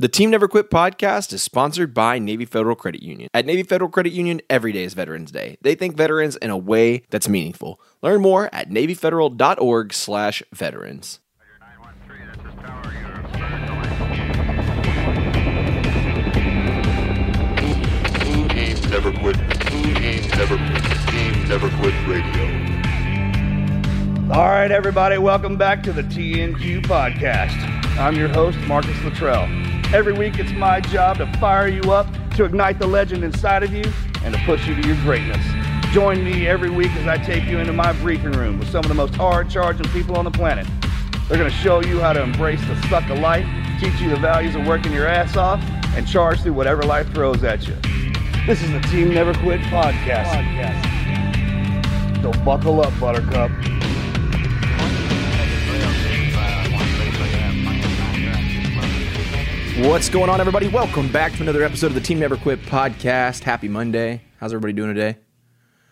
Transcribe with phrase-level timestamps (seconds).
[0.00, 3.28] The Team Never Quit podcast is sponsored by Navy Federal Credit Union.
[3.34, 5.58] At Navy Federal Credit Union, every day is Veterans Day.
[5.60, 7.78] They thank veterans in a way that's meaningful.
[8.00, 11.20] Learn more at NavyFederal.org slash veterans.
[18.88, 19.36] Never Quit.
[19.36, 19.94] Team
[20.30, 20.82] Never Quit.
[21.08, 22.44] Team Never Quit Radio.
[24.32, 27.58] All right, everybody, welcome back to the TNQ podcast.
[27.98, 29.46] I'm your host, Marcus Luttrell.
[29.92, 33.72] Every week, it's my job to fire you up, to ignite the legend inside of
[33.72, 33.82] you,
[34.22, 35.44] and to push you to your greatness.
[35.92, 38.88] Join me every week as I take you into my briefing room with some of
[38.88, 40.64] the most hard charging people on the planet.
[41.28, 43.44] They're going to show you how to embrace the suck of life,
[43.80, 45.60] teach you the values of working your ass off,
[45.96, 47.74] and charge through whatever life throws at you.
[48.46, 50.30] This is the Team Never Quit podcast.
[52.22, 53.50] So buckle up, Buttercup.
[59.88, 60.68] What's going on, everybody?
[60.68, 63.42] Welcome back to another episode of the Team Never Quit podcast.
[63.44, 64.20] Happy Monday.
[64.38, 65.18] How's everybody doing today?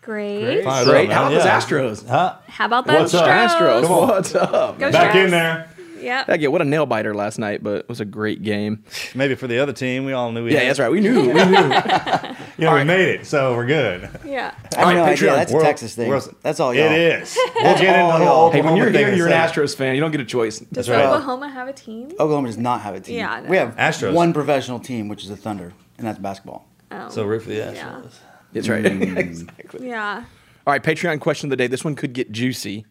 [0.01, 0.63] Great.
[0.63, 1.11] Fired Great.
[1.11, 1.39] How about Yeah.
[1.59, 2.07] those Astros?
[2.07, 2.35] Huh?
[2.47, 4.07] How about those What's up, Astros, Come on.
[4.09, 4.77] what's up?
[4.79, 5.25] Go Back Stros.
[5.25, 5.69] in there.
[6.01, 6.27] Yep.
[6.27, 8.83] Heck yeah, what a nail biter last night, but it was a great game.
[9.15, 10.89] Maybe for the other team, we all knew we Yeah, had that's right.
[10.91, 11.27] We knew.
[11.31, 11.73] We knew.
[12.59, 14.09] You know, we made it, so we're good.
[14.25, 14.53] Yeah.
[14.77, 15.29] I have no idea.
[15.29, 15.35] Patreon.
[15.37, 16.09] That's a Texas thing.
[16.09, 16.91] we're- That's all y'all.
[16.91, 17.37] It is.
[17.55, 19.33] We'll get into the whole hey, when you're here, you're an.
[19.33, 19.95] Astros fan.
[19.95, 20.59] You don't get a choice.
[20.59, 21.05] Does right.
[21.05, 22.07] Oklahoma have a team?
[22.19, 23.15] Oklahoma does not have a team.
[23.15, 23.49] Yeah, I know.
[23.49, 24.11] We have Astros.
[24.13, 26.67] one professional team, which is the Thunder, and that's basketball.
[26.91, 27.07] Oh.
[27.07, 27.75] So root for the Astros.
[27.75, 27.89] Yeah.
[28.01, 28.13] Astros.
[28.51, 28.83] That's right.
[28.83, 29.17] Mm.
[29.17, 29.87] exactly.
[29.87, 30.23] yeah.
[30.67, 31.67] All right, Patreon question of the day.
[31.67, 32.85] This one could get juicy.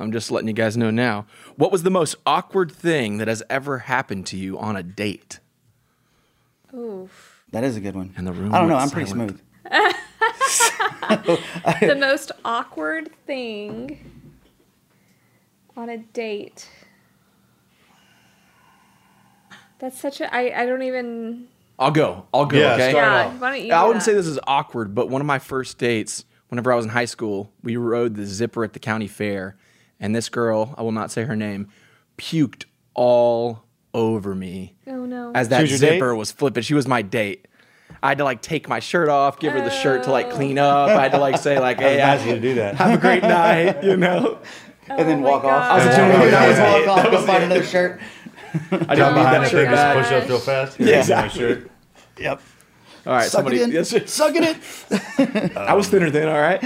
[0.00, 1.26] I'm just letting you guys know now.
[1.56, 5.40] What was the most awkward thing that has ever happened to you on a date?
[6.74, 7.44] Oof.
[7.52, 8.14] That is a good one.
[8.16, 8.76] And the room I don't know.
[8.76, 9.30] I'm pretty silent.
[9.30, 9.40] smooth.
[11.80, 13.98] the most awkward thing
[15.76, 16.68] on a date.
[19.78, 20.34] That's such a.
[20.34, 21.48] I, I don't even.
[21.78, 22.26] I'll go.
[22.32, 22.58] I'll go.
[22.58, 22.92] Yeah, okay.
[22.92, 23.36] Yeah.
[23.38, 23.72] Why don't you?
[23.72, 24.10] I wouldn't that?
[24.10, 27.06] say this is awkward, but one of my first dates, whenever I was in high
[27.06, 29.56] school, we rode the zipper at the county fair,
[30.00, 31.68] and this girl, I will not say her name,
[32.18, 35.32] puked all over me Oh no.
[35.34, 36.16] as that She was your zipper date?
[36.18, 36.62] was flipping.
[36.62, 37.46] She was my date.
[38.02, 40.58] I had to like take my shirt off, give her the shirt to like clean
[40.58, 40.88] up.
[40.90, 42.54] I had to like say like, That was "Hey, nice of you I, to do
[42.54, 42.74] that.
[42.76, 44.38] have a great night," you know.
[44.88, 45.62] and then Oh walk off.
[45.70, 46.30] I was a Yeah, joke.
[46.30, 46.88] That was walk it.
[47.06, 48.00] off, go find another shirt.
[48.52, 50.04] I didn't Jump need behind that the shirt thing, just back.
[50.04, 50.80] push up real fast.
[50.80, 51.40] Yeah, Yeah, exactly.
[51.40, 51.70] Shirt.
[52.18, 52.42] Yep.
[53.06, 53.56] All right, Suck somebody.
[53.60, 53.70] it in.
[53.72, 54.06] Yes, sir.
[54.06, 54.56] Suck it
[55.50, 55.56] in.
[55.56, 56.28] I was thinner then.
[56.28, 56.60] All right.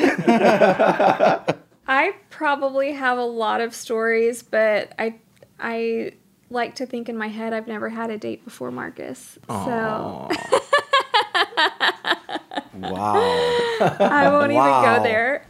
[1.86, 5.16] I probably have a lot of stories, but I
[5.60, 6.12] I
[6.50, 9.38] like to think in my head I've never had a date before Marcus.
[9.48, 10.28] So
[12.74, 13.14] Wow.
[14.00, 15.46] I won't even go there.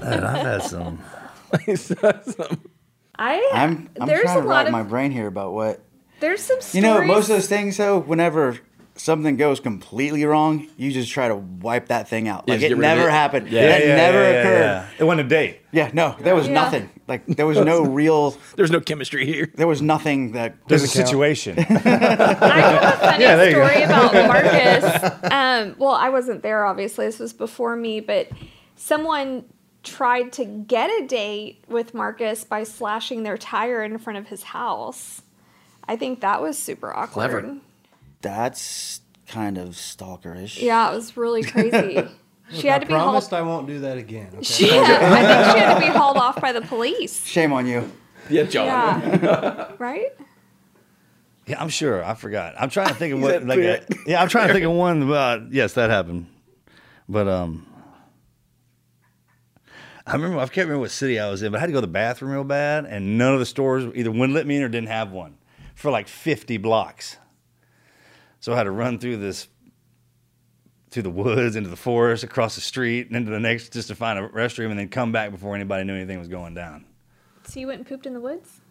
[0.00, 0.98] Man, I've had some.
[3.18, 5.80] I I'm, I'm there's trying a to lot rack of my brain here about what.
[6.20, 6.74] there's some stories.
[6.74, 8.58] You know, most of those things, though, whenever
[8.94, 12.48] something goes completely wrong, you just try to wipe that thing out.
[12.48, 13.12] Like it get rid of never it.
[13.12, 13.48] happened.
[13.50, 13.66] Yeah.
[13.68, 14.60] That never occurred.
[14.60, 14.88] Yeah.
[14.98, 15.60] It wasn't a date.
[15.72, 16.52] Yeah, no, there was Yeah.
[16.54, 16.90] nothing.
[17.08, 18.36] Like there was no real.
[18.56, 19.50] There's no chemistry here.
[19.54, 20.54] There was nothing that.
[20.68, 21.08] There's a count.
[21.08, 21.58] situation.
[21.58, 23.66] I have a funny Yeah, there you go.
[23.66, 25.32] story about Marcus.
[25.32, 27.06] Um, well, I wasn't there, obviously.
[27.06, 28.28] This was before me, but
[28.76, 29.44] someone
[29.82, 34.42] tried to get a date with Marcus by slashing their tire in front of his
[34.44, 35.22] house.
[35.88, 37.12] I think that was super awkward.
[37.12, 37.56] Clever.
[38.22, 40.60] That's kind of stalkerish.
[40.60, 42.02] Yeah, it was really crazy.
[42.50, 43.04] She had I to be hauled.
[43.04, 44.28] promised I won't do that again.
[44.34, 44.42] Okay?
[44.42, 47.24] She had, I think she had to be hauled off by the police.
[47.24, 47.90] Shame on you.
[48.28, 48.66] Yeah, John.
[48.66, 49.72] Yeah.
[49.78, 50.10] right?
[51.46, 52.04] yeah, I'm sure.
[52.04, 52.54] I forgot.
[52.58, 53.46] I'm trying to think of what.
[53.46, 55.50] Like, a, yeah, I'm trying to think of one about.
[55.50, 56.26] Yes, that happened.
[57.08, 57.66] But um,
[60.06, 60.38] I remember.
[60.38, 61.92] I can't remember what city I was in, but I had to go to the
[61.92, 64.88] bathroom real bad, and none of the stores either wouldn't let me in or didn't
[64.88, 65.38] have one
[65.74, 67.16] for like 50 blocks.
[68.42, 69.46] So I had to run through this,
[70.90, 73.94] through the woods, into the forest, across the street, and into the next just to
[73.94, 76.84] find a restroom, and then come back before anybody knew anything was going down.
[77.44, 78.61] So you went and pooped in the woods?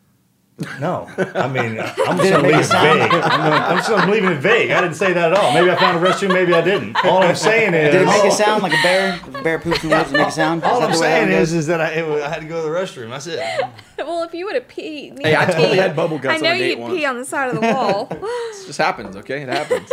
[0.80, 3.02] No, I mean I'm just gonna leave it vague.
[3.02, 4.70] I'm, gonna, I'm just gonna leave it vague.
[4.70, 5.54] I didn't say that at all.
[5.54, 6.96] Maybe I found a restroom, maybe I didn't.
[7.04, 9.20] All I'm saying is, Did it make a sound like a bear?
[9.28, 10.64] If bear poops in the woods, it make a sound?
[10.64, 11.54] All I'm saying that is, goes?
[11.60, 13.10] is that I, it, I had to go to the restroom.
[13.10, 13.40] That's it.
[13.98, 16.52] Well, if you would have peed, Hey, I totally had bubble guts I on know
[16.54, 16.94] a date you'd once.
[16.96, 18.08] pee on the side of the wall.
[18.12, 19.44] It just happens, okay?
[19.44, 19.92] It happens.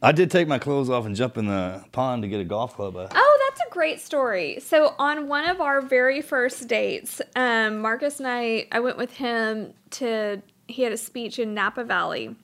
[0.00, 2.76] I did take my clothes off and jump in the pond to get a golf
[2.76, 2.96] club.
[2.96, 4.60] Uh, Oh, that's a great story.
[4.60, 9.14] So on one of our very first dates, um, Marcus and I, I went with
[9.14, 10.40] him to.
[10.68, 12.36] He had a speech in Napa Valley,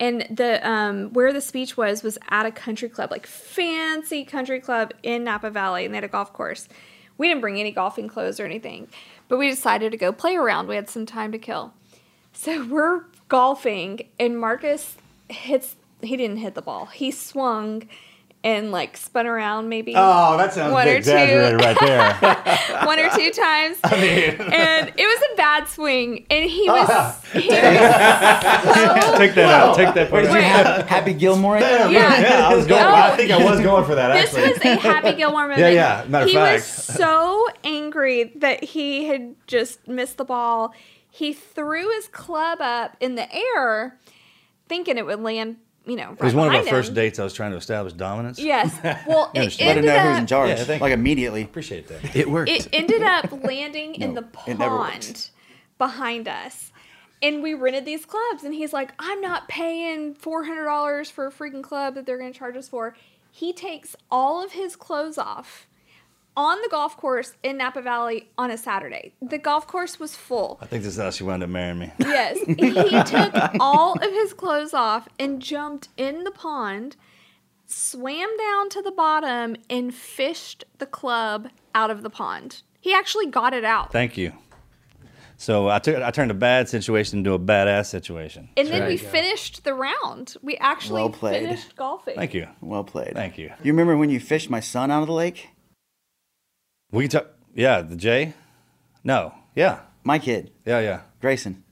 [0.00, 4.58] and the um, where the speech was was at a country club, like fancy country
[4.58, 6.68] club in Napa Valley, and they had a golf course.
[7.16, 8.88] We didn't bring any golfing clothes or anything,
[9.28, 10.66] but we decided to go play around.
[10.66, 11.74] We had some time to kill,
[12.32, 14.96] so we're golfing, and Marcus
[15.28, 15.76] hits.
[16.02, 16.86] He didn't hit the ball.
[16.86, 17.88] He swung
[18.44, 21.56] and like spun around maybe oh, that sounds One big or two.
[21.56, 22.12] right there.
[22.86, 23.78] one or two times.
[23.84, 24.52] I mean.
[24.52, 26.26] and it was a bad swing.
[26.28, 29.76] And he was, oh, he was so, take that out.
[29.76, 30.66] Take that part Did you out.
[30.66, 31.58] have Happy Gilmore?
[31.58, 31.88] yeah.
[31.88, 32.82] Yeah, I was going.
[32.82, 32.94] No.
[32.94, 34.12] I think I was going for that.
[34.12, 35.60] This Actually, was a Happy Gilmore moment.
[35.60, 36.54] Yeah, yeah, matter of he fact.
[36.54, 40.74] was so angry that he had just missed the ball.
[41.08, 43.98] He threw his club up in the air,
[44.68, 47.18] thinking it would land, you know, right it was one of our behind first dates.
[47.18, 48.38] I was trying to establish dominance.
[48.38, 48.74] Yes.
[49.06, 49.68] Well, it understand.
[49.68, 50.48] Let him ended know who's in up charge.
[50.50, 50.94] Yeah, thank like you.
[50.94, 51.42] immediately.
[51.42, 52.16] Appreciate that.
[52.16, 52.50] It worked.
[52.50, 54.92] it ended up landing in the it never worked.
[54.92, 55.30] pond
[55.78, 56.72] behind us.
[57.22, 61.62] And we rented these clubs, and he's like, I'm not paying $400 for a freaking
[61.62, 62.94] club that they're going to charge us for.
[63.30, 65.66] He takes all of his clothes off
[66.36, 69.12] on the golf course in Napa Valley on a Saturday.
[69.22, 70.58] The golf course was full.
[70.60, 71.92] I think this is how she wound up marrying me.
[72.00, 72.38] Yes.
[72.46, 76.96] he took all of his clothes off and jumped in the pond,
[77.66, 82.62] swam down to the bottom, and fished the club out of the pond.
[82.80, 83.92] He actually got it out.
[83.92, 84.32] Thank you.
[85.36, 88.48] So I took I turned a bad situation into a badass situation.
[88.56, 90.36] and then There we finished the round.
[90.42, 91.42] We actually Well played.
[91.42, 92.14] finished golfing.
[92.14, 92.46] Thank you.
[92.60, 93.14] Well played.
[93.14, 93.50] Thank you.
[93.62, 95.48] You remember when you fished my son out of the lake?
[96.94, 97.26] We can talk.
[97.56, 98.34] Yeah, the J.
[99.02, 99.34] No.
[99.56, 99.80] Yeah.
[100.04, 100.78] My kid, Yeah.
[100.78, 101.00] Yeah.
[101.20, 101.64] Grayson.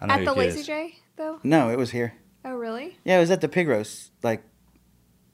[0.00, 0.66] I know At who the your kid Lazy is.
[0.66, 1.40] J, though?
[1.42, 2.14] No, it was here.
[2.44, 2.96] Oh, really?
[3.04, 4.12] Yeah, it was at the pig roast.
[4.22, 4.44] Like,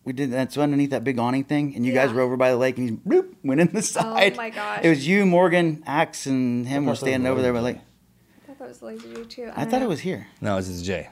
[0.05, 2.17] we did that's underneath that big awning thing, and you guys Yeah.
[2.17, 4.33] were over by the lake, and he bloop, went in the oh side.
[4.33, 4.81] Oh, my gosh.
[4.83, 7.59] It was you, Morgan, Axe, and him were thought it was standing over there by
[7.59, 7.77] the lake.
[7.77, 9.43] I thought that was the Lazy J, too.
[9.55, 9.87] I don't thought know.
[9.87, 10.29] it was here.
[10.41, 11.11] No, it's the J.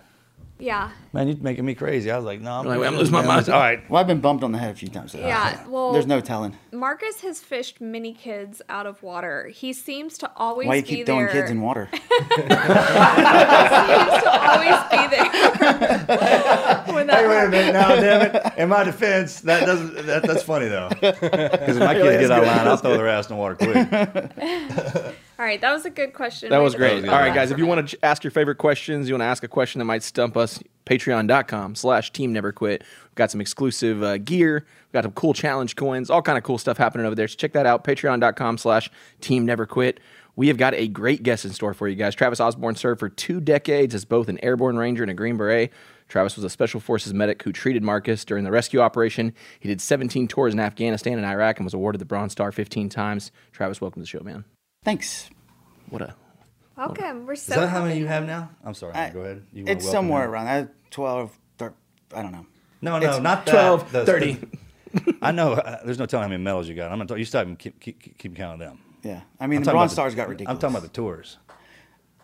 [0.58, 0.90] Yeah.
[1.12, 2.10] Man, you're making me crazy.
[2.10, 3.48] I was like, no, I'm, like, I'm losing my mind.
[3.48, 3.88] All right.
[3.90, 5.10] Well, I've been bumped on the head a few times.
[5.12, 5.58] so Yeah.
[5.66, 6.56] Uh, well, There's no telling.
[6.72, 9.48] Marcus has fished many kids out of water.
[9.48, 11.16] He seems to always Why you be keep there.
[11.16, 11.88] throwing kids in water?
[11.92, 12.08] he seems
[12.48, 15.24] to always be there.
[16.94, 18.52] when that Hey, wait a minute now, damn it.
[18.56, 20.88] In my defense, that doesn't that, that's funny though.
[21.00, 23.56] Because if my kid get out of line, I'll throw their ass in the water
[23.56, 25.14] quick.
[25.36, 26.50] All right, that was a good question.
[26.50, 27.08] That was great.
[27.08, 29.42] All right, guys, if you want to ask your favorite questions, you want to ask
[29.42, 32.82] a question that might stump us, patreon.com slash team never quit.
[32.82, 34.64] We've got some exclusive uh, gear.
[34.86, 37.26] We've got some cool challenge coins, all kind of cool stuff happening over there.
[37.26, 38.90] So check that out, patreon.com slash
[39.20, 39.98] team never quit.
[40.36, 42.14] We have got a great guest in store for you guys.
[42.14, 45.72] Travis Osborne served for two decades as both an airborne ranger and a Green Beret.
[46.08, 49.32] Travis was a special forces medic who treated Marcus during the rescue operation.
[49.58, 52.88] He did 17 tours in Afghanistan and Iraq and was awarded the Bronze Star 15
[52.88, 53.32] times.
[53.52, 54.44] Travis, welcome to the show, man.
[54.84, 55.30] Thanks.
[55.90, 56.14] What a
[56.76, 57.26] Welcome.
[57.26, 58.00] We're so Is that how many happy.
[58.00, 58.50] you have now?
[58.64, 58.94] I'm sorry.
[58.94, 59.42] I- go ahead.
[59.52, 60.30] You It's somewhere him?
[60.30, 61.76] around that 12, 13,
[62.14, 62.46] I don't know.
[62.82, 64.32] No, no, it's not 12, The- 30.
[64.92, 65.52] the- I know.
[65.52, 66.90] Uh, there's no telling how many medals you got.
[66.90, 67.08] I'm not.
[67.08, 68.78] talking- You stop and keep keep keep, keep count them.
[69.02, 69.20] Yeah.
[69.40, 70.54] I mean, I'm the talking Bronze about the- Stars got ridiculous.
[70.56, 71.38] I'm talking about the tours.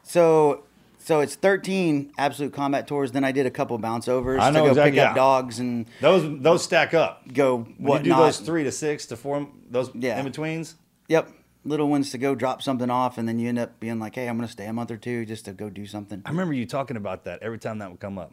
[0.02, 0.64] So,
[0.99, 3.12] so it's 13 absolute combat tours.
[3.12, 5.59] Then I did a couple bounce overs I to know go exactly- pick up dogs
[5.61, 7.23] and Those those stack up.
[7.33, 10.19] go When you do those three to six to four, those Yeah.
[10.19, 10.75] in betweens.
[11.09, 11.29] Yep.
[11.64, 14.29] Little ones to go drop something off, and then you end up being like, hey,
[14.29, 16.23] I'm going to stay a month or two just to go do something.
[16.25, 18.33] I remember you talking about that every time that would come up.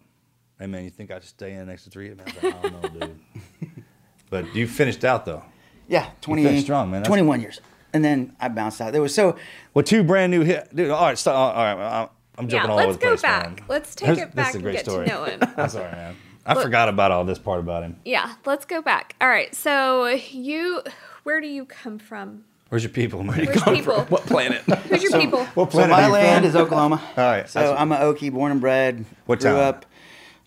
[0.60, 2.10] Hey man, you think I should stay in an extra three?
[2.10, 3.20] Man, I like, I don't know, dude.
[4.32, 5.44] but you finished out though.
[5.88, 7.02] Yeah, 20, finished strong, man.
[7.04, 7.62] That's- 21 years.
[7.94, 8.92] And then I bounced out.
[8.92, 9.38] There was so,
[9.74, 10.90] Well, two brand new hit, dude.
[10.90, 11.56] All right, stop.
[11.56, 13.44] All right, I'm- I'm jumping Yeah, all let's over the go place, back.
[13.60, 13.66] man.
[13.70, 15.06] Let's take This- it this back is a and great get to story.
[15.08, 15.40] know him.
[15.58, 16.16] I'm sorry, man.
[16.46, 17.98] I Look- forgot about all this part about him.
[18.06, 19.16] Yeah, let's go back.
[19.22, 20.82] All right, so you,
[21.24, 22.46] where do you come from?
[22.70, 23.46] Where's your people, man?
[23.46, 24.02] Where's people?
[24.06, 24.62] what planet?
[24.90, 25.46] Who's your people?
[25.46, 26.50] What so planet my you land from?
[26.50, 27.02] is Oklahoma.
[27.18, 29.06] All right, So that's- I'm an Okie, born and bred.
[29.26, 29.60] What grew town?
[29.60, 29.86] up.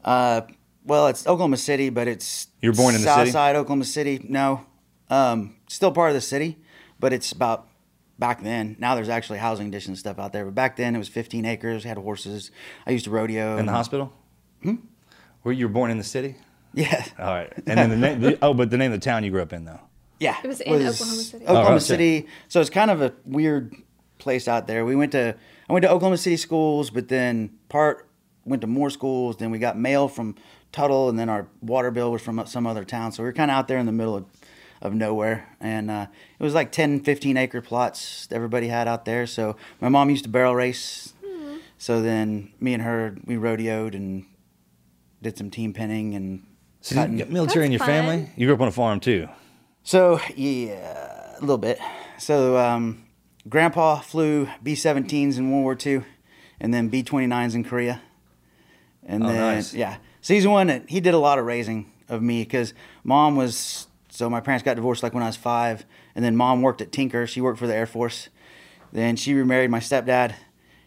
[0.04, 0.40] Uh,
[0.84, 3.30] well, it's Oklahoma City, but it's You were born in the south city?
[3.30, 4.24] side Oklahoma City.
[4.28, 4.66] No,
[5.08, 6.58] um, still part of the city,
[6.98, 7.68] but it's about
[8.18, 8.76] back then.
[8.78, 11.44] Now there's actually housing additions and stuff out there, but back then it was 15
[11.46, 11.84] acres.
[11.84, 12.50] Had horses.
[12.86, 13.56] I used to rodeo.
[13.58, 14.12] in the hospital.
[14.62, 14.76] Hmm?
[15.44, 16.36] Were you were born in the city?
[16.74, 17.04] Yeah.
[17.18, 17.52] All right.
[17.66, 18.20] And then the name.
[18.20, 19.80] The, oh, but the name of the town you grew up in though.
[20.20, 20.36] Yeah.
[20.44, 21.44] It was in Oklahoma City.
[21.44, 21.78] Oklahoma Oh, okay.
[21.84, 22.26] City.
[22.48, 23.74] So it's kind of a weird
[24.18, 24.84] place out there.
[24.84, 25.34] We went to
[25.68, 28.06] I went to Oklahoma City schools, but then part
[28.44, 29.36] went to more schools.
[29.38, 30.34] Then we got mail from
[30.72, 33.12] Tuttle, and then our water bill was from some other town.
[33.12, 34.24] So we were kind of out there in the middle of,
[34.82, 35.48] of nowhere.
[35.60, 36.06] And uh,
[36.38, 39.26] it was like 10, 15 acre plots everybody had out there.
[39.26, 41.12] So my mom used to barrel race.
[41.78, 44.26] So then me and her, we rodeoed and
[45.22, 46.44] did some team penning and
[46.82, 47.16] So you cutting.
[47.16, 48.28] got military in your That's family?
[48.36, 49.28] You grew up on a farm too.
[49.82, 51.78] So yeah, a little bit.
[52.18, 53.04] So um,
[53.48, 56.04] Grandpa flew B-17s in World War II,
[56.60, 58.02] and then B-29s in Korea,
[59.04, 59.74] and Oh, then nice.
[59.74, 59.96] yeah.
[60.20, 63.36] So he's the one that he did a lot of raising of me because mom
[63.36, 63.86] was.
[64.12, 65.84] So my parents got divorced like when I was five,
[66.14, 67.26] and then mom worked at Tinker.
[67.26, 68.28] She worked for the Air Force.
[68.92, 70.34] Then she remarried my stepdad.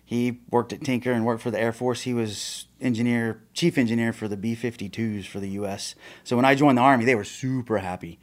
[0.05, 2.01] He worked at Tinker and worked for the Air Force.
[2.01, 5.95] He was engineer, chief engineer for the B-52s for the U.S.
[6.25, 8.19] So when I joined the Army, they were super happy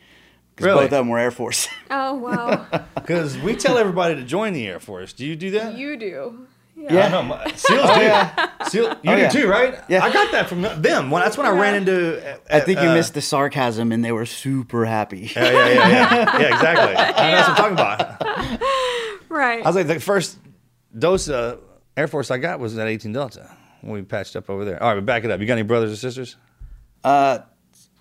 [0.61, 0.77] because Really?
[0.87, 1.69] both of them were Air Force.
[1.91, 5.13] Oh wow, Because we tell everybody to join the Air Force.
[5.13, 5.75] Do you do that?
[5.77, 6.47] you do.
[6.77, 7.23] Yeah, I know.
[7.23, 8.71] my- SEALs do.
[8.71, 9.29] Seal, you Oh, do yeah.
[9.29, 9.75] too, right?
[9.89, 10.03] Yeah.
[10.05, 11.11] I got that from them.
[11.11, 12.39] When, that's when I ran into.
[12.51, 15.31] I think you uh, missed the sarcasm, and they were super happy.
[15.37, 16.39] Yeah, yeah, yeah, yeah.
[16.41, 16.97] yeah, exactly.
[16.97, 18.61] I know what I'm talking about.
[19.29, 19.63] Right.
[19.65, 20.39] I was like, the first
[20.99, 21.61] dose of
[21.97, 23.51] Air Force I got was at 18 Delta
[23.83, 24.83] when we patched up over there.
[24.83, 25.41] All right, but back it up.
[25.41, 26.37] You got any brothers or sisters?
[27.05, 27.41] Uh,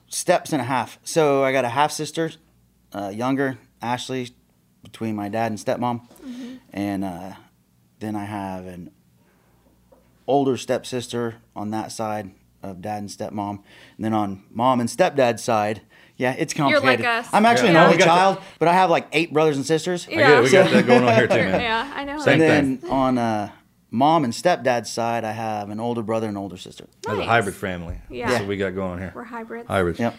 [0.07, 0.99] steps and a half.
[1.03, 2.31] So I got a half sister,
[2.93, 4.29] uh, younger, Ashley,
[4.83, 6.01] between my dad and stepmom,
[6.71, 7.33] and uh,
[7.99, 8.91] then I have an
[10.27, 12.31] older stepsister on that side
[12.61, 13.49] of dad and stepmom,
[13.97, 15.81] and then on mom and stepdad's side.
[16.17, 17.05] Yeah, it's You're complicated.
[17.05, 17.29] like us.
[17.31, 17.83] I'm actually Yeah.
[17.83, 20.05] an We only got the- child, but I have like eight brothers and sisters.
[20.09, 20.43] I get it.
[20.43, 21.61] We got that going on here too, man.
[21.61, 22.19] yeah, I know.
[22.19, 22.89] Same and thing.
[22.89, 23.51] then on uh,
[23.89, 26.87] mom and stepdad's side, I have an older brother and older sister.
[27.03, 27.99] That's a hybrid family.
[28.09, 28.27] Yeah.
[28.27, 29.13] That's what we got going on here.
[29.15, 29.67] We're hybrids.
[29.69, 29.99] Hybrids.
[29.99, 30.15] Yep.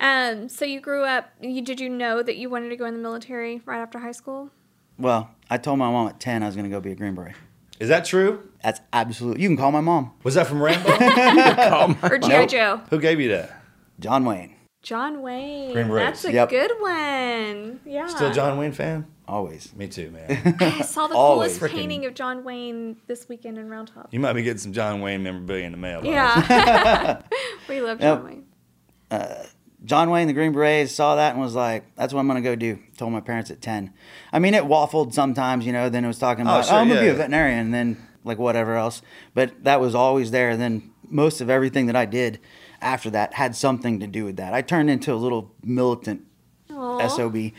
[0.00, 1.30] Um, so you grew up.
[1.40, 4.12] You, did you know that you wanted to go in the military right after high
[4.12, 4.50] school?
[4.98, 7.14] Well, I told my mom at 10 I was going to go be a Green
[7.14, 7.34] Beret.
[7.78, 8.48] Is that true?
[8.62, 9.38] That's absolute.
[9.38, 10.88] You can call my mom, Was that from Rambo?
[12.08, 12.48] Or GI Nope.
[12.48, 12.80] Joe?
[12.90, 13.62] Who gave you that?
[14.00, 14.54] John Wayne.
[14.82, 15.72] John Wayne.
[15.72, 16.22] Green Berets.
[16.22, 16.48] That's a Yep.
[16.48, 17.80] good one.
[17.84, 18.06] Yeah.
[18.06, 19.06] Still John Wayne fan?
[19.28, 19.74] Always.
[19.74, 20.56] Me too, man.
[20.60, 21.58] I saw the Always.
[21.58, 24.08] coolest Freaking- painting of John Wayne this weekend in Round Top.
[24.12, 26.00] You might be getting some John Wayne memorabilia in the mail.
[26.02, 27.22] by Yeah.
[27.68, 28.24] we love John Yep.
[28.24, 29.46] Wayne.
[29.86, 32.48] John Wayne, the Green Berets, saw that and was like, that's what I'm going to
[32.48, 32.80] go do.
[32.98, 33.92] Told my parents at 10.
[34.32, 36.74] I mean, it waffled sometimes, you know, then it was talking oh, about, oh, sure,
[36.74, 39.00] I'm going to yeah, be a veterinarian, and then like whatever else.
[39.32, 40.50] But that was always there.
[40.50, 42.40] And then most of everything that I did
[42.82, 44.52] after that had something to do with that.
[44.52, 46.22] I turned into a little militant
[46.70, 47.06] Aw.
[47.06, 47.52] SOB.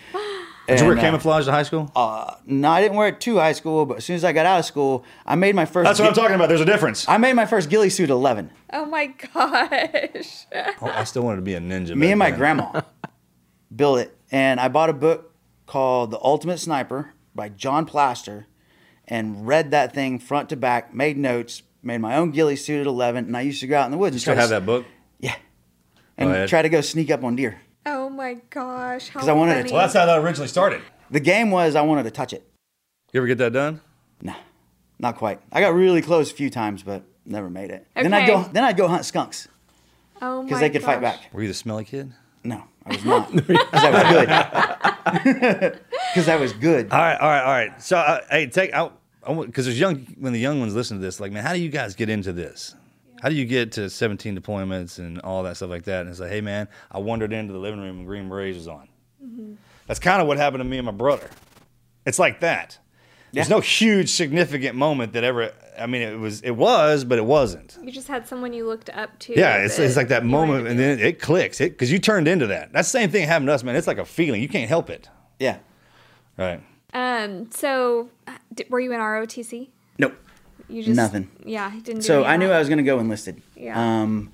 [0.68, 1.90] Did you wear uh, camouflage to high school?
[2.46, 4.60] No, I didn't wear it to high school, but as soon as I got out
[4.60, 5.86] of school, I made my first.
[5.88, 6.50] That's what I'm talking about.
[6.50, 7.08] There's a difference.
[7.08, 8.52] I made my first ghillie suit at 11.
[8.74, 10.46] Oh my gosh.
[10.82, 11.96] Oh, I still wanted to be a ninja.
[11.96, 12.40] Me and my then.
[12.40, 12.82] grandma
[13.76, 15.34] built it, and I bought a book
[15.66, 18.48] called The Ultimate Sniper by John Plaster,
[19.08, 20.94] and read that thing front to back.
[20.94, 21.64] Made notes.
[21.84, 23.98] Made my own ghillie suit at 11, and I used to go out in the
[23.98, 24.86] woods You and still try have to, that book?
[25.20, 25.36] Yeah,
[26.20, 27.62] Go and try to go sneak up on deer.
[27.90, 29.08] Oh my gosh.
[29.10, 29.72] How 'Cause I wanted to- funny.
[29.72, 30.82] Well, that's how that originally started.
[31.10, 32.44] The game was I wanted to touch it.
[33.14, 33.80] You ever get that done?
[34.22, 34.36] Nah,
[35.00, 35.40] not quite.
[35.52, 37.88] I got really close a few times, but never made it.
[37.96, 38.44] Then I'd go.
[38.52, 39.48] Then I'd go hunt skunks
[40.22, 41.30] oh my because they could fight back.
[41.32, 42.12] Were you the smelly kid?
[42.44, 43.32] No, I was not.
[43.48, 45.80] Because I was good.
[46.14, 46.92] Because I was good.
[46.92, 47.82] All right, all right, all right.
[47.82, 51.20] So, uh, hey, take out because there's young when the young ones listen to this.
[51.20, 52.76] Like, man, how do you guys get into this?
[53.22, 56.02] How do you get to 17 deployments and all that stuff like that?
[56.02, 58.68] And it's like, hey, man, I wandered into the living room and Green Berets was
[58.68, 58.88] on.
[59.24, 59.54] Mm-hmm.
[59.88, 61.30] That's kind of what happened to me and my brother.
[62.06, 62.78] It's like that.
[63.34, 65.52] There's no huge significant moment that ever.
[65.78, 67.78] I mean, it was, it was, but it wasn't.
[67.82, 69.38] You just had someone you looked up to.
[69.38, 71.62] Yeah, it's, it's like that moment, and then it clicks.
[71.62, 72.74] It because you turned into that.
[72.74, 73.76] That same thing happened to us, man.
[73.76, 74.42] It's like a feeling.
[74.42, 75.10] You can't help it.
[75.40, 75.60] Yeah.
[76.38, 76.62] Right.
[76.94, 77.52] Um.
[77.52, 78.38] So, uh,
[78.70, 79.70] were you in ROTC?
[80.00, 80.16] Nope.
[80.70, 81.30] You just Nothing.
[81.46, 82.02] Yeah, he didn't.
[82.02, 82.50] Do So I knew.
[82.50, 83.42] I was going to go enlisted.
[83.56, 84.02] Yeah.
[84.02, 84.32] Um,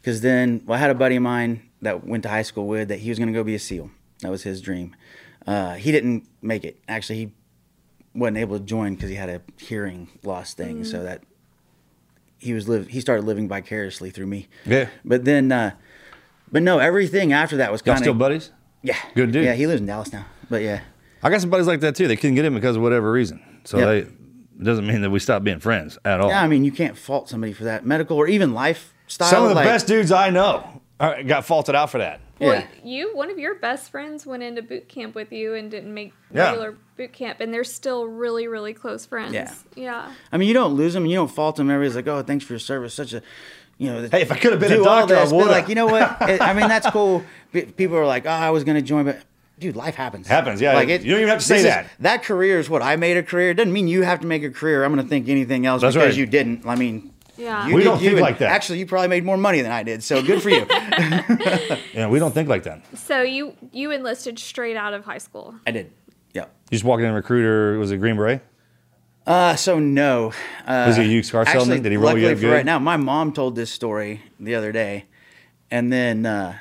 [0.00, 2.88] because then well, I had a buddy of mine that went to high school with
[2.88, 3.90] that he was going to go be a SEAL.
[4.20, 4.94] That was his dream.
[5.46, 6.78] Uh, he didn't make it.
[6.88, 7.32] Actually, he
[8.14, 10.82] wasn't able to join because he had a hearing loss thing.
[10.82, 10.86] Mm.
[10.86, 11.22] So that
[12.38, 12.88] he was live.
[12.88, 14.48] He started living vicariously through me.
[14.66, 14.88] Yeah.
[15.04, 15.72] But then, uh,
[16.52, 18.02] but no, everything after that was kind of.
[18.04, 18.50] Still buddies?
[18.82, 18.96] yeah.
[19.14, 19.44] Good dude.
[19.44, 20.26] Yeah, he lives in Dallas now.
[20.50, 20.82] But yeah,
[21.22, 22.08] I got some buddies like that too.
[22.08, 23.42] They couldn't get in because of whatever reason.
[23.64, 23.86] So Yeah.
[23.86, 24.06] they
[24.58, 26.28] it doesn't mean that we stop being friends at all.
[26.28, 26.42] yeah.
[26.42, 27.84] I mean, you can't fault somebody for that.
[27.84, 29.28] Medical or even lifestyle.
[29.28, 32.20] Some of the like- best dudes I know are, got faulted out for that.
[32.40, 32.66] Well, Yeah.
[32.84, 36.12] you one of your best friends went into boot camp with you and didn't make
[36.32, 36.46] Yeah.
[36.50, 39.32] regular boot camp, and they're still really, really close friends.
[39.34, 39.52] Yeah.
[39.76, 40.10] Yeah.
[40.32, 41.06] I mean, you don't lose them.
[41.06, 41.70] You don't fault them.
[41.70, 43.22] Everybody's like, "Oh, thanks for your service." Such a,
[43.78, 45.46] you know, Hey, if I could have been a doctor, I this, but would.
[45.46, 46.16] like, you know what?
[46.28, 47.22] It- I mean, that's cool.
[47.52, 49.20] People are like, oh, I was going to join, but
[49.58, 50.26] dude, life happens.
[50.28, 50.74] Happens, yeah.
[50.74, 51.86] like You don't even have to say this is- that.
[52.00, 53.50] that career is what I made a career.
[53.50, 54.84] It doesn't mean you have to make a career.
[54.84, 56.16] I'm going to think anything else That's because right.
[56.18, 56.66] you didn't.
[56.66, 57.66] I mean, Yeah.
[57.66, 58.50] you We did don't you, think and like that.
[58.50, 60.66] Actually, you probably made more money than I did, so good for you.
[61.94, 62.82] Yeah, we don't think like that.
[62.98, 65.54] So you you enlisted straight out of high school.
[65.64, 65.92] I did.
[66.32, 66.42] Yeah.
[66.70, 67.78] You just walked in a recruiter.
[67.78, 68.40] Was it Green Beret?
[69.26, 70.32] Uh, so no.
[70.66, 71.82] Uh, Was he a used car salesman?
[71.82, 72.52] Did he roll you luckily up for good?
[72.52, 75.04] right now, my mom told this story the other day,
[75.70, 76.58] and then uh,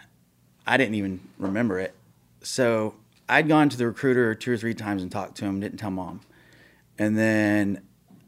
[0.68, 1.94] I didn't even remember it.
[2.44, 2.96] So
[3.28, 5.92] I'd gone to the recruiter two or three times and talked to him, didn't tell
[5.92, 6.22] mom,
[7.00, 7.82] and then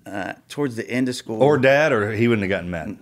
[0.06, 2.98] uh, towards the end of school, Or dad, or he wouldn't have gotten mad.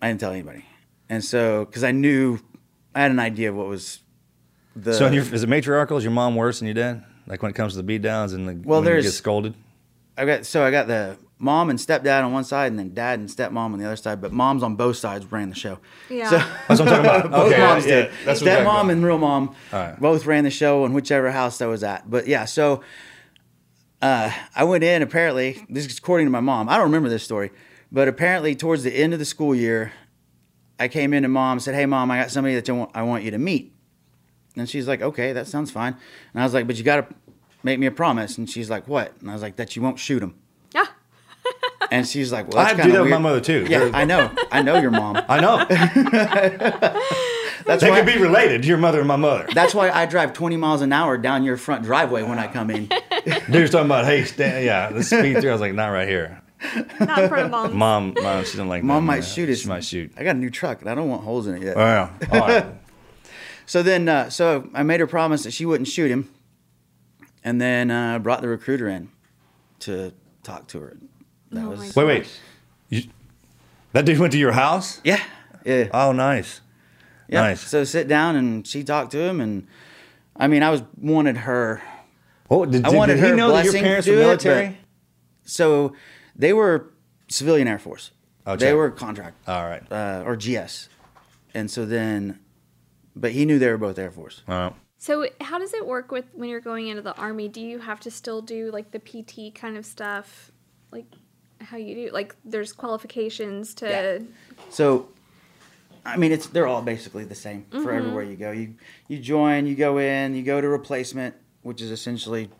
[0.00, 0.64] I didn't tell anybody,
[1.08, 2.38] and so because I knew
[2.94, 4.00] I had an idea of what was
[4.76, 5.96] the So, your, is it matriarchal?
[5.96, 7.04] Is your mom worse than your dad?
[7.26, 9.12] Like when it comes to the beat downs and the Well, when you there's- get
[9.12, 9.54] scolded.
[10.16, 13.18] I got so I got the mom and stepdad on one side, and then dad
[13.18, 14.20] and stepmom on the other side.
[14.20, 15.78] But moms on both sides ran the show.
[16.08, 16.30] Yeah.
[16.30, 16.36] So
[16.68, 17.30] That's what I'm talking about.
[17.30, 18.10] both okay, moms yeah, did.
[18.24, 18.90] That's what I'm talking Stepmom about.
[18.90, 20.00] and real mom All right.
[20.00, 22.08] both ran the show in whichever house I was at.
[22.10, 22.82] But yeah, so
[24.02, 25.02] uh, I went in.
[25.02, 26.68] Apparently, this is according to my mom.
[26.68, 27.50] I don't remember this story,
[27.90, 29.92] but apparently, towards the end of the school year,
[30.78, 33.30] I came in to mom said, "Hey, mom, I got somebody that I want you
[33.30, 33.72] to meet."
[34.56, 35.96] And she's like, "Okay, that sounds fine."
[36.32, 37.14] And I was like, "But you got to
[37.62, 39.98] make me a promise." And she's like, "What?" And I was like, "That you won't
[39.98, 40.34] shoot him."
[41.90, 41.98] Yeah.
[41.98, 43.66] And she's like, "Well, I that's had do kinda that with my mother too.
[43.68, 44.30] Yeah, I know.
[44.50, 45.16] I know your mom.
[45.28, 45.64] I know.
[47.66, 48.00] That's they why.
[48.00, 48.64] could be related.
[48.64, 49.46] Your mother and my mother.
[49.54, 52.70] that's why I drive 20 miles an hour down your front driveway when I come
[52.70, 52.86] in.
[53.50, 55.48] Dude's talking about, hey, stand, yeah, let's speed through.
[55.48, 56.42] I was like, not right here.
[57.00, 57.76] Not in front of mom.
[57.76, 58.82] Mom, mom, she didn't like.
[58.82, 59.22] Mom that, might man.
[59.22, 59.60] shoot us.
[59.60, 60.12] She might shoot.
[60.16, 61.76] I got a new truck and I don't want holes in it yet.
[61.76, 62.10] Oh yeah.
[62.32, 62.66] All right.
[63.66, 66.30] So then, uh, so I made her promise that she wouldn't shoot him,
[67.42, 69.10] and then uh, brought the recruiter in
[69.80, 70.12] to
[70.42, 70.96] talk to her.
[71.54, 72.40] That Oh was Wait, wait.
[72.88, 73.02] You,
[73.92, 75.00] that dude went to your house?
[75.04, 75.22] yeah,
[75.64, 76.60] yeah, Oh, nice.
[77.28, 77.40] yeah.
[77.40, 77.60] nice.
[77.60, 79.66] So sit down and she talked to him, and
[80.36, 81.80] I mean, I was wanted her.
[82.50, 84.24] Oh, did, I did, wanted did he her know that your parents were do it,
[84.24, 84.78] military?
[85.44, 85.94] So
[86.36, 86.92] they were
[87.28, 88.10] civilian Air Force.
[88.46, 89.36] Oh, they were contract.
[89.48, 89.82] All right.
[89.90, 90.88] uh, or GS.
[91.54, 92.40] And so then,
[93.16, 94.42] but he knew they were both Air Force.
[94.48, 94.72] All right.
[94.98, 97.48] So how does it work with when you're going into the army?
[97.48, 100.50] Do you have to still do like the PT kind of stuff,
[100.90, 101.06] like
[101.60, 102.10] how you do?
[102.12, 103.88] Like there's qualifications to.
[103.88, 104.18] Yeah.
[104.70, 105.08] So,
[106.04, 107.88] I mean, it's they're all basically the same for Mm-hmm.
[107.98, 108.50] everywhere you go.
[108.50, 108.74] You
[109.08, 112.50] you join, you go in, you go to replacement, which is essentially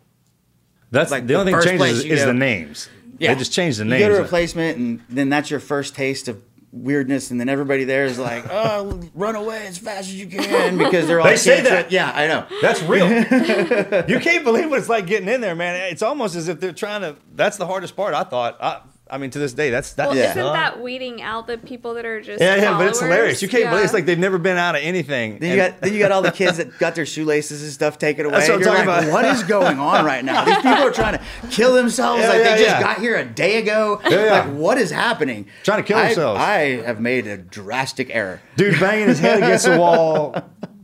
[0.91, 2.89] That's Like the the only thing changes is, is the names.
[3.19, 3.33] yeah.
[3.33, 4.01] They just changed the names.
[4.01, 6.41] you go to replacement, and then that's your first taste of
[6.75, 10.77] weirdness, and then everybody there is like, "Oh, run away as fast as you can,"
[10.77, 11.91] because they're all They say that.
[11.91, 12.45] Yeah, I know.
[12.61, 13.07] That's real.
[14.07, 15.91] you can't believe what it's like getting in there, man.
[15.91, 17.15] It's almost as if they're trying to.
[17.33, 18.13] That's the hardest part.
[18.13, 18.57] I thought.
[18.61, 20.07] I, I mean, to this day, that's that.
[20.09, 20.31] Well, Yeah.
[20.31, 23.39] isn't that weeding out the people that are just Yeah, yeah, but it's hilarious.
[23.39, 25.37] You can't believe it's like they've never been out of anything.
[25.37, 27.99] Then you got then you got all the kids that got their shoelaces and stuff
[27.99, 28.39] taken away.
[28.39, 29.13] That's what I'm you're talking like, about.
[29.13, 30.43] What is going on right now?
[30.43, 32.23] These people are trying to kill themselves.
[32.23, 32.81] Yeah, like yeah, they just yeah.
[32.81, 34.01] got here a day ago.
[34.09, 34.31] Yeah, yeah.
[34.45, 35.45] Like what is happening?
[35.63, 36.39] Trying to kill I- themselves.
[36.41, 38.41] I have made a drastic error.
[38.57, 40.35] dude banging his head against the wall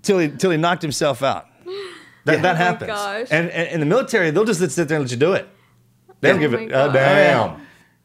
[0.04, 1.48] till he till he knocked himself out.
[2.26, 2.88] That, that Oh my happens.
[2.92, 3.28] gosh.
[3.32, 5.48] And, and in the military, they'll just sit there and let you do it.
[6.20, 6.94] They don't Oh give it a gosh.
[6.94, 7.50] damn.
[7.50, 7.58] Oh,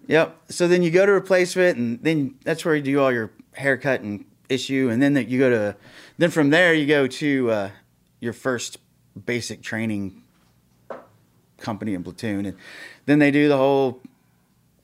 [0.09, 0.37] Yep.
[0.51, 4.01] So then you go to replacement, and then that's where you do all your haircut
[4.01, 5.77] and issue, and then that you go to,
[6.19, 7.71] then from there you go to uh,
[8.21, 8.79] your first
[9.25, 10.23] basic training
[11.59, 12.57] company and platoon, and
[13.07, 14.01] then they do the whole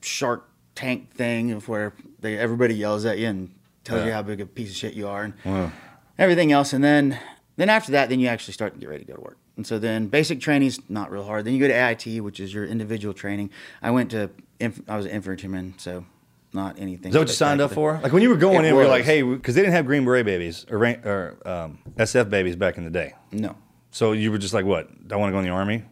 [0.01, 4.41] Shark Tank thing of where they everybody yells at you and tells you how big
[4.41, 5.71] a piece of shit you are, and
[6.17, 7.17] everything else, and then
[7.55, 9.37] then after that, then you actually start to get ready to go to work.
[9.55, 11.45] And so then basic training's not real hard.
[11.45, 13.51] Then you go to AIT, which is your individual training.
[13.83, 14.31] I went to
[14.63, 16.05] inf- I was an infantryman, so
[16.53, 17.07] not anything.
[17.09, 17.99] Is that what you signed up for?
[18.01, 19.85] Like when you were going It in, we were like, hey, because they didn't have
[19.85, 23.13] Green Beret babies or, ran- or um, SF babies back in the day.
[23.31, 23.55] No,
[23.91, 25.07] So you were just like, what?
[25.07, 25.83] Do I want to go in the army.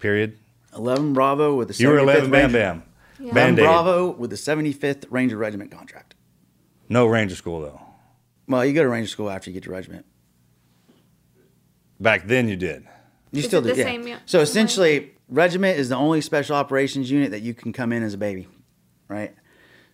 [0.00, 0.38] Period.
[0.74, 2.82] eleven Bravo with the You were 75th 11, bam, Ranger- bam.
[3.18, 3.30] Yeah.
[3.32, 3.64] Eleven Band-aid.
[3.64, 6.14] Bravo with the seventy fifth Ranger Regiment contract.
[6.88, 7.80] No Ranger school though.
[8.48, 10.06] Well, you go to Ranger school after you get to regiment.
[12.00, 12.84] Back then you did.
[13.32, 13.72] You Is still it do.
[13.74, 13.84] the yeah.
[13.84, 17.92] same, yeah, So essentially, regiment is the only special operations unit that you can come
[17.92, 18.48] in as a baby,
[19.08, 19.34] right?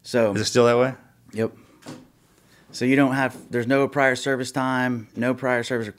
[0.03, 0.95] So Is it still that way?
[1.33, 1.53] Yep.
[2.73, 3.37] So you don't have.
[3.51, 5.09] There's no prior service time.
[5.17, 5.95] No prior service.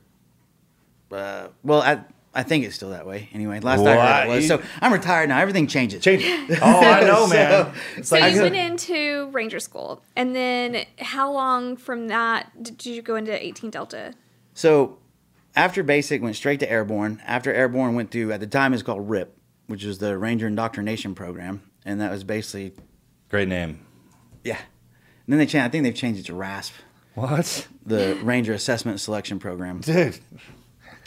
[1.11, 3.29] Uh, well, I I think it's still that way.
[3.33, 4.25] Anyway, last I heard What?
[4.25, 4.43] it was.
[4.43, 5.39] You- So I'm retired now.
[5.39, 6.03] Everything changes.
[6.03, 6.23] Change.
[6.61, 7.73] Oh, I know, So- man.
[7.97, 12.85] It's So like you went into Ranger School, and then how long from that did
[12.85, 14.13] you go into 18 Delta?
[14.53, 14.97] So
[15.57, 17.21] after basic, went straight to airborne.
[17.25, 19.35] After airborne, went through at the time it's called RIP,
[19.67, 22.73] which is the Ranger Indoctrination Program, and that was basically
[23.29, 23.85] great name.
[24.43, 24.57] yeah.
[25.25, 25.65] And then they changed.
[25.65, 26.73] I think they've changed it to RASP,
[27.15, 27.67] What?
[27.85, 29.81] the Ranger Assessment Selection Program.
[29.81, 30.17] Dude.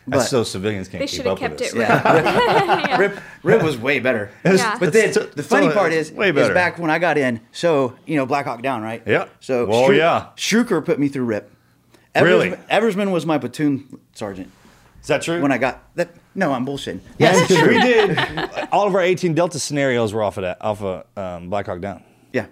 [0.06, 1.72] But- That's so civilians can't They keep should have up with kept this.
[1.72, 1.78] it.
[1.78, 2.96] Yeah.
[2.98, 4.30] Rip, Rip was way better.
[4.44, 4.76] Yeah.
[4.78, 6.52] But then It's- the funny it's- part it's is, way is better.
[6.54, 7.40] back when I got in.
[7.52, 9.02] So you know, Black Hawk Down, right?
[9.06, 9.28] Yeah.
[9.40, 10.26] So Well, Shru- yeah.
[10.36, 11.50] Struecker put me through Rip.
[12.14, 12.51] Eversman, Really?
[12.70, 14.51] Eversman was my platoon sergeant
[15.01, 15.40] Is that true?
[15.40, 16.11] when I got that.
[16.35, 17.01] No, I'm bullshitting.
[17.18, 18.18] Yes, we did.
[18.73, 21.81] All of our 18 Delta scenarios were off of that, off of um, Black Hawk
[21.81, 22.03] Down.
[22.33, 22.46] Yeah.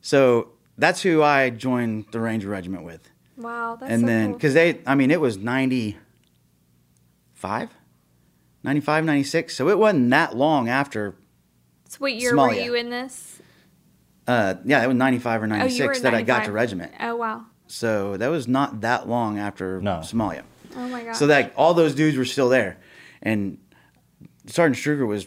[0.00, 3.08] So that's who I joined the Ranger Regiment with.
[3.36, 4.34] Wow, that's and so then, cool.
[4.36, 7.68] because they, I mean, it was 95,
[8.64, 9.54] 95, 96.
[9.56, 11.14] So it wasn't that long after,
[11.88, 13.40] So what year were you in this?
[14.26, 16.52] uh, yeah, it was 95 or Oh, you 96 were in that I got to
[16.52, 16.92] regiment.
[17.00, 17.44] Oh wow.
[17.68, 19.98] So that was not that long after No.
[19.98, 20.42] Somalia.
[20.76, 21.12] Oh my god.
[21.14, 22.78] So that all those dudes were still there.
[23.22, 23.58] And
[24.46, 25.26] Sergeant Struecker was,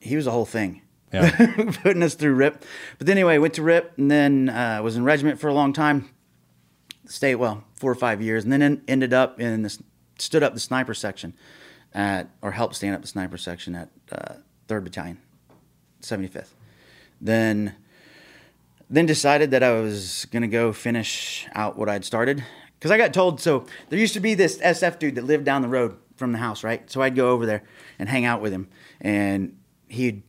[0.00, 0.82] he was a whole thing.
[1.12, 1.30] Yeah.
[1.82, 2.64] putting us through RIP.
[2.98, 5.72] But then anyway, went to RIP and then uh, was in regiment for a long
[5.72, 6.10] time.
[7.06, 9.82] Stayed well four or five years, and then en- ended up in this
[10.18, 11.32] stood up the sniper section
[11.94, 14.34] at or helped stand up the sniper section at uh,
[14.66, 15.16] Third Battalion,
[16.00, 16.54] Seventy Fifth.
[17.18, 17.74] Then
[18.90, 22.42] then decided that I was gonna go finish out what I'd started
[22.78, 23.40] because I got told.
[23.40, 26.38] So there used to be this SF dude that lived down the road from the
[26.38, 26.90] house, right?
[26.90, 27.62] So I'd go over there
[27.98, 28.68] and hang out with him,
[29.00, 29.56] and
[29.88, 30.22] he'd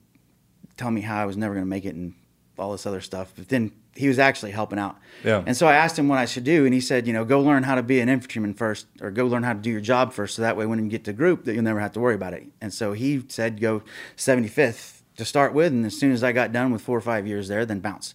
[0.77, 2.13] tell me how I was never going to make it and
[2.57, 3.33] all this other stuff.
[3.35, 4.97] But then he was actually helping out.
[5.25, 5.43] Yeah.
[5.45, 7.41] And so I asked him what I should do, and he said, you know, go
[7.41, 10.13] learn how to be an infantryman first, or go learn how to do your job
[10.13, 12.15] first, so that way when you get to group, that you'll never have to worry
[12.15, 12.47] about it.
[12.61, 13.81] And so he said, go
[14.15, 17.27] 75th to start with, and as soon as I got done with four or five
[17.27, 18.13] years there, then bounce.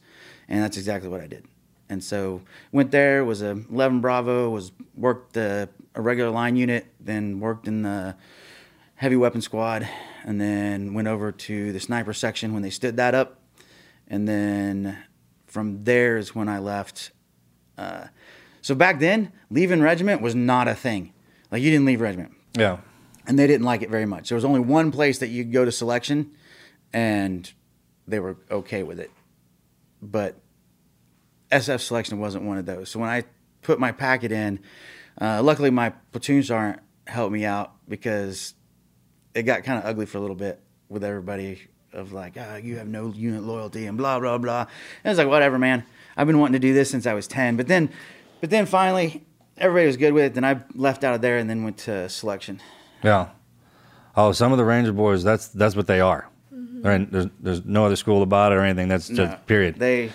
[0.48, 1.46] And that's exactly what I did.
[1.88, 2.40] And so
[2.72, 7.68] went there, was a 11 Bravo, was worked the, a regular line unit, then worked
[7.68, 8.16] in the
[8.96, 9.88] heavy weapon squad,
[10.24, 13.38] and then went over to the sniper section when they stood that up,
[14.08, 14.96] and then
[15.46, 17.10] from there is when I left.
[17.76, 18.06] Uh,
[18.62, 21.12] so back then, leaving regiment was not a thing.
[21.50, 22.78] Like you didn't leave regiment, Yeah.
[23.26, 24.30] and they didn't like it very much.
[24.30, 26.30] There was only one place that you could go to selection,
[26.92, 27.52] and
[28.08, 29.10] they were okay with it.
[30.04, 30.36] But
[31.50, 32.90] SF selection wasn't one of those.
[32.90, 33.24] So when I
[33.62, 34.60] put my packet in,
[35.20, 38.54] uh, luckily my platoon sergeant helped me out because
[39.34, 41.60] it got kind of ugly for a little bit with everybody
[41.92, 44.60] of like, ah, you have no unit loyalty and blah blah blah.
[44.60, 44.68] And
[45.04, 45.84] I was like, whatever, man.
[46.16, 47.56] I've been wanting to do this since I was ten.
[47.56, 47.90] But then,
[48.40, 49.24] but then finally,
[49.56, 50.34] everybody was good with it.
[50.34, 52.60] Then I left out of there and then went to selection.
[53.02, 53.28] Yeah.
[54.16, 56.28] Oh, some of the Ranger boys, that's that's what they are.
[56.84, 58.88] There ain't- There's, there's no other school about it or anything.
[58.88, 59.76] That's just No, period.
[59.78, 60.12] They,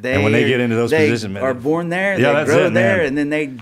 [0.00, 2.18] they, And when they get into those they positions, man, are born there.
[2.18, 3.06] Yeah, they grow it, there, man.
[3.06, 3.52] and then they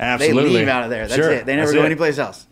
[0.00, 0.42] Absolutely.
[0.44, 1.06] they leave out of there.
[1.06, 1.44] That's Sure, it.
[1.44, 1.86] They never that's go it.
[1.86, 2.46] anyplace else.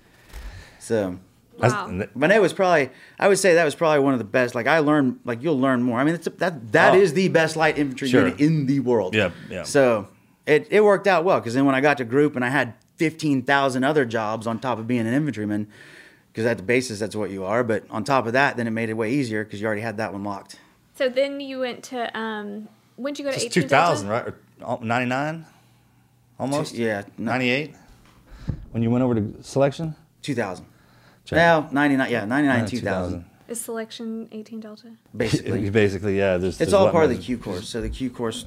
[0.79, 1.18] So,
[1.59, 2.07] That's- Wow.
[2.14, 4.55] but it was probably I would say that was probably one of the best.
[4.55, 5.98] Like I learned, like you'll learn more.
[5.98, 6.98] I mean, it's that that oh.
[6.98, 7.14] is Oh.
[7.14, 8.24] the best light infantry Sure.
[8.24, 9.14] unit in the world.
[9.14, 9.62] Yeah, yeah.
[9.62, 10.09] So
[10.46, 12.74] it it worked out well because then when I got to group and I had
[12.96, 15.68] fifteen thousand other jobs on top of being an infantryman,
[16.35, 17.62] because at the basis that's what you are.
[17.62, 19.99] But on top of that, then it made it way easier because you already had
[19.99, 20.59] that one locked.
[20.97, 24.35] So then you went to um when did you go to It's 2000, right?
[24.61, 25.47] Or 99?
[26.38, 26.75] Almost?
[26.75, 27.33] Yeah, no.
[27.33, 27.75] 98?
[28.73, 29.94] When you went over to selection?
[30.20, 30.66] Two thousand.
[31.25, 31.37] Check.
[31.37, 32.11] Well, ninety nine.
[32.11, 32.64] Yeah, ninety nine.
[32.64, 33.25] Uh, Two thousand.
[33.47, 34.92] Is selection 18 Delta?
[35.16, 35.68] Basically.
[35.68, 36.38] Basically, yeah.
[36.38, 37.68] There's, It's there's all part of the Q course.
[37.68, 38.47] So the Q course,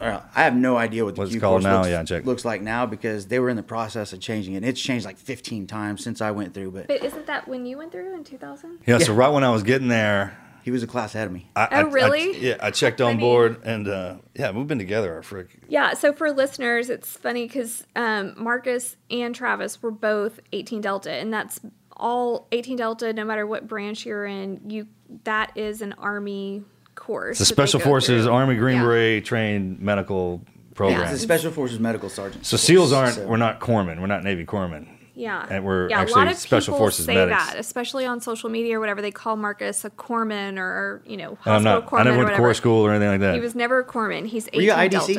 [0.00, 2.24] uh, I have no idea what the What it's Q course now, looks, yeah, check.
[2.24, 4.64] looks like now because they were in the process of changing it.
[4.64, 7.78] It's changed like 15 times since I went through, but But isn't that when you
[7.78, 8.78] went through in 2000?
[8.86, 11.50] Yeah, so right when I was getting there, he was a class ahead of me.
[11.56, 12.38] I, Oh, I- I- really?
[12.38, 13.20] yeah, I checked on Funny.
[13.20, 15.14] board, and uh, yeah, we've been together.
[15.14, 15.48] Our frick.
[15.68, 21.10] Yeah, so for listeners, it's funny because um, Marcus and Travis were both 18 Delta,
[21.12, 21.58] and that's
[21.96, 23.12] all 18 Delta.
[23.12, 24.86] No matter what branch you're in, you
[25.24, 26.62] that is an Army
[26.98, 27.40] course.
[27.40, 28.32] It's a Special Forces through.
[28.32, 28.82] Army Green Yeah.
[28.84, 30.42] Beret trained medical
[30.74, 31.02] program.
[31.02, 32.44] It's a Special Forces Medical Sergeant.
[32.46, 33.14] so SEALs aren't.
[33.14, 34.00] So- We're not corpsmen.
[34.00, 34.86] We're not Navy corpsmen.
[35.14, 37.46] Yeah, And we're yeah, a lot of Special people Forces say medics.
[37.50, 39.02] that, especially on social media or whatever.
[39.02, 41.86] They call Marcus a corpsman or you know And I'm not.
[41.86, 42.42] corpsman I never went to whatever.
[42.42, 43.34] corps school or anything like that.
[43.34, 44.26] He was never a corpsman.
[44.26, 45.14] He's 18 Were you IDC?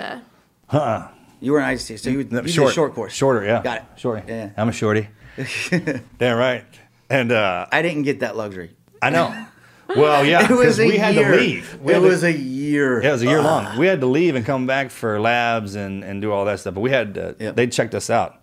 [0.71, 1.09] Delta.
[1.41, 3.11] You were an IC, so you, you No, did a short course.
[3.13, 3.61] Shorter, yeah.
[3.61, 3.83] Got it.
[3.97, 4.23] Shorty.
[4.27, 4.49] Yeah.
[4.55, 5.07] I'm a shorty.
[6.17, 6.63] Damn right.
[7.09, 8.75] And uh, I didn't get that luxury.
[9.01, 9.33] I know.
[9.95, 11.31] Well, yeah, was because we had year.
[11.31, 11.79] to leave.
[11.81, 13.01] We It had to- was a year.
[13.01, 13.43] Yeah, it was a year Ah.
[13.43, 13.77] long.
[13.77, 16.73] We had to leave and come back for labs and, and do all that stuff.
[16.75, 17.55] But we had uh, Yep.
[17.55, 18.35] they checked us out.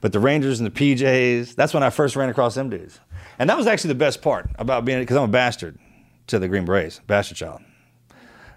[0.00, 3.00] But the Rangers and the PJs, that's when I first ran across them dudes.
[3.38, 5.78] And that was actually the best part about being because I'm a bastard
[6.28, 7.60] to the Green Berets, bastard child.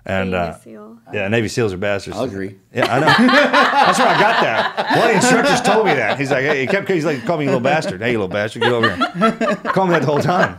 [0.09, 0.99] And Navy uh, SEAL.
[1.13, 2.15] yeah, Navy SEAls are bastards.
[2.15, 2.55] I'll agree.
[2.73, 3.05] Yeah, I know.
[3.07, 4.89] That's where I got that.
[4.91, 6.17] One of the instructors told me that.
[6.17, 8.01] He's like, hey, he kept, he's like, call me you little bastard.
[8.01, 9.55] Hey, you little bastard, get over here.
[9.73, 10.55] Call me that the whole time.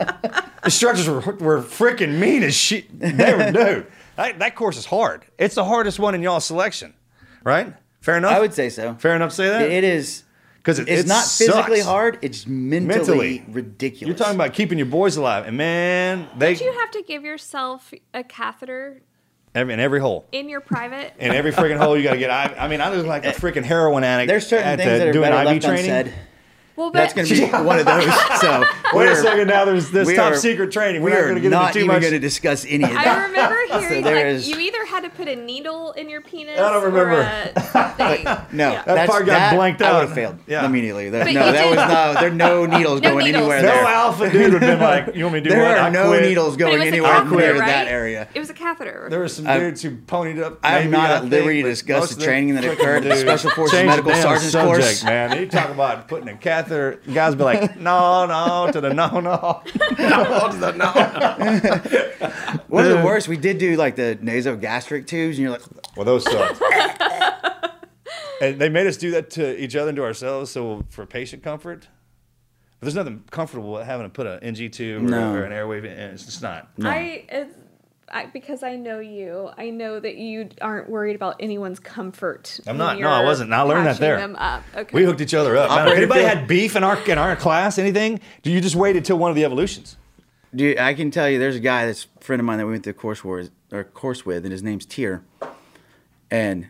[0.65, 2.87] Instructors were, were freaking mean as shit.
[3.01, 3.87] They were, dude.
[4.17, 5.25] That, that course is hard.
[5.39, 6.93] It's the hardest one in y'all selection,
[7.43, 7.73] right?
[8.03, 8.33] Fair enough.
[8.33, 8.97] I would say so.
[8.97, 9.63] Fair enough to say that.
[9.63, 10.25] It- it is
[10.63, 11.89] 'Cause it- it's it not physically sucks.
[11.89, 12.19] hard.
[12.21, 13.45] It's mentally, Mentally.
[13.49, 14.09] ridiculous.
[14.09, 17.25] You're talking about keeping your boys alive, and man, they Did you have to give
[17.25, 19.01] yourself a catheter
[19.55, 20.27] every, in every hole.
[20.33, 21.13] in your private?
[21.19, 22.31] In every freaking hole, you got to get.
[22.31, 24.29] I, I mean, I look like a eh, freaking heroin addict.
[24.29, 25.91] There's certain at things the, that are doing better IV left training.
[25.91, 26.15] unsaid.
[26.79, 28.05] Well, but That's going to be one of those.
[28.41, 28.65] So
[28.95, 29.49] Wait a second.
[29.49, 31.03] Now there's this top are- second training.
[31.03, 32.01] We We're not going to get not into too even much.
[32.03, 33.07] going to discuss any of that.
[33.07, 36.21] I remember hearing there like is- you either had to put a needle in your
[36.23, 36.59] penis.
[36.59, 37.21] I don't remember.
[37.21, 38.45] Or.
[38.53, 38.83] No, Yeah.
[38.85, 39.95] that's, part got that, blanked I out.
[39.95, 40.65] would have failed Yeah.
[40.65, 41.11] immediately.
[41.11, 42.21] That- no, that did- was not.
[42.21, 43.43] There are no needles No going needles.
[43.43, 43.85] anywhere no there.
[43.85, 45.79] alpha dude would have been like, "You want me to do there what?
[45.79, 47.67] are I no quit." needles going anywhere catheter, near right?
[47.67, 48.29] that area.
[48.35, 49.09] It was a catheter.
[49.11, 50.59] There were some dudes who ponied up.
[50.63, 53.17] I'm not at liberty to discuss the training that occurred at the.
[53.19, 55.05] Special Forces Medical damn Sergeant's course.
[55.05, 55.39] man.
[55.39, 56.68] You talk about putting a catheter.
[56.69, 62.59] Guys be like, no, no, to the no, no, no to the no.
[62.69, 65.63] One of the worst, we did do like the nasogastric tubes, and you're like,
[65.97, 66.61] Well, those suck.
[68.41, 71.43] and they made us do that to each other and to ourselves, so for patient
[71.43, 71.89] comfort.
[72.81, 75.33] But there's nothing comfortable with having to put an NG tube or, No.
[75.35, 75.87] or an airway in.
[75.87, 76.69] It's just not.
[76.83, 77.55] I, it's,
[78.13, 82.61] I because I know you, I know that you aren't worried about anyone's comfort.
[82.67, 82.99] I'm not.
[82.99, 83.53] No, I wasn't.
[83.53, 84.17] I learned that there.
[84.19, 84.63] Them up.
[84.75, 84.91] Okay.
[84.93, 85.71] We hooked each other up.
[85.71, 88.21] Man, if anybody had beef in our in our class, anything?
[88.43, 89.97] Do you just wait until one of the evolutions?
[90.55, 92.73] Dude, I can tell you, there's a guy that's a friend of mine that we
[92.73, 95.23] went through a course with, or course with, and his name's Tier.
[96.31, 96.69] And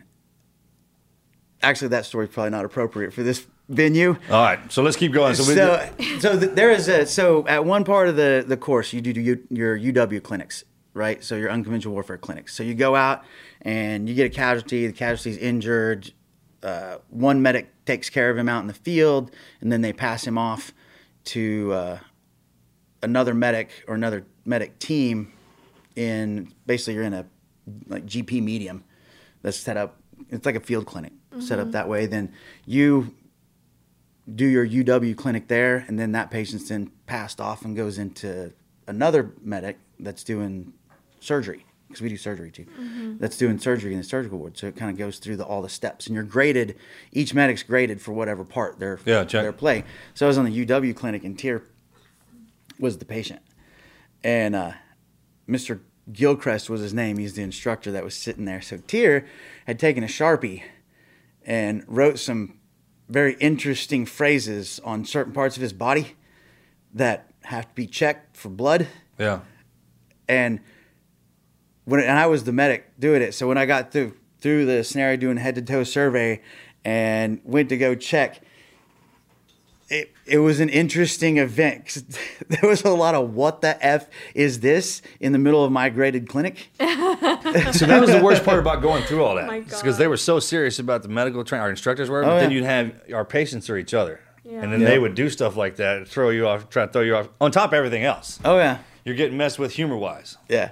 [1.61, 4.17] actually, that story's probably not appropriate for this venue.
[4.29, 5.35] All right, so let's keep going.
[5.35, 8.91] So, So, so th- there is a so at one part of the the course
[8.91, 11.23] you do U, your UW clinics, right?
[11.23, 12.55] So your unconventional warfare clinics.
[12.55, 13.23] So you go out
[13.61, 14.87] and you get a casualty.
[14.87, 16.11] The casualty's injured.
[16.61, 20.25] Uh, one medic takes care of him out in the field, and then they pass
[20.25, 20.73] him off
[21.25, 21.99] to uh,
[23.01, 25.31] another medic or another medic team.
[25.95, 27.25] In basically, you're in a
[27.87, 28.83] like GP medium
[29.41, 29.97] that's set up.
[30.29, 32.05] It's like a field clinic set up that way.
[32.05, 32.33] Then
[32.65, 33.15] you
[34.35, 38.53] do your UW clinic there, and then that patient's then passed off and goes into
[38.87, 40.73] another medic that's doing
[41.19, 42.65] surgery because we do surgery too.
[43.19, 44.57] That's doing surgery in the surgical ward.
[44.57, 46.75] So it kind of goes through the, all the steps, and you're graded.
[47.11, 49.41] Each medic's graded for whatever part they're Yeah, check.
[49.41, 49.85] they're playing.
[50.13, 51.63] So I was on the UW clinic, and Tier
[52.79, 53.41] was the patient,
[54.23, 54.71] and uh,
[55.47, 55.79] Mr.
[56.13, 57.17] Gilchrist was his name.
[57.17, 58.61] He's the instructor that was sitting there.
[58.61, 59.25] So Tier
[59.65, 60.63] had taken a sharpie
[61.45, 62.59] and wrote some
[63.07, 66.15] very interesting phrases on certain parts of his body
[66.93, 68.87] that have to be checked for blood.
[69.17, 69.39] yeah.
[70.27, 70.59] And
[71.89, 74.83] when and I was the medic doing it, so when I got through through the
[74.83, 76.41] scenario doing head to toe survey
[76.85, 78.41] and went to go check,
[79.89, 82.03] it it was an interesting event 'cause
[82.47, 85.89] there was a lot of what the f is this in the middle of my
[85.89, 86.69] graded clinic.
[87.71, 89.49] So that was the worst part about going through all oh that.
[89.65, 89.97] because God.
[89.97, 91.63] they were so serious about the medical training.
[91.63, 94.61] Our instructors were, oh, but Oh, then you'd have our patients or each other, Yeah.
[94.61, 94.89] and then Yeah.
[94.89, 97.29] they would do stuff like that, throw you off, try to throw you off.
[97.41, 100.37] On top of everything else, Oh yeah, you're getting messed with humor wise.
[100.47, 100.71] yeah.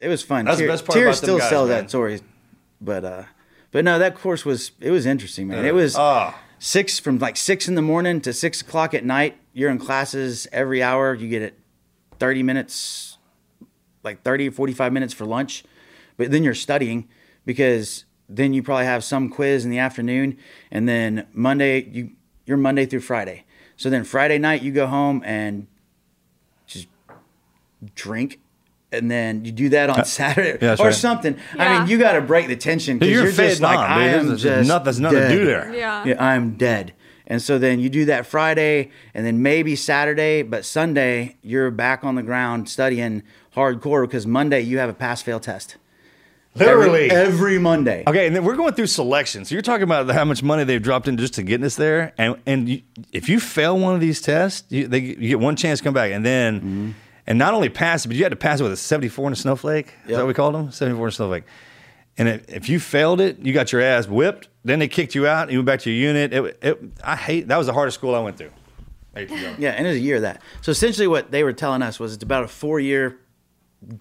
[0.00, 0.44] It was fun.
[0.44, 1.82] That's the Tier- best part Tier still guys, sells man.
[1.84, 2.20] that story,
[2.80, 3.22] but uh,
[3.70, 5.64] but no, that course was it was interesting, man.
[5.64, 6.38] It was Ah.
[6.58, 9.36] six from like six in the morning to six o'clock at night.
[9.54, 11.14] You're in classes every hour.
[11.14, 11.58] You get it
[12.18, 13.16] thirty minutes,
[14.02, 15.64] like 30 or 45 minutes for lunch.
[16.18, 17.08] but then you're studying
[17.44, 20.36] because then you probably have some quiz in the afternoon,
[20.70, 22.10] and then Monday you
[22.44, 23.44] you're Monday through Friday.
[23.76, 25.66] So then Friday night you go home and
[26.66, 26.86] just
[27.94, 28.40] drink.
[28.96, 30.94] And then you do that on Saturday Uh, that's or right.
[30.94, 31.36] something.
[31.58, 33.84] I mean, you got to break the tension because You're you're, fed just like, on,
[33.84, 34.14] I dude.
[34.20, 35.74] am There's just nothing- there's nothing to do there.
[35.74, 36.04] Yeah.
[36.04, 36.92] Yeah, I'm dead.
[37.28, 42.04] And so then you do that Friday and then maybe Saturday, but Sunday you're back
[42.04, 43.22] on the ground studying
[43.56, 45.76] hardcore because Monday you have a pass fail test.
[46.54, 47.10] Literally.
[47.10, 48.02] Every, every Monday.
[48.06, 49.44] Okay, and then we're going through selection.
[49.44, 52.14] So you're talking about how much money they've dropped in just to get us there,
[52.16, 52.82] and and you,
[53.12, 55.92] if you fail one of these tests, you, they, you get one chance to come
[55.92, 56.90] back, and then Mm-hmm.
[57.26, 59.36] And not only pass it, but you had to pass it with a 74 and
[59.36, 59.94] a snowflake.
[60.04, 60.70] Is that what we called them?
[60.70, 61.44] 74 and a snowflake.
[62.18, 64.48] And if, if you failed it, you got your ass whipped.
[64.64, 65.50] Then they kicked you out.
[65.50, 66.32] You went back to your unit.
[66.32, 68.52] It, it, I hate that was the hardest school I went through.
[69.14, 69.54] I hate to go.
[69.58, 70.40] Yeah, and it was a year of that.
[70.62, 73.18] So essentially what they were telling us was it's about a four year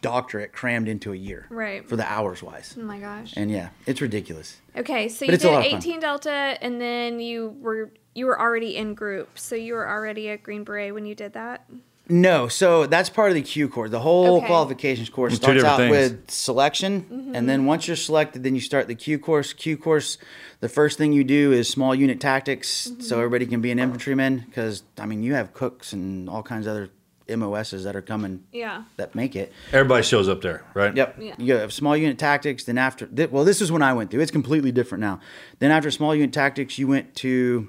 [0.01, 1.45] doctorate crammed into a year.
[1.49, 1.87] Right.
[1.87, 2.75] For the hours wise.
[2.79, 3.33] Oh my gosh.
[3.35, 4.57] And yeah, it's ridiculous.
[4.75, 5.79] Okay, so But you did lot of fun.
[5.79, 10.29] 18 Delta, and then you were you were already in group, so you were already
[10.29, 11.69] a Green Beret when you did that.
[12.07, 13.89] No, so that's part of the Q course.
[13.89, 14.45] The whole Okay.
[14.47, 15.91] qualifications course Two starts different out things.
[15.91, 17.35] with selection, mm-hmm.
[17.35, 19.53] and then once you're selected, then you start the Q course.
[19.53, 20.19] Q course,
[20.59, 23.13] the first thing you do is small unit tactics, so mm-hmm.
[23.13, 24.43] everybody can be an infantryman.
[24.47, 26.89] Because I mean, you have cooks and all kinds of other
[27.27, 28.83] MOSs that are coming Yeah.
[28.97, 29.51] that make it.
[29.73, 30.95] Everybody shows up there, right?
[30.95, 31.15] Yep.
[31.19, 31.35] Yeah.
[31.39, 32.65] You have small unit tactics.
[32.65, 34.21] Then after, thi- well, this is when I went through.
[34.21, 35.19] It's completely different now.
[35.57, 37.67] Then after small unit tactics, you went to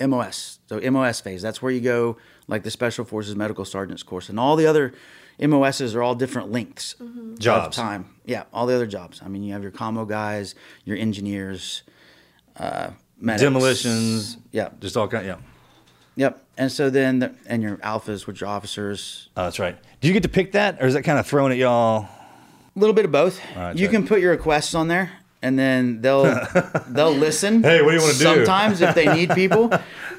[0.00, 0.58] MOS.
[0.70, 1.42] So MOS phase.
[1.42, 2.16] That's where you go,
[2.48, 4.92] like the Special Forces Medical Sergeant's course, and all the other
[5.40, 7.76] MOSs are all different lengths of Jobs.
[7.76, 8.06] time.
[8.26, 9.20] Yeah, all the other jobs.
[9.24, 11.82] I mean, you have your commo guys, your engineers,
[12.58, 13.42] uh, medics.
[13.42, 14.36] Demolitions.
[14.52, 14.68] Yeah.
[14.80, 15.26] Just all kind.
[15.26, 15.36] Yeah.
[16.16, 16.44] Yep.
[16.58, 19.76] And so then, the, and your alphas, which are officers, Oh, that's right.
[20.00, 22.02] Do you get to pick that, or is that kind of thrown at y'all?
[22.04, 23.40] A little bit of both.
[23.56, 23.92] right, you check.
[23.92, 26.24] can put your requests on there, and then they'll
[26.88, 27.62] they'll listen.
[27.62, 28.18] Hey, what do you wanna do?
[28.24, 29.72] Sometimes if they need people,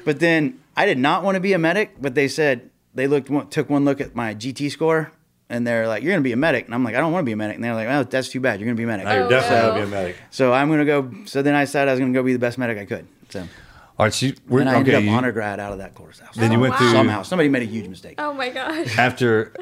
[0.04, 3.50] but then I did not want to be a medic, but they said they looked
[3.50, 5.12] took one look at my GT score,
[5.48, 7.26] and they're like, "You're gonna be a medic," and I'm like, "I don't want to
[7.26, 8.60] be a medic," and they're like, "Oh, that's too bad.
[8.60, 9.68] You're gonna be a medic." Now you're Oh, definitely no.
[9.68, 10.02] gonna be a oh.
[10.02, 10.16] medic.
[10.30, 11.10] So I'm gonna go.
[11.26, 13.06] So then I decided I was gonna go be the best medic I could.
[13.28, 13.40] So
[13.98, 14.78] All right, so you, we're, and I okay.
[14.80, 16.20] ended up you- honor grad out of that course.
[16.34, 16.78] then you Oh, went wow.
[16.80, 18.16] to Somehow somebody made a huge mistake.
[18.18, 18.98] Oh my gosh.
[18.98, 19.54] after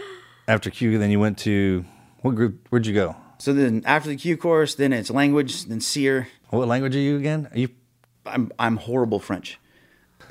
[0.48, 0.98] after Q.
[0.98, 1.84] Then you went to
[2.22, 2.66] what group?
[2.70, 3.16] Where'd you go?
[3.38, 6.28] So then after the Q course, then it's language, then SERE.
[6.50, 7.48] What language are you again?
[7.52, 7.68] Are you?
[8.24, 9.58] I'm I'm horrible French.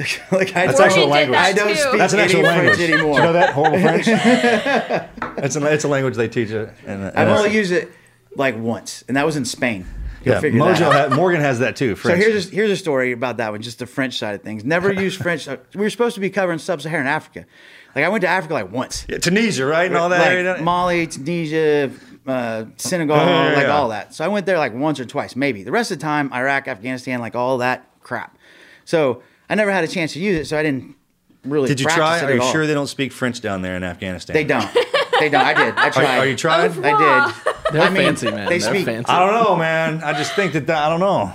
[0.31, 1.37] like I That's don't, actual language.
[1.37, 1.75] that I don't too.
[1.75, 2.75] speak That's an any actual language.
[2.77, 3.17] French anymore.
[3.17, 4.05] you know that horrible French?
[5.43, 6.69] it's a it's a language they teach it.
[6.85, 7.91] And, I've only used it
[8.35, 9.85] like once, and that was in Spain.
[10.23, 10.41] You'll yeah.
[10.41, 11.09] figure that Mojo out.
[11.09, 11.95] ha- Morgan has that too.
[11.95, 14.63] So here's a, here's a story about that one, just the French side of things.
[14.63, 15.47] Never used French.
[15.47, 17.47] uh, We were supposed to be covering sub-Saharan Africa.
[17.95, 19.05] Like I went to Africa like once.
[19.09, 20.19] Yeah, Tunisia, right, and all that.
[20.19, 20.61] like area.
[20.61, 21.91] Mali, Tunisia,
[22.27, 23.75] uh, Senegal, Yeah, yeah, like yeah.
[23.75, 24.13] all that.
[24.13, 25.63] So I went there like once or twice, maybe.
[25.63, 28.37] The rest of the time, Iraq, Afghanistan, like all that crap.
[28.85, 30.95] So I never had a chance to use it, so I didn't
[31.43, 31.67] really.
[31.67, 32.19] Did you try?
[32.19, 32.51] it Are you all.
[32.53, 34.33] sure they don't speak French down there in Afghanistan?
[34.33, 34.67] They don't.
[35.19, 35.41] They don't.
[35.45, 35.73] I did.
[35.77, 36.17] I tried.
[36.19, 36.71] are you trying?
[36.71, 37.53] I did.
[37.73, 38.47] They're I mean, fancy, man.
[38.49, 39.09] they They're speak- fancy.
[39.11, 40.01] I don't know, man.
[40.03, 41.33] I just think that, that I don't know.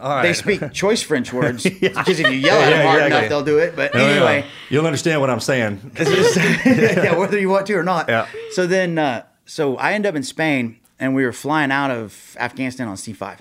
[0.00, 0.22] All right.
[0.22, 3.16] They speak choice French words because if you yell at Yeah, them hard exactly.
[3.18, 3.74] enough, they'll do it.
[3.74, 4.26] But No, no, no.
[4.26, 5.90] anyway, you'll understand what I'm saying.
[5.98, 8.08] yeah, whether you want to or not.
[8.08, 8.28] Yeah.
[8.52, 12.36] So then, uh, so I end up in Spain, and we were flying out of
[12.38, 13.38] Afghanistan on C5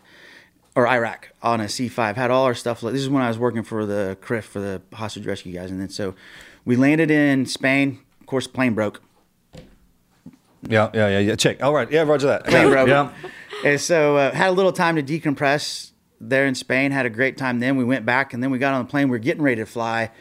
[0.77, 2.15] or Iraq on a C5.
[2.15, 2.81] Had all our stuff.
[2.81, 5.81] This is when I was working for the CRIF for the hostage rescue guys, and
[5.81, 6.13] then so
[6.65, 7.99] we landed in Spain.
[8.21, 9.01] Of course, plane broke.
[10.61, 11.35] Yeah, yeah, yeah, yeah.
[11.35, 11.63] Check.
[11.63, 11.89] All right.
[11.91, 12.45] Yeah, Roger that.
[12.45, 12.87] Plane broke.
[12.87, 13.11] Yeah.
[13.65, 16.91] And so uh, had a little time to decompress there in Spain.
[16.91, 17.59] Had a great time.
[17.59, 19.07] Then we went back, and then we got on the plane.
[19.07, 20.11] We were getting ready to fly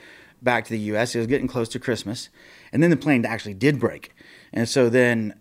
[0.41, 1.15] back to the U.S.
[1.15, 2.31] It was getting close to Christmas,
[2.73, 4.15] and then the plane actually did break.
[4.55, 5.35] And so then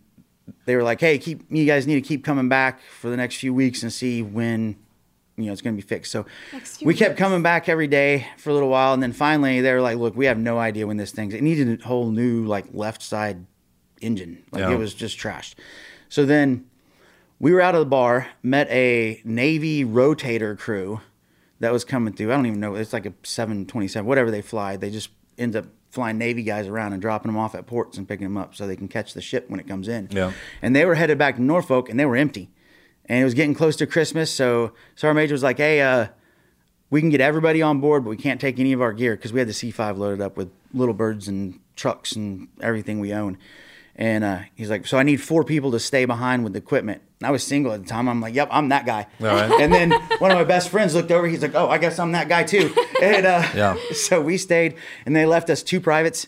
[0.66, 3.38] they were like, "Hey, keep you guys need to keep coming back for the next
[3.38, 4.76] few weeks and see when."
[5.38, 6.12] You know, it's going to be fixed.
[6.12, 7.20] So Next we kept weeks.
[7.20, 8.94] coming back every day for a little while.
[8.94, 11.42] And then finally, they were like, look, we have no idea when this thing's, it
[11.44, 13.46] needed a whole new, like, left side
[14.02, 14.44] engine.
[14.52, 14.72] Like, Yeah.
[14.72, 15.56] it was just trashed.
[16.08, 16.66] So then
[17.40, 21.02] we were out of the bar, met a Navy rotator crew
[21.60, 22.32] that was coming through.
[22.32, 22.76] I don't even know.
[22.76, 24.78] It's like a 727, whatever they fly.
[24.78, 28.08] They just end up flying Navy guys around and dropping them off at ports and
[28.08, 30.08] picking them up so they can catch the ship when it comes in.
[30.12, 30.32] Yeah.
[30.62, 32.50] And they were headed back to Norfolk and they were empty.
[33.08, 34.32] And it was getting close to Christmas.
[34.32, 36.08] So Sergeant Major was like, hey, uh,
[36.90, 39.34] we can get everybody on board, but we can't take any of our gear because
[39.34, 43.38] we had the C5 loaded up with little birds and trucks and everything we own.
[43.96, 47.02] And uh, he's like, so I need four people to stay behind with the equipment.
[47.20, 48.10] And I was single at the time.
[48.10, 49.08] I'm like, yep, I'm that guy.
[49.20, 49.50] Right.
[49.62, 51.28] And then one of my best friends looked over.
[51.28, 52.76] He's like, oh, I guess I'm that guy too.
[53.02, 53.78] And uh, Yeah.
[53.94, 54.76] so we stayed,
[55.06, 56.28] and they left us two privates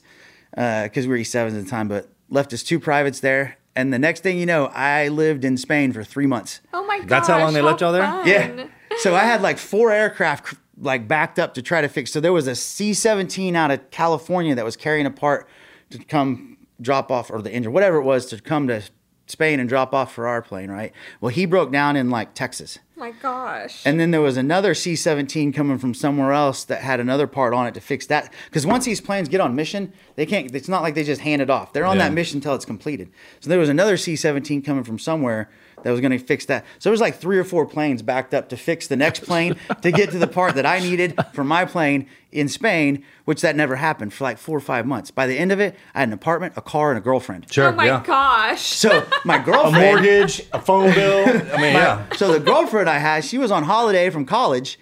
[0.51, 3.57] because we were E7s at the time, but left us two privates there.
[3.77, 6.61] And the next thing you know, I lived in Spain for three months.
[6.73, 7.09] Oh my god.
[7.09, 8.03] That's how long they left y'all there?
[8.25, 8.67] Yeah.
[8.97, 12.11] So I had like four aircraft like backed up to try to fix.
[12.11, 15.47] So there was a C-17 out of California that was carrying a part
[15.91, 18.81] to come drop off, or the engine, whatever it was, to come to
[19.27, 20.93] Spain and drop off for our plane, right?
[21.21, 22.79] Well, he broke down in like Texas.
[22.95, 23.85] my gosh.
[23.85, 27.67] And then there was another C-17 coming from somewhere else that had another part on
[27.67, 28.33] it to fix that.
[28.45, 30.53] Because once these planes get on mission, they can't.
[30.55, 31.73] It's not like they just hand it off.
[31.73, 32.07] They're on Yeah.
[32.07, 33.09] that mission until it's completed.
[33.41, 35.49] So there was another C-17 coming from somewhere
[35.83, 36.65] that was going to fix that.
[36.79, 39.55] So it was like three or four planes backed up to fix the next plane
[39.81, 43.55] to get to the part that I needed for my plane in Spain, which that
[43.55, 45.11] never happened for like four or five months.
[45.11, 47.51] By the end of it, I had an apartment, a car, and a girlfriend.
[47.51, 47.67] Sure.
[47.67, 48.03] oh my yeah.
[48.03, 48.61] gosh.
[48.61, 51.27] So my girlfriend, A mortgage, a phone bill.
[51.27, 52.05] I mean, yeah.
[52.15, 54.79] So the girlfriend I had, she was on holiday from college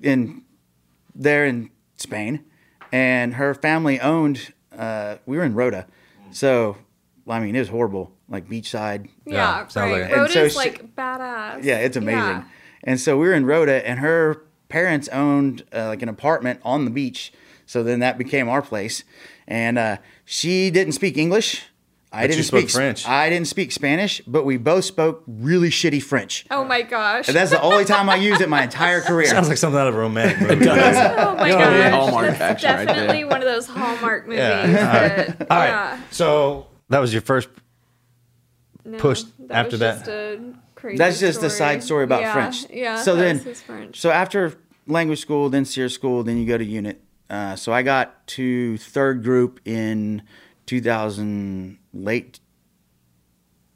[0.00, 0.44] in
[1.14, 2.44] there in Spain,
[2.92, 4.52] and her family owned.
[4.76, 5.86] Uh, we were in Rota,
[6.30, 6.76] so
[7.24, 9.08] well, I mean it was horrible, like beachside.
[9.26, 9.92] yeah, Yeah, right.
[10.02, 10.02] like.
[10.10, 11.62] And Rota's so she- like badass.
[11.64, 12.18] Yeah, it's amazing.
[12.20, 12.44] Yeah.
[12.84, 16.84] And so we were in Rota, and her parents owned uh, like an apartment on
[16.84, 17.32] the beach.
[17.66, 19.04] So then that became our place,
[19.46, 21.64] and uh, she didn't speak English.
[22.10, 23.06] I But didn't spoke speak French.
[23.06, 26.46] I didn't speak Spanish, but we both spoke really shitty French.
[26.50, 27.28] Oh my gosh.
[27.28, 29.26] And that's the only time I used it my entire career.
[29.26, 30.66] Sounds like something out of a romantic movie.
[30.70, 30.74] oh
[31.36, 31.90] my know, gosh.
[31.92, 34.38] Hallmark That's action right definitely one of those Hallmark movies.
[34.38, 34.66] Yeah.
[34.68, 35.68] that- All right.
[35.68, 36.00] yeah.
[36.10, 37.48] So that was your first.
[38.88, 40.08] No, pushed after was that.
[40.08, 42.70] A crazy That's just a side story about Yeah, French.
[42.70, 42.96] Yeah.
[43.02, 44.00] So then, French.
[44.00, 44.54] so after
[44.86, 47.00] language school, then SERE school, then you go to unit.
[47.30, 50.22] Uh, so I got to third group in
[50.66, 52.40] 2000, late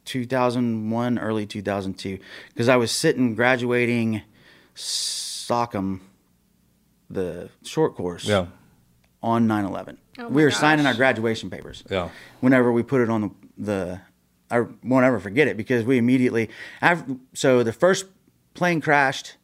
[0.04, 4.22] 2001, early 2002, because I was sitting graduating
[4.74, 6.00] SOCM,
[7.10, 8.46] the short course, Yeah.
[9.22, 9.98] on 9 11.
[10.18, 11.84] Oh we my were signing our graduation papers.
[11.90, 12.08] Yeah.
[12.40, 14.00] Whenever we put it on the, the
[14.52, 16.50] I won't ever forget it because we immediately,
[16.80, 18.04] after, so the first
[18.54, 19.36] plane crashed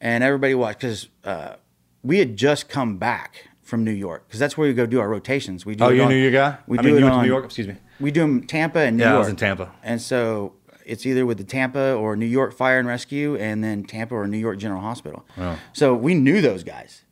[0.00, 1.54] and everybody watched because uh,
[2.02, 5.08] we had just come back from New York because that's where we go do our
[5.08, 5.64] rotations.
[5.64, 6.58] We do Oh, you on- knew your guy?
[6.66, 7.44] We I do mean, you went to on- New York?
[7.44, 7.76] Excuse me.
[8.00, 9.70] We do them Tampa and New Yeah, I was in Tampa.
[9.84, 13.84] And so it's either with the Tampa or New York Fire and Rescue, and then
[13.84, 15.24] Tampa or New York General Hospital.
[15.36, 15.56] Wow.
[15.72, 17.04] So we knew those guys,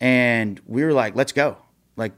[0.00, 1.56] and we were like, "Let's go!"
[1.96, 2.12] Like,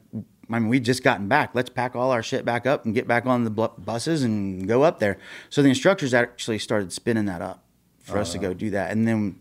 [0.51, 1.51] I mean, we just gotten back.
[1.55, 4.66] Let's pack all our shit back up and get back on the bu- buses and
[4.68, 5.18] go up there.
[5.51, 7.64] So the instructors actually started spinning that up
[8.01, 9.40] for us to go do that, and then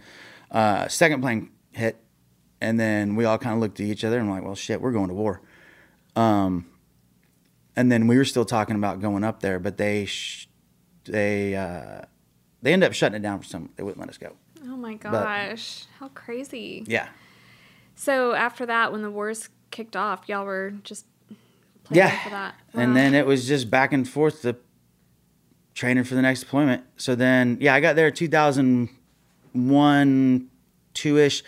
[0.49, 1.97] uh, second plane hit,
[2.59, 4.81] and then we all kind of looked at each other and were like, "Well, shit,
[4.81, 5.41] we're going to war."
[6.15, 6.65] Um,
[7.75, 10.47] and then we were still talking about going up there, but they sh-
[11.03, 12.01] they uh,
[12.63, 13.69] they ended up shutting it down for some.
[13.75, 14.33] They wouldn't let us go.
[14.63, 15.85] oh my gosh.
[15.99, 16.83] How crazy.
[16.87, 17.09] Yeah,
[17.93, 21.05] So after that, when the wars kicked off, y'all were just
[21.91, 22.23] yeah.
[22.23, 22.55] for that.
[22.73, 24.55] And then it was just back and forth the
[25.73, 26.85] training for the next deployment.
[26.95, 30.49] So then, yeah, I got there 2001,
[30.93, 31.43] two ish.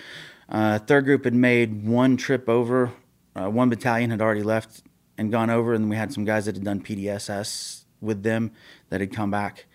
[0.50, 2.92] Uh, third group had made one trip over.
[3.34, 4.84] Uh, one battalion had already left
[5.18, 8.52] and gone over, and we had some guys that had done PDSS with them
[8.90, 9.68] that had come back,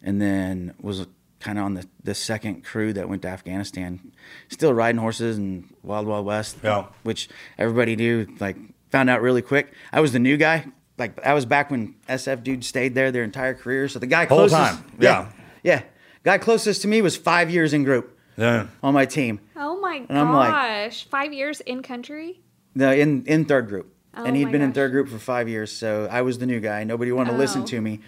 [0.00, 1.08] and then was
[1.40, 4.12] kind of on the, the second crew that went to Afghanistan,
[4.48, 6.86] still riding horses and Wild Wild West, Yeah.
[7.02, 7.28] which
[7.58, 8.26] everybody knew.
[8.40, 8.56] Like
[8.90, 9.72] found out really quick.
[9.92, 10.64] I was the new guy.
[10.98, 13.86] Like I was back when SF dude stayed there their entire career.
[13.88, 15.30] So the guy Whole closest, time, yeah.
[15.62, 15.82] yeah,
[16.24, 18.68] guy closest to me was five years in group Yeah.
[18.82, 19.40] on my team.
[19.56, 21.06] Oh my And I'm like- gosh.
[21.10, 22.40] Five years in country?
[22.74, 25.48] No, in in third group, Oh and he'd my been in third group for five
[25.50, 25.70] years.
[25.70, 26.84] So I was the new guy.
[26.84, 27.66] Nobody wanted to listen Oh.
[27.66, 28.00] to me,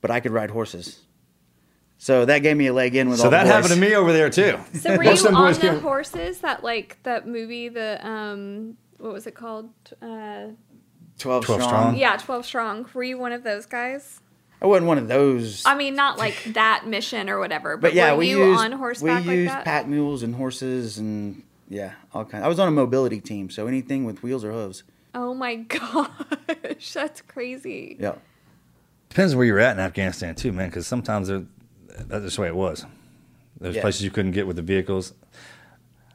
[0.00, 1.00] but I could ride horses.
[2.00, 3.52] So that gave me a leg in with So all the that boys.
[3.52, 4.58] happened to me over there too.
[4.74, 6.38] So were you on boys the came- horses?
[6.40, 9.70] That like that movie, the um, what was it called?
[10.00, 10.48] Uh,
[11.18, 11.60] Twelve, 12 strong.
[11.62, 11.96] strong.
[11.96, 12.86] yeah, Twelve Strong.
[12.94, 14.20] Were you one of those guys?
[14.62, 15.64] I wasn't one of those.
[15.66, 18.60] I mean, not like that mission or whatever, but, but yeah, were we you used
[18.60, 19.64] on horseback we like used that?
[19.64, 22.44] pack mules and horses and yeah, all kinds.
[22.44, 24.84] I was on a mobility team, so anything with wheels or hooves.
[25.14, 27.96] oh my gosh, that's crazy.
[27.98, 28.14] Yeah.
[29.08, 30.68] Depends where you're at in Afghanistan too, man.
[30.68, 31.44] Because sometimes they're,
[32.06, 32.84] that's just the way it was.
[33.60, 33.82] There's Yeah.
[33.82, 35.12] places you couldn't get with the vehicles.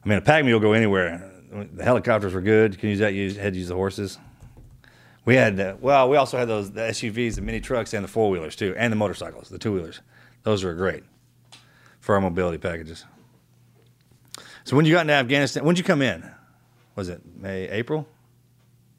[0.05, 1.29] I mean, a pack mule will go anywhere.
[1.73, 2.73] The helicopters were good.
[2.73, 3.13] You can use that.
[3.13, 4.17] You had to use the horses.
[5.25, 8.07] We had uh, well, we also had those the SUVs, the mini trucks, and the
[8.09, 10.01] four wheelers too, and the motorcycles, the two wheelers.
[10.43, 11.03] Those were great
[12.01, 13.05] for our mobility packages.
[14.65, 16.29] So when you got into Afghanistan, when did you come in?
[16.95, 18.07] Was it May, April?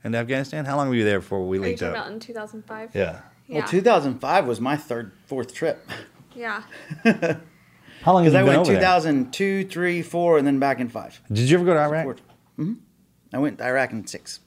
[0.03, 1.93] In Afghanistan, how long were you there before we Are you linked up?
[1.93, 2.91] about in 2005?
[2.95, 3.21] Yeah.
[3.47, 3.59] Yeah.
[3.61, 5.87] Well, 2005 was my third, fourth trip.
[6.35, 6.63] Yeah.
[8.03, 8.81] How long have Because you I been went over there?
[8.81, 11.23] 2002, 3, 4, and then back in 5.
[11.33, 12.07] Did you ever go to Iraq?
[12.59, 12.75] Mm-hmm.
[13.33, 14.41] I went to Iraq in 6.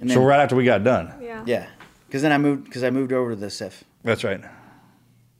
[0.00, 1.12] And So right after we got done.
[1.20, 1.42] Yeah.
[1.46, 1.66] Yeah.
[2.06, 3.84] Because then I moved, because I moved over to the SIF.
[4.02, 4.40] That's right.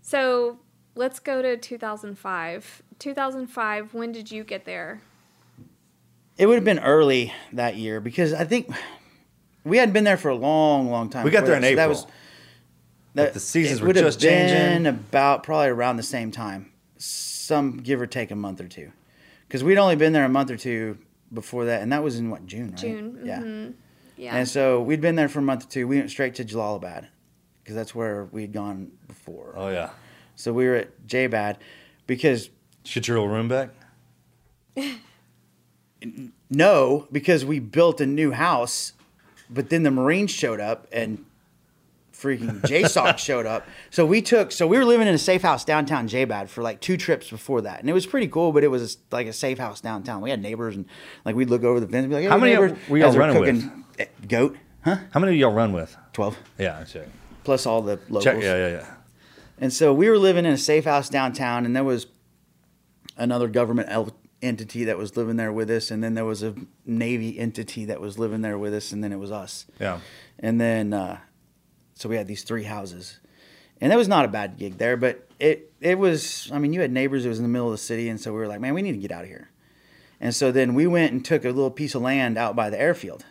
[0.03, 0.59] So
[0.95, 2.83] let's go to 2005.
[2.99, 3.95] 2005.
[3.95, 5.01] When did you get there?
[6.37, 8.69] It would have been early that year because I think
[9.65, 11.25] we hadn't been there for a long, long time.
[11.25, 11.69] We got before there in that.
[11.69, 11.85] So April.
[11.85, 12.07] That was
[13.15, 14.87] that the seasons it were would have just been changing.
[14.87, 18.93] about probably around the same time, some give or take a month or two,
[19.49, 20.99] because we'd only been there a month or two
[21.33, 22.77] before that, and that was in what June, right?
[22.79, 23.21] June.
[23.25, 23.39] Yeah.
[23.41, 23.75] mhm.
[24.17, 24.37] Yeah.
[24.37, 25.89] And so we'd been there for a month or two.
[25.89, 27.07] We went straight to Jalalabad
[27.63, 29.55] because that's where we'd gone before.
[29.57, 29.91] Oh yeah.
[30.37, 31.57] So we were at J-Bad
[32.07, 32.49] because
[32.85, 33.71] Did you get your old room back?
[36.49, 38.95] No, because we built a new house,
[39.49, 41.25] but then the Marines showed up and
[42.21, 43.67] freaking JSOC showed up.
[43.91, 46.81] So we took, so we were living in a safe house downtown J-Bad for like
[46.81, 47.81] two trips before that.
[47.81, 50.21] And it was pretty cool, but it was like a safe house downtown.
[50.21, 50.87] We had neighbors and
[51.25, 53.13] like we'd look over the fence and be like, hey, How many neighbors, were y'all
[53.13, 54.97] running cooking eh, Goat, huh?
[55.13, 55.97] How many of y'all run with?
[56.13, 56.37] 12.
[56.59, 57.09] Yeah, check.
[57.45, 58.25] Plus all the locals.
[58.25, 58.43] Check.
[58.43, 58.95] Yeah, yeah, yeah.
[59.59, 62.07] And so we were living in a safe house downtown, and there was
[63.17, 66.55] another government el- entity that was living there with us, and then there was a
[66.87, 69.67] Navy entity that was living there with us, and then it was us.
[69.79, 70.01] Yeah.
[70.39, 71.19] And then, uh,
[72.01, 73.21] so we had these three houses,
[73.81, 76.51] and that was not a bad gig there, but it it was.
[76.51, 77.27] I mean, you had neighbors.
[77.27, 78.81] It was in the middle of the city, and so we were like, man, we
[78.81, 79.51] need to get out of here.
[80.19, 82.81] And so then we went and took a little piece of land out by the
[82.81, 83.25] airfield.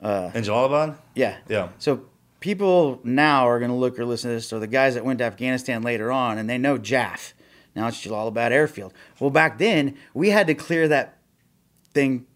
[0.00, 0.96] Uh, in Jalalabad?
[1.14, 1.38] Yeah.
[1.48, 1.70] Yeah.
[1.78, 2.02] So
[2.38, 5.18] people now are going to look or listen to this, or the guys that went
[5.18, 7.34] to Afghanistan later on, and they know Jaff.
[7.74, 8.94] Now it's Jalalabad Airfield.
[9.18, 11.18] Well, back then we had to clear that
[11.92, 12.26] thing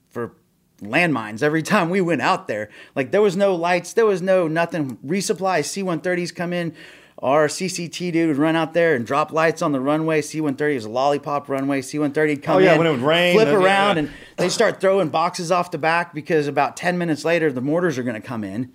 [0.81, 2.69] landmines every time we went out there.
[2.95, 4.97] Like there was no lights, there was no nothing.
[4.99, 6.75] Resupply C-130s come in.
[7.23, 10.23] Our CCT dude would run out there and drop lights on the runway.
[10.23, 11.83] C-130 was a lollipop runway.
[11.83, 14.03] C-130 would come Oh, yeah, in, when it would rain, flip around, yeah.
[14.05, 17.99] and they start throwing boxes off the back because about 10 minutes later the mortars
[17.99, 18.73] are going to come in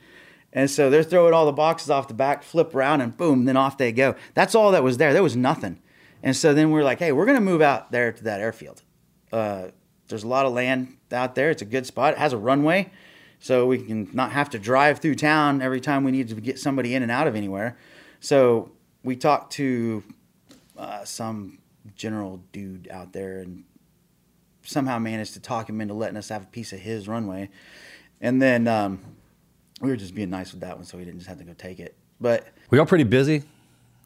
[0.53, 3.57] and so they're throwing all the boxes off the back flip around and boom then
[3.57, 5.81] off they go that's all that was there there was nothing
[6.21, 8.83] and so then we're like hey we're going to move out there to that airfield
[9.33, 9.67] uh,
[10.07, 12.89] there's a lot of land out there it's a good spot it has a runway
[13.39, 16.59] so we can not have to drive through town every time we need to get
[16.59, 17.77] somebody in and out of anywhere
[18.19, 18.71] so
[19.03, 20.03] we talked to
[20.77, 21.59] uh, some
[21.95, 23.63] general dude out there and
[24.63, 27.49] somehow managed to talk him into letting us have a piece of his runway.
[28.19, 28.99] And then um,
[29.81, 31.53] we were just being nice with that one, so we didn't just have to go
[31.53, 31.95] take it.
[32.19, 33.43] But Were y'all pretty busy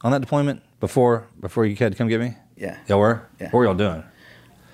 [0.01, 2.35] on that deployment before before you had to come get me?
[2.57, 3.27] yeah, Y'all were?
[3.39, 3.47] Yeah.
[3.47, 4.03] What were y'all doing?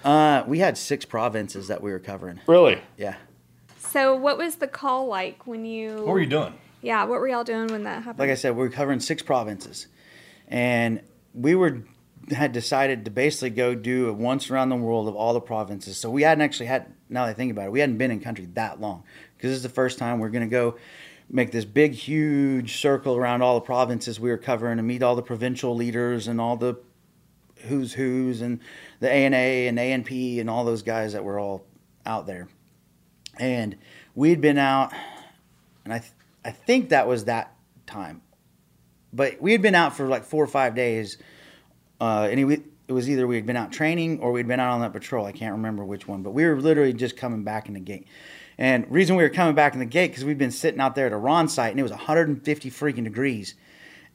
[0.05, 2.39] Uh, we had six provinces that we were covering.
[2.47, 2.79] Really?
[2.95, 3.15] Yeah.
[3.77, 5.95] So what was the call like when you?
[5.95, 6.53] What were you doing?
[6.81, 8.19] Yeah, what were y'all doing when that happened?
[8.19, 9.87] Like I said, we were covering six provinces,
[10.47, 11.01] and
[11.33, 11.83] we were
[12.31, 15.97] had decided to basically go do a once around the world of all the provinces.
[15.97, 16.93] So we hadn't actually had.
[17.09, 19.03] Now that I think about it, we hadn't been in country that long
[19.35, 20.75] because this is the first time we're going to go
[21.29, 25.15] make this big, huge circle around all the provinces we were covering and meet all
[25.15, 26.75] the provincial leaders and all the
[27.65, 28.59] who's who's and
[28.99, 31.65] the ANA and ANP and all those guys that were all
[32.05, 32.47] out there.
[33.37, 33.77] And
[34.13, 34.93] we'd been out,
[35.83, 36.13] and I th-
[36.43, 37.53] I think that was that
[37.85, 38.21] time,
[39.11, 41.17] but we had been out for like four or five days.
[41.99, 44.73] Uh, and it, it was either we had been out training or we'd been out
[44.73, 45.25] on that patrol.
[45.25, 48.07] I can't remember which one, but we were literally just coming back in the gate.
[48.57, 51.07] And reason we were coming back in the gate because we'd been sitting out there
[51.07, 53.55] at a Ron site and it was 150 freaking degrees,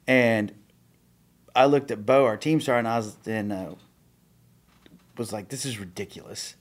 [0.07, 0.51] and
[1.55, 3.75] I looked at Bo, our team star, and I was and uh,
[5.17, 6.55] was like, "This is ridiculous."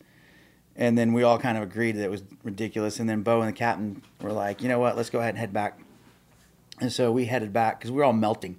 [0.76, 3.00] And then we all kind of agreed that it was ridiculous.
[3.00, 4.96] And then Bo and the captain were like, "You know what?
[4.96, 5.78] Let's go ahead and head back."
[6.80, 8.58] And so we headed back because we were all melting.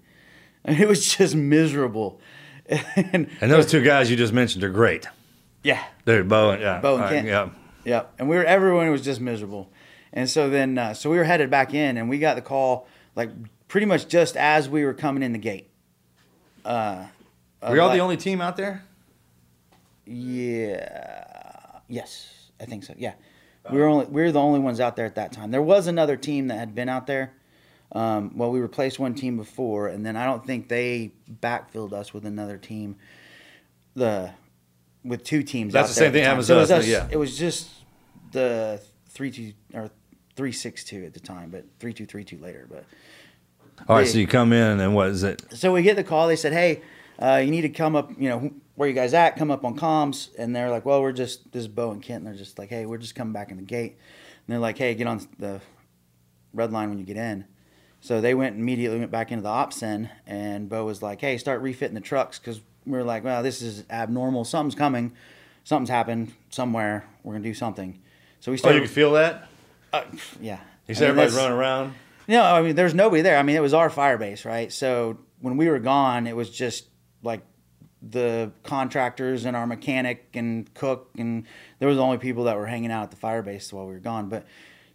[0.64, 2.20] And it was just miserable.
[2.96, 5.08] and And those two guys you just mentioned are great.
[5.64, 6.80] yeah, Dude, Bo and yeah.
[6.80, 7.28] Bo and all right, Kent.
[7.28, 7.50] Yeah.
[7.84, 9.72] Yeah, and we were everyone was just miserable,
[10.14, 12.88] and so then uh, so we were headed back in, and we got the call
[13.16, 13.32] like
[13.68, 15.71] pretty much just as we were coming in the gate.
[16.66, 17.06] Uh,
[17.68, 18.84] Were y'all the only team out there?
[20.06, 21.80] Yeah.
[21.88, 22.94] Yes, I think so.
[22.98, 23.14] Yeah,
[23.70, 25.52] we were only we were the only ones out there at that time.
[25.52, 27.34] There was another team that had been out there.
[27.92, 32.14] Um, well, we replaced one team before, and then I don't think they backfilled us
[32.14, 32.96] with another team.
[33.96, 34.32] The
[35.04, 35.74] with two teams.
[35.74, 37.08] That's the same thing happens to was us, yeah.
[37.12, 37.70] It was just
[38.32, 39.90] the three two or
[40.38, 42.68] three six two at the time, but three two three two later.
[42.70, 42.86] But
[43.88, 45.42] All right, They- so you come in and what is it?
[45.54, 46.28] so we get the call.
[46.28, 46.82] They said, "Hey,
[47.20, 48.12] uh, you need to come up.
[48.18, 49.36] You know, where you guys at?
[49.38, 52.20] Come up on comms." And they're like, "Well, we're just this is Bo and Kent."
[52.20, 53.98] And they're just like, "Hey, we're just coming back in the gate."
[54.48, 55.62] And they're like, "Hey, get on the
[56.54, 57.46] red line when you get in."
[58.04, 61.38] So they went immediately went back into the ops end, and Bo was like, "Hey,
[61.38, 64.44] start refitting the trucks because we are like, well, this is abnormal.
[64.44, 65.12] Something's coming.
[65.64, 67.06] Something's happened somewhere.
[67.24, 68.00] We're gonna do something."
[68.40, 68.78] So we started.
[68.78, 69.48] Oh, you can feel that?
[69.94, 70.04] uh,
[70.42, 70.60] yeah.
[70.88, 71.94] You I said mean, everybody's running around.
[72.32, 73.38] No, I mean, there's nobody there.
[73.38, 74.72] I mean, it was our fire base, right?
[74.72, 76.88] So when we were gone, it was just
[77.22, 77.42] like
[78.02, 81.46] the contractors and our mechanic and cook, and
[81.80, 83.92] there was the only people that were hanging out at the fire base while we
[83.92, 84.30] were gone.
[84.30, 84.46] But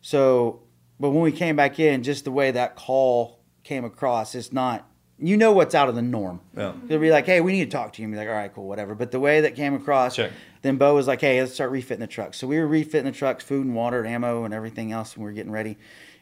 [0.00, 0.62] so,
[0.98, 4.88] but when we came back in, just the way that call came across, it's not.
[5.18, 6.40] You know what's out of the norm.
[6.56, 6.72] Yeah.
[6.84, 8.52] They'll be like, "Hey, we need to talk to you." And be like, "All right,
[8.52, 10.32] cool, whatever." But the way that came across, Check.
[10.62, 13.16] then Bo was like, "Hey, let's start refitting the trucks." So we were refitting the
[13.16, 15.76] trucks, food and water, and ammo, and everything else, and we were getting ready.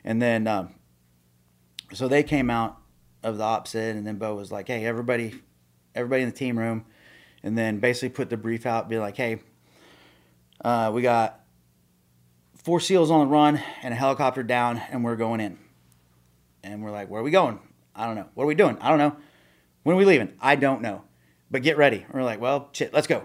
[0.05, 0.75] And then, um,
[1.93, 2.78] so they came out
[3.22, 5.35] of the opposite, and then Bo was like, "Hey, everybody,
[5.95, 6.85] everybody in the team room,"
[7.43, 9.39] and then basically put the brief out, be like, "Hey,
[10.64, 11.41] uh, we got
[12.57, 15.59] four seals on the run and a helicopter down, and we're going in."
[16.62, 17.59] And we're like, "Where are we going?"
[17.97, 18.26] I don't know.
[18.35, 18.76] What are we doing?
[18.80, 19.16] I don't know.
[19.85, 20.32] When are we leaving?
[20.41, 21.03] I don't know.
[21.51, 21.99] But get ready.
[21.99, 23.22] And we're like, well, shit, let's go.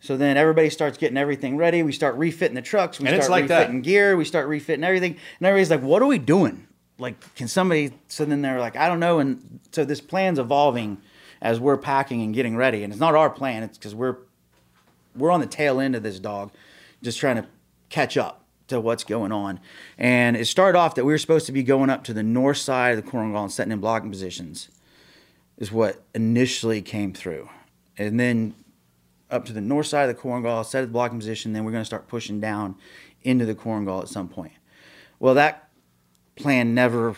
[0.00, 1.82] So then everybody starts getting everything ready.
[1.82, 2.98] We start refitting the trucks.
[2.98, 3.58] We And start it's like that.
[3.60, 4.16] refitting gear.
[4.16, 5.16] We start refitting everything.
[5.38, 6.66] And everybody's like, what are we doing?
[6.98, 7.92] Like, can somebody?
[8.08, 9.18] So then they're like, I don't know.
[9.18, 10.98] And so this plan's evolving
[11.40, 12.82] as we're packing and getting ready.
[12.82, 13.62] And it's not our plan.
[13.62, 14.16] It's because we're
[15.18, 16.52] we're on the tail end of this dog,
[17.02, 17.46] just trying to
[17.88, 19.60] catch up to what's going on.
[19.96, 22.58] And it started off that we were supposed to be going up to the north
[22.58, 24.68] side of the Korengal and setting in blocking positions,
[25.56, 27.48] is what initially came through.
[27.96, 28.54] And then
[29.30, 31.82] up to the north side of the Korengal, set the blocking position, then we're going
[31.82, 32.76] to start pushing down
[33.22, 34.52] into the Korengal at some point.
[35.18, 35.67] Well, that
[36.38, 37.14] plan never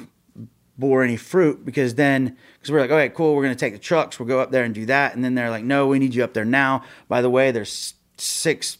[0.78, 4.18] bore any fruit because then because we're like, okay, cool, we're gonna take the trucks,
[4.18, 6.24] we'll go up there and do that, and then they're like, no, we need you
[6.24, 6.82] up there now.
[7.08, 8.78] By the way, there's six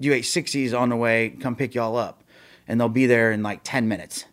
[0.00, 2.24] UH60s on the way, come pick y'all up,
[2.66, 4.24] and they'll be there in like ten minutes.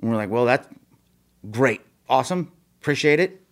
[0.00, 0.66] And we're like, well, that's
[1.50, 3.42] great, awesome, appreciate it.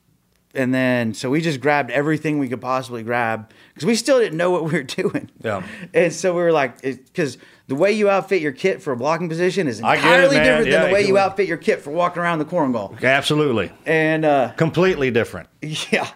[0.57, 4.38] And then so we just grabbed everything we could possibly grab because we still didn't
[4.38, 5.30] know what we were doing.
[5.44, 5.66] Yeah.
[5.92, 7.38] And so we were like, because
[7.68, 10.66] the way you outfit your kit for a blocking position is get it, entirely different
[10.68, 13.00] Yeah, than the way you outfit your kit for walking around the Korengal.
[13.02, 13.70] Absolutely.
[13.84, 15.48] And uh, Completely different.
[15.92, 16.09] yeah.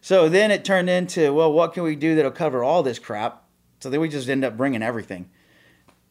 [0.00, 3.44] So then it turned into, well, what can we do that'll cover all this crap?
[3.80, 5.28] So then we just end up bringing everything.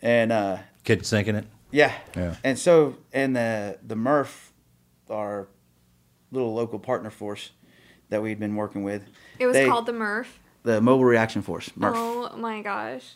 [0.01, 1.45] And uh, Kid sinking it.
[1.71, 1.91] yeah.
[2.15, 2.36] Yeah.
[2.43, 4.53] And so, and the, the Murph,
[5.09, 5.47] our
[6.32, 7.51] little local partner force
[8.10, 9.03] that we'd been working with,
[9.39, 10.39] It was they- called the Murph.
[10.64, 11.95] the Mobile Reaction Force, Murph.
[11.97, 13.16] Oh my gosh.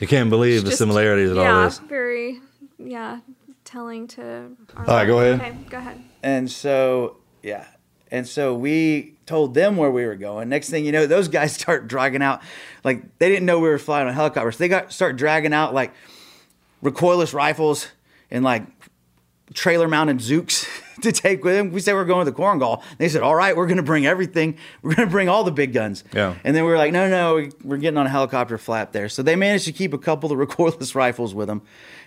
[0.00, 1.78] You can't believe the Just- similarities of yeah, all this.
[1.78, 2.40] very,
[2.78, 3.20] yeah,
[3.64, 4.52] telling to.
[4.76, 5.40] All right, go ahead.
[5.40, 6.02] Okay, go ahead.
[6.22, 7.66] And so, yeah.
[8.10, 10.48] And so we told them where we were going.
[10.48, 12.40] Next thing you know, those guys start dragging out,
[12.82, 14.56] like they didn't know we were flying on helicopters.
[14.56, 15.92] They got start dragging out like
[16.82, 17.88] recoilless rifles
[18.30, 18.62] and like
[19.52, 20.66] trailer mounted Zooks
[21.02, 21.70] to take with them.
[21.72, 22.82] We said we're going to the Korengal.
[22.98, 24.56] They said, "All right, we're going to bring everything.
[24.82, 26.34] We're going to bring all the big guns." Yeah.
[26.44, 29.08] And then we were like, "No, no, we- we're getting on a helicopter flap there."
[29.08, 31.62] So they managed to keep a couple of recoilless rifles with them,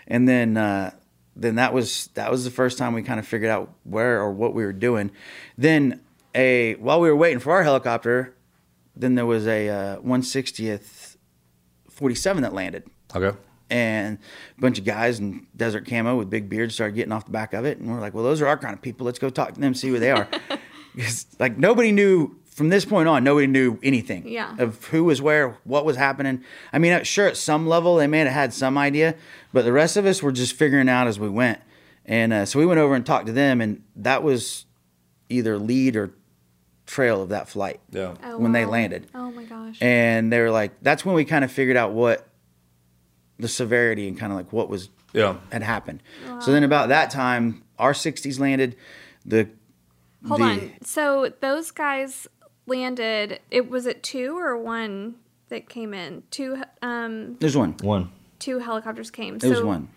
[0.08, 0.92] and then uh,
[1.36, 4.32] then that was that was the first time we kind of figured out where or
[4.32, 5.12] what we were doing.
[5.58, 6.02] Then
[6.36, 8.36] a while we were waiting for our helicopter,
[8.96, 11.18] then there was a uh, 160th
[11.90, 12.84] 47 that landed
[13.16, 13.38] Okay.
[13.70, 14.18] And
[14.58, 17.54] a bunch of guys in desert camo with big beards started getting off the back
[17.54, 19.54] of it and we're like well those are our kind of people let's go talk
[19.54, 20.28] to them see who they are
[20.96, 24.56] because like nobody knew from this point on nobody knew anything Yeah.
[24.60, 28.06] of who was where what was happening i mean uh, sure at some level they
[28.08, 29.16] may have had some idea
[29.54, 31.60] but the rest of us were just figuring out as we went
[32.06, 34.66] and uh, so we went over and talked to them and that was
[35.30, 36.12] either lead or
[36.86, 38.14] trail of that flight Yeah.
[38.24, 39.78] Oh, when they landed Oh my gosh.
[39.82, 42.28] and they were like that's when we kind of figured out what
[43.40, 45.38] the severity and kind of like what was Yeah.
[45.52, 46.02] had happened
[46.40, 48.76] so then about that time our 60s landed
[49.26, 49.50] the
[50.28, 50.72] Hold the- on.
[50.84, 52.28] So those guys
[52.66, 53.40] landed.
[53.52, 55.16] It was it two or one
[55.50, 56.24] that came in.
[56.32, 58.10] Two um there's one One.
[58.40, 59.36] two helicopters came.
[59.36, 59.90] it so, was one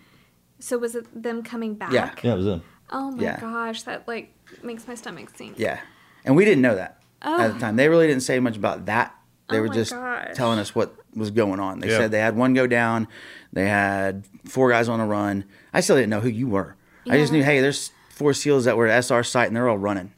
[0.59, 1.91] So was it them coming back?
[1.93, 2.13] Yeah.
[2.23, 2.63] Yeah, it was them.
[2.91, 3.39] Oh my Yeah.
[3.39, 4.33] gosh, that like
[4.63, 5.57] makes my stomach sink.
[5.57, 5.79] yeah
[6.25, 7.53] and we didn't know that at Oh.
[7.53, 9.13] the time they really didn't say much about that
[9.49, 10.35] they Oh were just gosh.
[10.35, 11.97] telling us what was going on they Yeah.
[11.97, 13.07] said they had one go down
[13.51, 15.43] they had four guys on a run
[15.73, 16.75] i still didn't know who you were
[17.09, 19.77] i just knew hey there's four seals that were at sr site and they're all
[19.77, 20.11] running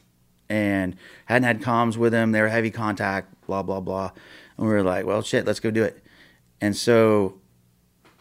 [0.49, 0.95] and
[1.25, 2.31] hadn't had comms with them.
[2.31, 4.11] They were heavy contact, blah blah blah.
[4.57, 6.03] And we were like, well, shit, let's go do it.
[6.59, 7.35] And so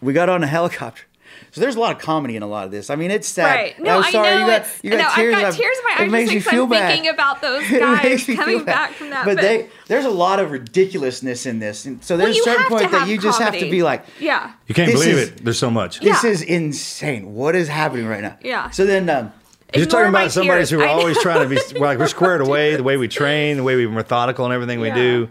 [0.02, 1.04] we got on a helicopter.
[1.52, 2.90] So there's a lot of comedy in a lot of this.
[2.90, 3.54] I mean, it's sad.
[3.54, 3.78] Right.
[3.80, 5.34] No, I'm I sorry, know you got you got no, tears.
[5.34, 6.88] I've got tears in my it eyes makes just me because feel I'm bad.
[6.90, 9.24] thinking about those guys coming back from that.
[9.24, 11.86] But, But, they, there's a lot of ridiculousness in this.
[11.86, 14.04] And so there's you a certain point that have you just have to be like,
[14.20, 14.52] yeah.
[14.66, 15.44] You can't believe is- it.
[15.44, 16.02] There's so much.
[16.02, 16.12] Yeah.
[16.12, 17.34] this is insane.
[17.34, 18.36] What is happening right now?
[18.42, 18.70] Yeah.
[18.70, 19.32] So then, um,
[19.74, 22.40] You're Ignore talking about somebody who are always trying to be we're like we're squared
[22.40, 25.28] away, the way we train, the way we're methodical and everything we do.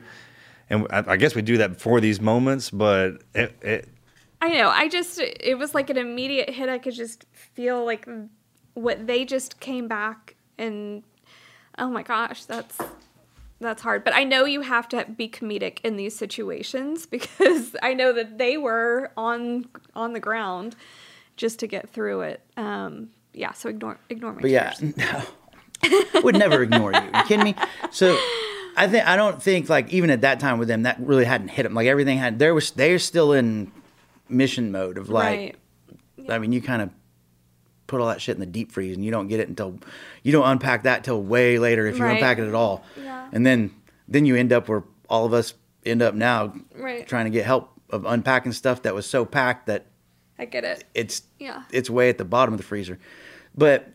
[0.70, 3.90] And I, I guess we do that before these moments, but it, it
[4.42, 4.70] I know.
[4.70, 6.70] I just it was like an immediate hit.
[6.70, 8.08] I could just feel like
[8.74, 11.04] what they just came back and
[11.78, 12.78] oh my gosh, that's
[13.60, 14.04] that's hard.
[14.04, 18.38] But I know you have to be comedic in these situations because I know that
[18.38, 20.76] they were on on the ground
[21.36, 22.42] just to get through it.
[22.56, 25.24] Um, yeah, so ignore ignore my But yeah, no,
[26.22, 27.02] would never ignore you.
[27.02, 27.56] You kidding me?
[27.92, 28.18] So,
[28.76, 31.50] I think I don't think like even at that time with them that really hadn't
[31.50, 31.74] hit them.
[31.74, 33.72] Like everything had there was they're still in
[34.30, 35.58] mission mode of like.
[36.18, 36.30] right.
[36.32, 36.90] I mean, you kind of
[37.88, 39.80] put all that shit in the deep freeze, and you don't get it until
[40.24, 42.14] you don't unpack that till way later if you Right.
[42.16, 42.84] unpack it at all.
[43.02, 43.28] Yeah.
[43.32, 43.72] And then
[44.10, 45.54] then you end up where all of us
[45.86, 47.06] end up now, Right.
[47.08, 49.86] trying to get help of unpacking stuff that was so packed that
[50.40, 50.84] I get it.
[50.94, 51.64] it's Yeah.
[51.72, 53.00] it's way at the bottom of the freezer.
[53.56, 53.90] But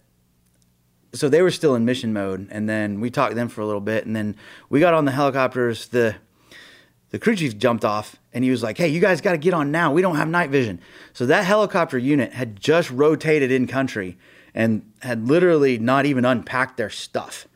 [1.15, 3.67] so they were still in mission mode, and then we talked to them for a
[3.67, 4.35] little bit, and then
[4.71, 5.89] we got on the helicopters.
[5.89, 6.17] The
[7.13, 9.55] the crew chief jumped off, and he was like, "Hey, you guys got to get
[9.55, 9.93] on now.
[9.93, 10.81] We don't have night vision."
[11.13, 14.19] So that helicopter unit had just rotated in country
[14.55, 17.47] and had literally not even unpacked their stuff.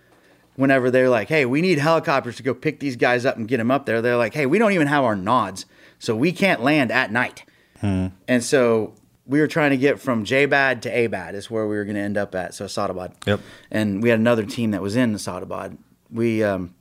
[0.55, 3.57] Whenever they're like, "Hey, we need helicopters to go pick these guys up and get
[3.57, 5.67] them up there," they're like, "Hey, we don't even have our nods,
[5.99, 7.45] so we can't land at night."
[7.83, 8.95] And so
[9.27, 12.01] we were trying to get from J-Bad to A-Bad is where we were going to
[12.01, 12.55] end up at.
[12.55, 13.13] So Assadabad.
[13.27, 13.41] Yep.
[13.71, 15.77] And we had another team that was in Assadabad.
[16.11, 16.75] We, um,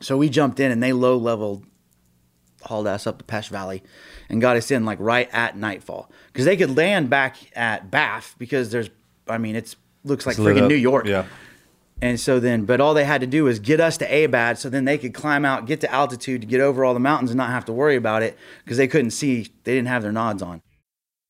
[0.00, 1.64] so we jumped in and they low leveled,
[2.62, 3.82] hauled us up the Pech Valley
[4.28, 6.10] and got us in like right at nightfall.
[6.32, 8.90] Because they could land back at Bath because there's,
[9.28, 10.68] I mean, it's looks like It's freaking.
[10.68, 11.06] New York.
[11.06, 11.26] Yeah.
[12.00, 14.68] And so then, but all they had to do was get us to Abad so
[14.68, 17.38] then they could climb out, get to altitude to get over all the mountains and
[17.38, 20.42] not have to worry about it because they couldn't see, they didn't have their nods
[20.42, 20.62] on.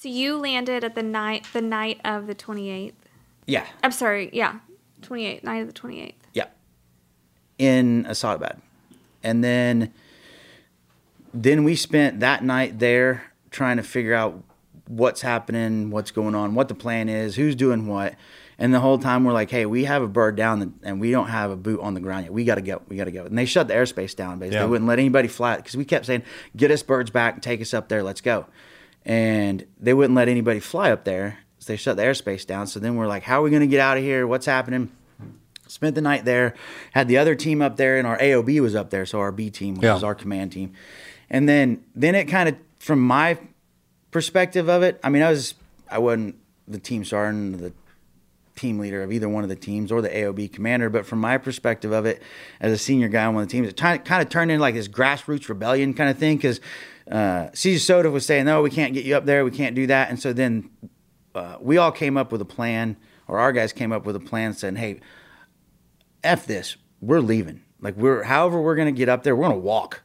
[0.00, 2.94] So you landed at the night the night of the 28th.
[3.44, 3.66] Yeah.
[3.82, 4.60] I'm sorry, yeah.
[5.02, 6.14] 28th, night of the 28th.
[6.32, 6.46] Yeah.
[7.58, 8.60] In Assadabad.
[9.22, 9.92] And then
[11.34, 14.42] then we spent that night there trying to figure out
[14.88, 18.14] what's happening, what's going on, what the plan is, who's doing what.
[18.58, 21.28] And the whole time we're like, hey, we have a bird down and we don't
[21.28, 22.32] have a boot on the ground yet.
[22.32, 22.80] We got to go.
[22.88, 23.26] We got to go.
[23.26, 24.56] And they shut the airspace down, basically.
[24.56, 24.62] Yeah.
[24.62, 26.22] They wouldn't let anybody fly because we kept saying,
[26.56, 28.46] get us birds back, take us up there, let's go.
[29.04, 31.38] And they wouldn't let anybody fly up there.
[31.58, 32.66] So they shut the airspace down.
[32.66, 34.26] So then we're like, how are we going to get out of here?
[34.26, 34.90] What's happening?
[35.66, 36.52] spent the night there
[36.94, 39.48] had the other team up there and our aob was up there so our b
[39.50, 39.94] team which Yeah.
[39.96, 40.72] is our command team
[41.30, 43.38] and then then it kind of from my
[44.10, 45.54] perspective of it i mean i was
[45.88, 46.34] i wasn't
[46.66, 47.72] the team sergeant the
[48.56, 51.38] team leader of either one of the teams or the aob commander but from my
[51.38, 52.20] perspective of it
[52.60, 54.50] as a senior guy on one of the teams it kind of, kind of turned
[54.50, 56.60] into like this grassroots rebellion kind of thing because
[57.10, 59.44] uh, CJSOTF was saying, no, we can't get you up there.
[59.44, 60.10] We can't do that.
[60.10, 60.70] And so then
[61.34, 62.96] uh, we all came up with a plan,
[63.28, 65.00] or our guys came up with a plan saying, hey,
[66.22, 66.76] F this.
[67.00, 67.62] We're leaving.
[67.80, 70.02] Like we're however we're gonna get up there, we're gonna walk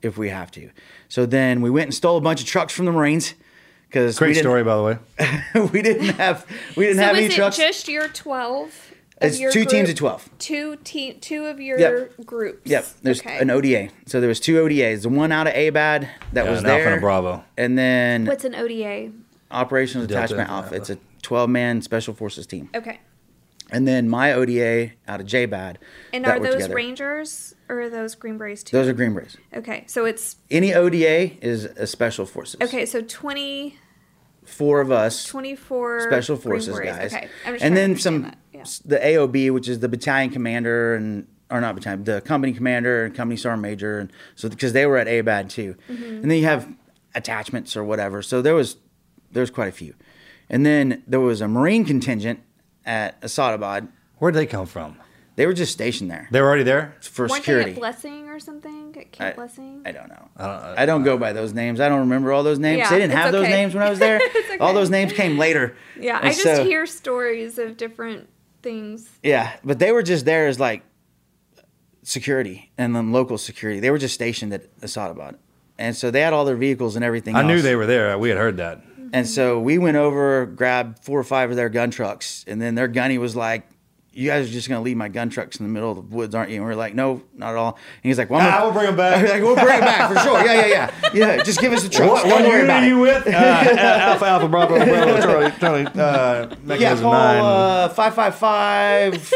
[0.00, 0.70] if we have to.
[1.08, 3.34] So then we went and stole a bunch of trucks from the Marines
[3.86, 5.68] because Great we didn't, story, by the way.
[5.72, 7.56] we didn't have we didn't So have was any it trucks.
[7.58, 8.92] just your 12?
[9.24, 10.28] Of it's your two teams of twelve.
[10.38, 12.12] Two te- two of your Yep.
[12.26, 12.60] groups.
[12.70, 12.86] Yep.
[13.02, 13.38] There's okay.
[13.38, 13.88] an ODA.
[14.06, 15.02] So there was two ODAs.
[15.02, 16.98] The one out of ABAD that Yeah, was an Alpha and there.
[16.98, 17.44] a Bravo.
[17.56, 19.12] And then What's an ODA?
[19.50, 20.66] Operations Delta Attachment Alpha.
[20.66, 20.76] Alpha.
[20.76, 22.68] It's a 12 man special forces team.
[22.74, 23.00] Okay.
[23.70, 25.76] And then my ODA out of JBAD.
[26.12, 26.74] And that are those together.
[26.74, 28.76] Rangers or are those Green Berets too?
[28.76, 29.38] Those are Green Berets.
[29.54, 32.60] Okay, so it's Any ODA is a special forces.
[32.60, 32.84] okay.
[32.84, 33.78] So 20,
[34.44, 36.96] Four of us 24 special forces Berets.
[36.98, 37.14] guys.
[37.14, 38.38] Okay, I'm just and then understand some that.
[38.66, 38.98] Yeah.
[38.98, 43.14] the AOB, which is the battalion commander and or not battalion, the company commander and
[43.14, 45.76] company sergeant major, and so because they were at ABAD too.
[45.90, 46.04] Mm-hmm.
[46.04, 46.66] And then you have
[47.14, 48.22] attachments or whatever.
[48.22, 48.76] So there was
[49.32, 49.94] there was quite a few.
[50.48, 52.40] And then there was a Marine contingent
[52.84, 53.88] at Assadabad.
[54.18, 54.96] Where'd they come from?
[55.34, 56.94] They were just stationed there They were already there.
[57.00, 57.70] for Weren't security.
[57.70, 58.94] they at Blessing or something?
[58.98, 59.80] At Camp Blessing?
[59.86, 60.28] I don't know.
[60.36, 61.80] I don't, I don't go by those names.
[61.80, 62.80] I don't remember all those names.
[62.80, 64.20] Yeah, they didn't it's have those names when I was there.
[64.34, 65.74] It's All those names came later.
[65.98, 68.28] yeah, And I just so- hear stories of different
[68.62, 69.08] things.
[69.22, 70.82] Yeah, but they were just there as like
[72.02, 73.80] security and then local security.
[73.80, 75.36] They were just stationed at Asadabad.
[75.78, 77.34] And so they had all their vehicles and everything.
[77.34, 78.16] I knew they were there.
[78.18, 78.82] We had heard that.
[79.12, 82.74] And so we went over, grabbed four or five of their gun trucks, and then
[82.74, 83.68] their gunny was like,
[84.12, 86.34] "You guys are just gonna leave my gun trucks in the middle of the woods,
[86.34, 88.46] aren't you?" And we are like, "No, not at all." And he's like, "Well, I'm
[88.46, 89.28] Ah, gonna- we'll bring 'em back.
[89.30, 90.44] Like, "We'll bring them back for sure.
[90.44, 91.42] Yeah, yeah, yeah, yeah.
[91.42, 92.22] Just give us the trucks.
[92.22, 93.26] Don't worry about it." with?
[93.26, 95.86] Uh, Alpha Alpha Bravo Bravo Charlie Charlie.
[95.86, 95.92] Uh,
[96.52, 97.40] Yeah, mechanism call nine.
[97.44, 99.32] uh, five five five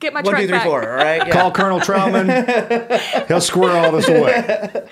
[0.00, 0.64] Get my one truck two three back.
[0.66, 0.88] four.
[0.88, 1.26] All right.
[1.26, 1.32] Yeah.
[1.32, 2.28] Call Colonel Trautman.
[3.28, 4.86] He'll square all this away.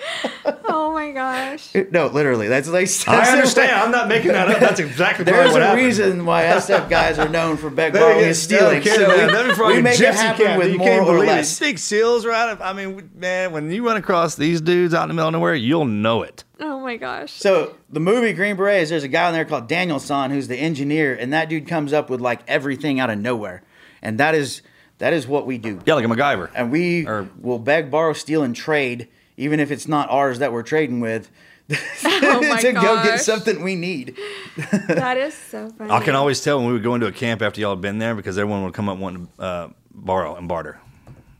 [0.65, 1.73] Oh my gosh.
[1.91, 2.47] No, literally.
[2.47, 2.89] That's like.
[3.07, 3.71] I understand.
[3.71, 4.59] I'm not making that up.
[4.59, 5.85] That's exactly probably There's what a happened.
[5.85, 8.81] reason why SF guys are known for beg, borrowing, and stealing.
[8.81, 9.07] kidding,
[9.55, 10.59] So we- we make it happen camp.
[10.61, 11.57] with You more can't or less.
[11.61, 11.63] It.
[11.63, 12.57] Big seals, right?
[12.59, 15.55] I mean, man, when you run across these dudes out in the middle of nowhere,
[15.55, 16.43] you'll know it.
[16.59, 17.31] Oh my gosh.
[17.31, 20.57] So the movie Green Berets, there's a guy on there called Daniel San who's the
[20.57, 23.63] engineer, and that dude comes up with like everything out of nowhere,
[24.01, 24.61] and that is
[24.99, 25.79] that is what we do.
[25.85, 26.49] Yeah, like a MacGyver.
[26.55, 30.51] And we Or- will beg, borrow, steal, and trade, even if it's not ours that
[30.51, 31.29] we're trading with,
[32.05, 34.17] Oh my to go get something we need.
[34.87, 35.91] That is so funny.
[35.91, 37.99] I can always tell when we would go into a camp after y'all had been
[37.99, 40.79] there because everyone would come up wanting to uh, borrow and barter.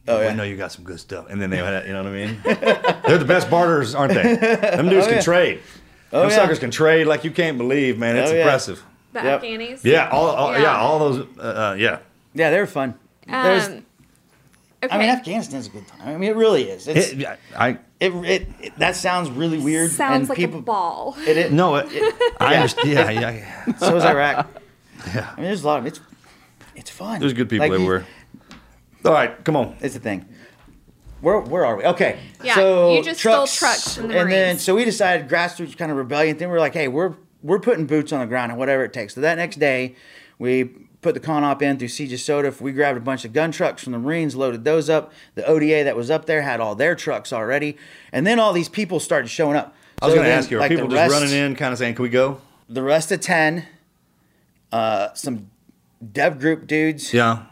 [0.10, 0.28] Oh, yeah.
[0.30, 2.16] I know you got some good stuff, and then they, would, you know what I
[2.26, 2.40] mean?
[3.08, 4.36] They're the best barters, aren't they?
[4.36, 5.60] Them dudes Oh, can trade.
[6.14, 6.36] Oh, Them yeah.
[6.36, 8.16] suckers can trade like you can't believe, man.
[8.16, 8.42] It's Oh, yeah.
[8.42, 8.84] impressive.
[9.12, 9.42] the Yep.
[9.42, 9.84] Afghanis.
[9.84, 10.62] Yeah, all, all yeah.
[10.62, 10.78] Yeah.
[10.78, 12.00] all those, uh, uh, yeah.
[12.34, 12.94] Yeah, they're fun.
[13.28, 13.86] There's, Um,
[14.84, 14.96] okay.
[14.96, 16.02] I mean, Afghanistan's a good time.
[16.08, 16.88] I mean, it really is.
[16.88, 19.92] It's, It, I it, it, it- that sounds really weird.
[19.92, 21.16] Sounds and like people, a ball.
[21.28, 21.88] It, it, no, it,
[22.40, 22.90] I understand.
[22.90, 23.76] Yeah, yeah, yeah.
[23.78, 24.48] So is Iraq.
[25.14, 25.30] Yeah.
[25.32, 26.00] I mean, there's a lot of it's.
[26.76, 27.20] It's fun.
[27.20, 28.06] There's good people Like, you- everywhere.
[29.06, 29.78] All right, come on.
[29.80, 30.26] It's the thing.
[31.22, 31.84] Where where are we?
[31.86, 32.20] Okay.
[32.44, 35.92] Yeah, so you just stole trucks from the and then so we decided grassroots kind
[35.92, 36.38] of rebellion.
[36.38, 38.92] Then we are like, hey, we're we're putting boots on the ground and whatever it
[38.94, 39.16] takes.
[39.16, 39.96] So that next day,
[40.40, 40.70] we
[41.02, 42.60] put the con op in through CJSOTF.
[42.62, 45.12] We grabbed a bunch of gun trucks from the Marines, loaded those up.
[45.36, 47.78] The ODA that was up there had all their trucks already,
[48.12, 49.76] and then all these people started showing up.
[50.02, 51.72] I was So going to ask you, are like, people just rest- running in, kind
[51.72, 52.40] of saying, "Can we go?"
[52.70, 53.66] The rest of ten,
[54.72, 55.50] uh, some
[56.12, 57.44] dev group dudes, Yeah,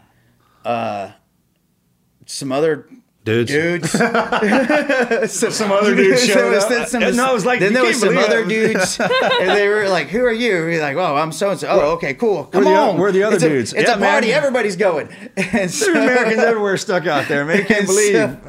[2.26, 2.88] some other
[3.26, 3.50] dudes.
[3.52, 3.92] dudes.
[5.32, 6.70] So some other dudes showed it was up.
[6.70, 8.98] then some- And I was like, then there was some other dudes,
[9.40, 11.90] and they were like, "Who are you?" We're like, "Oh, I'm so and so." Oh,
[11.96, 12.44] okay, cool.
[12.44, 13.72] Come the o- on, we're the other it's a- dudes.
[13.74, 14.28] It's Yeah, a party.
[14.28, 14.36] man.
[14.36, 15.08] Everybody's going.
[15.36, 17.58] And so, There's Americans everywhere stuck out there, man.
[17.58, 18.12] You can't and believe.
[18.14, 18.40] So,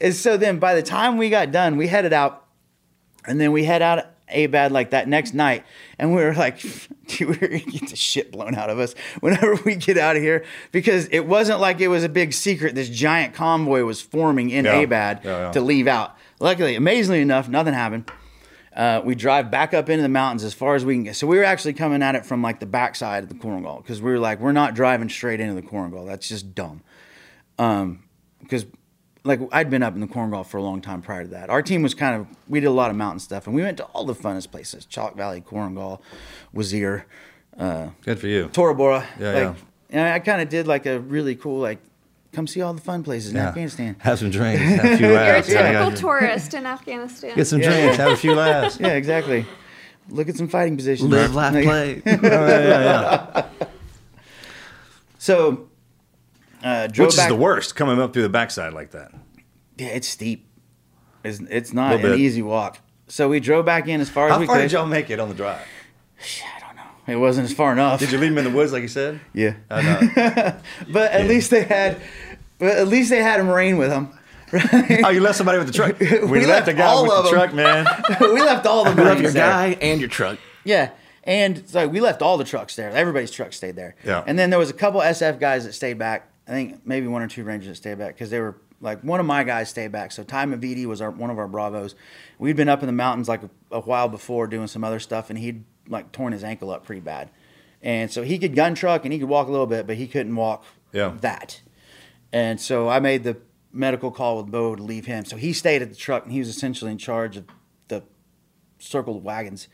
[0.00, 2.44] and so then, by the time we got done, we headed out,
[3.26, 5.64] and then we head out Abad like that next night,
[5.98, 6.60] and we were like,
[7.06, 10.22] dude, we're gonna get the shit blown out of us whenever we get out of
[10.22, 12.74] here because it wasn't like it was a big secret.
[12.74, 14.76] This giant convoy was forming in Yeah.
[14.80, 15.52] Abad Yeah, yeah.
[15.52, 16.16] to leave out.
[16.40, 18.10] Luckily, amazingly enough, nothing happened.
[18.74, 21.16] Uh, we drive back up into the mountains as far as we can get.
[21.16, 24.00] So we were actually coming at it from like the backside of the Korengal because
[24.00, 26.06] we were like, we're not driving straight into the Korengal.
[26.06, 26.82] That's just dumb.
[27.58, 28.04] Um,
[28.40, 28.64] because
[29.24, 31.50] like I'd been up in the Korengal for a long time prior to that.
[31.50, 33.76] Our team was kind of we did a lot of mountain stuff and we went
[33.78, 36.00] to all the funnest places: Chalk Valley, Korengal,
[36.52, 37.04] Wazir,
[37.58, 38.48] uh, Good for you.
[38.48, 39.06] Tora Bora.
[39.18, 39.56] Yeah, like,
[39.90, 41.78] And I kind of did like a really cool like,
[42.32, 43.48] come see all the fun places in Yeah.
[43.48, 43.96] Afghanistan.
[44.00, 44.62] Have some drinks.
[44.82, 45.48] Have a few laughs.
[45.48, 45.94] You're a typical yeah.
[45.96, 47.36] tourist in Afghanistan.
[47.36, 47.70] Get some Yeah.
[47.70, 47.96] drinks.
[47.96, 48.80] Have a few laughs.
[48.80, 49.46] Yeah, exactly.
[50.08, 51.10] Look at some fighting positions.
[51.10, 52.02] Live, laugh, play.
[52.06, 53.44] Oh,
[55.18, 55.68] so,
[56.62, 59.12] uh, Which is the worst, coming up through the backside like that.
[59.76, 60.46] Yeah, it's steep.
[61.24, 62.18] It's, it's not an bit.
[62.20, 62.78] easy walk.
[63.08, 64.36] So we drove back in as far as we could.
[64.36, 64.62] How we far could.
[64.62, 65.60] did y'all make it on the drive?
[66.20, 67.12] I don't know.
[67.12, 67.98] It wasn't as far enough.
[68.00, 69.20] Did you leave them in the woods like you said?
[69.34, 69.54] Yeah.
[69.70, 70.60] I know.
[70.92, 72.00] But at least they had,
[72.58, 74.16] but at least they had a marine with them.
[74.52, 75.02] Right?
[75.04, 75.98] Oh, you left somebody with the truck.
[76.00, 77.38] We, We left left the guy all with of the them.
[77.38, 77.86] truck, man.
[78.20, 79.48] we left all the marines left your there.
[79.50, 80.38] guy and your truck.
[80.64, 80.90] Yeah,
[81.24, 82.90] and so we left all the trucks there.
[82.90, 83.94] Everybody's truck stayed there.
[84.04, 84.22] Yeah.
[84.26, 86.29] And then there was a couple SF guys that stayed back.
[86.50, 89.20] I think maybe one or two rangers that stayed back because they were like one
[89.20, 90.10] of my guys stayed back.
[90.10, 91.94] So Ty Mavidi was our one of our bravos.
[92.38, 95.30] We'd been up in the mountains like a, a while before doing some other stuff,
[95.30, 97.30] and he'd like torn his ankle up pretty bad.
[97.82, 100.06] And so he could gun truck and he could walk a little bit, but he
[100.06, 101.14] couldn't walk Yeah.
[101.20, 101.60] that.
[102.32, 103.38] And so I made the
[103.72, 105.24] medical call with Bo to leave him.
[105.24, 107.44] So he stayed at the truck and he was essentially in charge of
[107.88, 108.02] the
[108.78, 109.68] circled wagons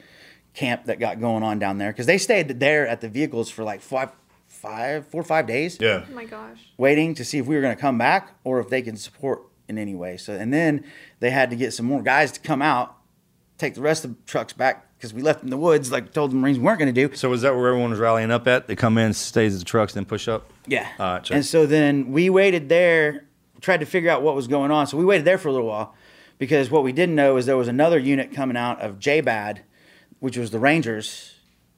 [0.55, 3.65] camp that got going on down there because they stayed there at the vehicles for
[3.65, 4.11] like five,
[4.57, 6.05] five, four or five days, Yeah.
[6.11, 6.59] Oh my gosh.
[6.77, 9.43] waiting to see if we were going to come back or if they can support
[9.69, 10.17] in any way.
[10.17, 10.85] So and then
[11.21, 12.97] they had to get some more guys to come out,
[13.59, 16.31] take the rest of the trucks back because we left in the woods, like told
[16.31, 17.15] the Marines we weren't going to do.
[17.15, 18.67] So was that where everyone was rallying up at?
[18.67, 20.51] They come in, stays at the trucks, then push up.
[20.67, 20.89] Yeah.
[20.99, 21.35] All right, check.
[21.35, 23.27] and so then we waited there,
[23.61, 24.87] tried to figure out what was going on.
[24.87, 25.95] So we waited there for a little while
[26.39, 29.59] because what we didn't know is there was another unit coming out of JBAD,
[30.21, 31.35] which was the Rangers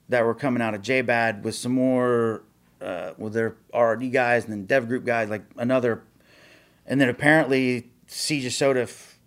[0.08, 2.42] that were coming out of JBAD with some more,
[2.80, 6.02] uh, with their RRD guys and then Dev Group guys, like another.
[6.86, 9.18] And then apparently CJSOTF f-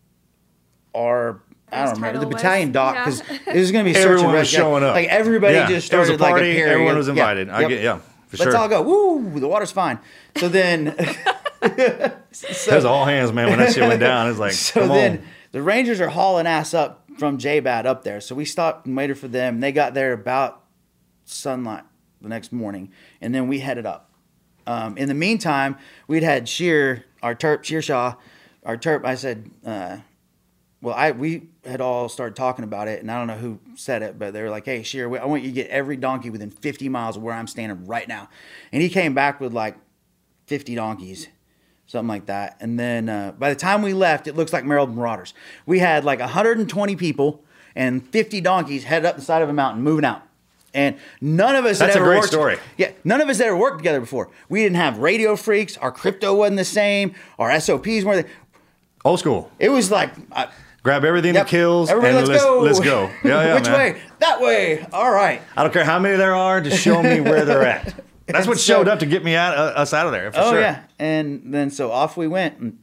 [0.96, 1.42] are.
[1.74, 3.06] I don't remember the title was- battalion doc yeah.
[3.06, 4.58] because it was going to be search Everyone and was rescue.
[4.58, 4.94] showing up.
[4.96, 5.68] Like everybody Yeah.
[5.70, 6.74] just It was started a like party, a period.
[6.74, 7.14] everyone was Yeah.
[7.14, 7.50] invited.
[7.50, 7.70] I Yep.
[7.70, 8.46] get- yeah, for sure.
[8.48, 8.62] Let's sure.
[8.62, 8.82] all go.
[8.82, 9.40] Woo!
[9.40, 10.00] The water's fine.
[10.38, 10.96] So then.
[11.62, 13.50] That was all hands, man.
[13.50, 15.24] When that shit went down, it's like, so come then on.
[15.52, 18.20] the Rangers are hauling ass up from JBAD up there.
[18.22, 19.60] So we stopped and waited for them.
[19.60, 20.64] They got there about
[21.26, 21.84] sunlight
[22.22, 22.92] the next morning,
[23.22, 24.12] and then we headed up.
[24.68, 28.18] Um, in the meantime, we'd had Shear, our Terp, Shearshaw,
[28.64, 29.06] our Terp.
[29.06, 29.98] I said, uh,
[30.82, 34.02] well, I we had all started talking about it, and I don't know who said
[34.02, 36.50] it, but they were like, "Hey, Shear, I want you to get every donkey within
[36.50, 38.30] 50 miles of where I'm standing right now."
[38.72, 39.78] And he came back with like
[40.48, 41.28] 50 donkeys,
[41.86, 42.58] something like that.
[42.60, 45.34] And then uh, by the time we left, it looks like Merrill's Marauders.
[45.66, 47.44] We had like 120 people
[47.76, 50.24] and 50 donkeys headed up the side of a mountain, moving out.
[50.74, 52.58] And none of us That's had a ever great worked, story.
[52.78, 54.30] Yeah, none of us had ever worked together before.
[54.48, 55.76] We didn't have radio freaks.
[55.78, 57.14] Our crypto wasn't the same.
[57.38, 58.26] Our SOPs weren't.
[58.28, 58.34] The,
[59.04, 59.52] Old school.
[59.60, 60.12] it was like.
[60.32, 60.46] Uh,
[60.84, 61.46] Grab everything Yep.
[61.46, 62.60] that kills Everybody, and let's, go.
[62.62, 63.12] Let's go.
[63.24, 63.74] Yeah, yeah, Which man.
[63.94, 64.02] way?
[64.20, 64.84] That way.
[64.92, 65.40] All right.
[65.56, 66.60] I don't care how many there are.
[66.62, 67.94] Just show me where they're at.
[68.26, 70.32] That's what so- showed up to get me out, uh, us out of there.
[70.32, 70.62] For oh sure.
[70.62, 70.84] yeah.
[70.98, 72.80] And then so off we went, and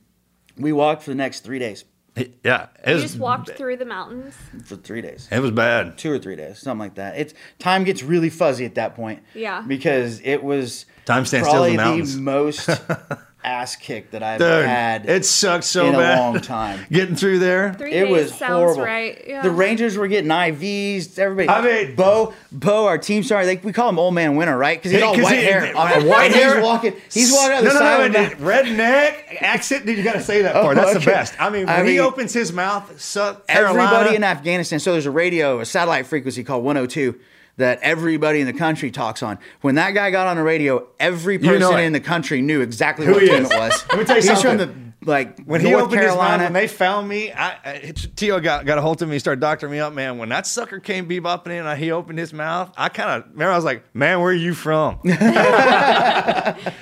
[0.56, 1.84] we walked for the next three days.
[2.44, 2.66] Yeah.
[2.84, 4.34] It You was, just walked through the mountains.
[4.64, 5.28] For three days.
[5.30, 5.98] It was bad.
[5.98, 7.18] two or three days, something like that.
[7.18, 9.22] It's time gets really fuzzy at that point.
[9.34, 9.62] Yeah.
[9.66, 12.16] Because it was Time stands still in the the mountains.
[12.16, 12.70] most
[13.48, 15.08] ass kick that I've Dude, had.
[15.08, 16.18] it sucked so in a bad.
[16.20, 16.80] long time.
[16.92, 17.72] Getting through there.
[17.74, 18.82] Three it days was sounds horrible.
[18.84, 19.24] right.
[19.26, 19.42] Yeah.
[19.42, 21.18] The Rangers were getting IVs.
[21.18, 21.48] Everybody.
[21.48, 23.44] I mean- Bo, Bo, our team star.
[23.46, 24.78] Like we call him Old Man Winter, right?
[24.78, 25.66] Because he's Hey, all 'cause white he- hair.
[25.66, 26.54] he- I mean, white hair.
[26.56, 26.92] He's walking.
[27.12, 29.86] He's walking out the no, no, side no, of the no, redneck accent.
[29.86, 30.76] Dude, you got to say that oh, part.
[30.76, 31.04] Oh, That's okay.
[31.04, 31.34] the best.
[31.40, 34.78] I mean, when I he mean- opens his mouth, South Carolina, Everybody in Afghanistan.
[34.78, 37.18] So there's a radio, a satellite frequency called 102
[37.58, 39.38] that everybody in the country talks on.
[39.60, 43.04] When that guy got on the radio, every person know in the country knew exactly
[43.06, 43.50] Who what he team is.
[43.50, 43.84] it was.
[43.90, 44.58] Let me tell you He's something.
[44.68, 46.44] from the like when he North opened his mouth, Carolina.
[46.44, 49.70] when they found me, I, I Tio got, got a hold of me, started doctoring
[49.72, 50.18] me up, man.
[50.18, 52.74] When that sucker came bebopping in, and he opened his mouth.
[52.76, 54.96] I kind of remember I was like, man, where are you from?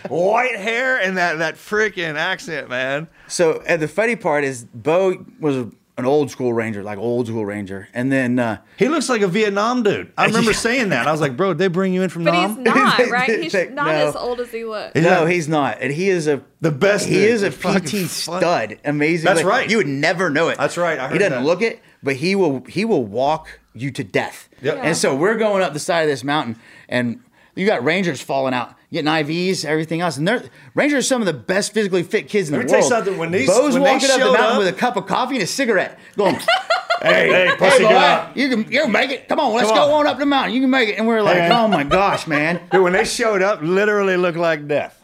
[0.09, 3.09] White hair and that that freaking accent, man.
[3.29, 5.67] so and the funny part is Bo was
[5.99, 9.29] an old school ranger, like old school ranger, and then uh, He looks like a
[9.29, 10.13] Vietnam dude.
[10.19, 11.07] I remember saying that.
[11.09, 12.57] I was like, bro, did they bring you in from but Nam?
[12.57, 13.41] he's not, right?
[13.43, 14.09] He's They- not no.
[14.09, 14.95] as old as he looks.
[14.95, 17.31] no, he's not, and he is a The best He dude.
[17.31, 19.25] is a PT stud, amazing.
[19.25, 19.71] That's Like, right.
[19.71, 20.59] You would never know it.
[20.59, 21.45] That's right, I he doesn't that.
[21.45, 22.63] look it, but he will.
[22.69, 24.49] He will walk you to death.
[24.63, 24.79] Yep.
[24.83, 26.57] And so we're going up the side of this mountain,
[26.91, 27.21] and
[27.55, 30.43] you got rangers falling out, getting IVs, everything else, and they're
[30.75, 32.91] rangers are some of the best physically fit kids in Let the me tell you
[32.91, 33.05] world.
[33.05, 35.07] something, when these- Bo's when they walking up the mountain up- with a cup of
[35.07, 36.39] coffee and a cigarette, going.
[37.03, 39.29] Hey, hey, Hey, boy, get you can you can make it.
[39.29, 40.07] Come on, let's Come go on.
[40.07, 40.55] on up the mountain.
[40.55, 40.95] You can make it.
[40.95, 41.51] And we're like, Hey.
[41.53, 42.59] oh my gosh, man.
[42.73, 44.97] Dude, when they showed up, literally looked like death.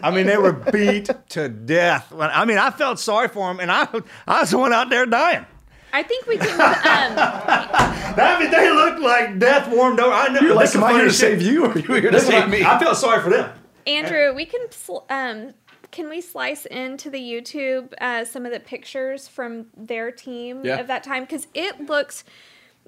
[0.00, 2.12] I mean, they were beat to death.
[2.16, 3.88] I mean, I felt sorry for them, and I,
[4.28, 5.44] I was the one out there dying.
[5.92, 6.50] I think we can.
[6.60, 6.60] Um,
[7.18, 10.12] I mean, they look like death warmed over.
[10.12, 10.40] I know.
[10.40, 12.20] You're like, this is am I here to save you or are you here to
[12.20, 12.64] save what- me?
[12.64, 13.52] I felt sorry for them.
[13.86, 14.60] Andrew, we can
[15.08, 15.54] um,
[15.90, 20.78] can we slice into the YouTube uh, some of the pictures from their team Yeah.
[20.80, 22.22] of that time because it looks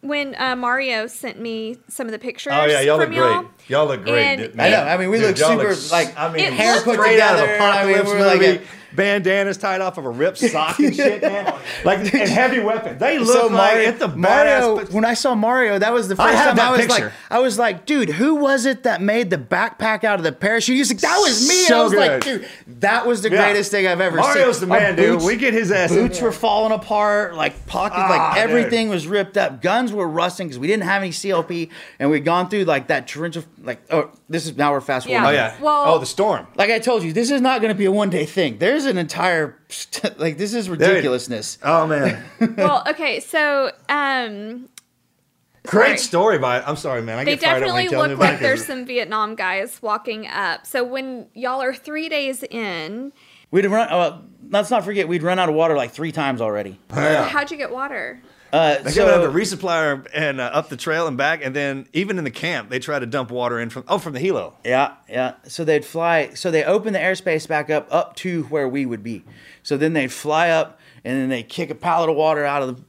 [0.03, 2.53] when uh, Mario sent me some of the pictures.
[2.55, 3.25] Oh yeah, y'all look from great.
[3.31, 4.23] y'all, Y'all look great.
[4.25, 4.83] And dude, I know.
[4.83, 7.37] I mean, we Dude, look super s- like I mean, hair looks put straight out
[7.37, 7.63] of together.
[7.63, 8.65] I mean, apocalypse we're like movie.
[8.65, 11.55] a- Bandanas tied off of a ripped sock and shit, man.
[11.85, 12.99] Like and heavy weapon.
[12.99, 14.93] They look so like Mario, it's the Mario, badass.
[14.93, 17.05] when I saw Mario, that was the first have time that I was picture.
[17.07, 20.33] like, I was like, dude, who was it that made the backpack out of the
[20.33, 20.77] parachute?
[20.77, 21.59] He's like, that was me.
[21.59, 22.47] and So I was like, dude,
[22.81, 23.45] that was the Yeah.
[23.45, 24.41] greatest thing I've ever Mario's seen.
[24.41, 25.13] Mario's the man, Our dude.
[25.15, 26.27] boots- We get his ass Boots there.
[26.29, 28.43] were falling apart, like pockets, Ah, like dude.
[28.51, 29.63] everything was ripped up.
[29.63, 33.07] Guns were rusting because we didn't have any CLP, and we'd gone through like that
[33.09, 35.21] torrential, like, oh, this is now we're fast Yeah.
[35.21, 35.41] forwarding.
[35.41, 35.55] Oh yeah.
[35.61, 36.47] Well- oh, the storm.
[36.57, 38.59] Like I told you, this is not going to be a one day thing.
[38.59, 39.59] There's an entire,
[40.17, 41.59] like, this is ridiculousness.
[41.63, 42.25] Oh man.
[42.57, 44.69] well, okay, so um,
[45.67, 45.99] Great Sorry.
[45.99, 46.65] story by it.
[46.67, 47.19] I'm sorry, man.
[47.19, 49.81] I they get fired up definitely you tell me look like there's some Vietnam guys
[49.81, 50.67] walking up.
[50.67, 53.13] So when y'all are three days in,
[53.53, 53.89] We'd run.
[53.89, 56.81] Uh, let's not forget, we'd run out of water like three times already.
[56.91, 58.21] how'd you get water?
[58.53, 61.41] Uh, They so, give it up the resupplier and uh, up the trail and back,
[61.43, 64.13] and then even in the camp, they try to dump water in from oh from
[64.13, 64.53] the helo.
[64.65, 65.35] yeah, yeah.
[65.49, 66.35] So they'd fly.
[66.35, 69.25] So they open the airspace back up up to where we would be.
[69.63, 72.77] So then they'd fly up, and then they kick a pallet of water out of
[72.77, 72.83] the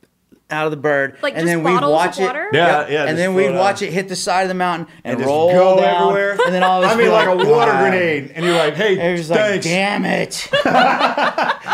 [0.50, 2.28] out of the bird, Like and just then we'd bottles watch of it.
[2.28, 2.50] water?
[2.54, 2.90] Yeah, Yep.
[2.92, 3.82] yeah, And then we'd float watch out.
[3.88, 6.38] it hit the side of the mountain and, And just roll go down, everywhere.
[6.46, 8.76] and then all of us I mean, be like, a water grenade, and you're like,
[8.76, 10.48] "Hey, And it was like, damn it.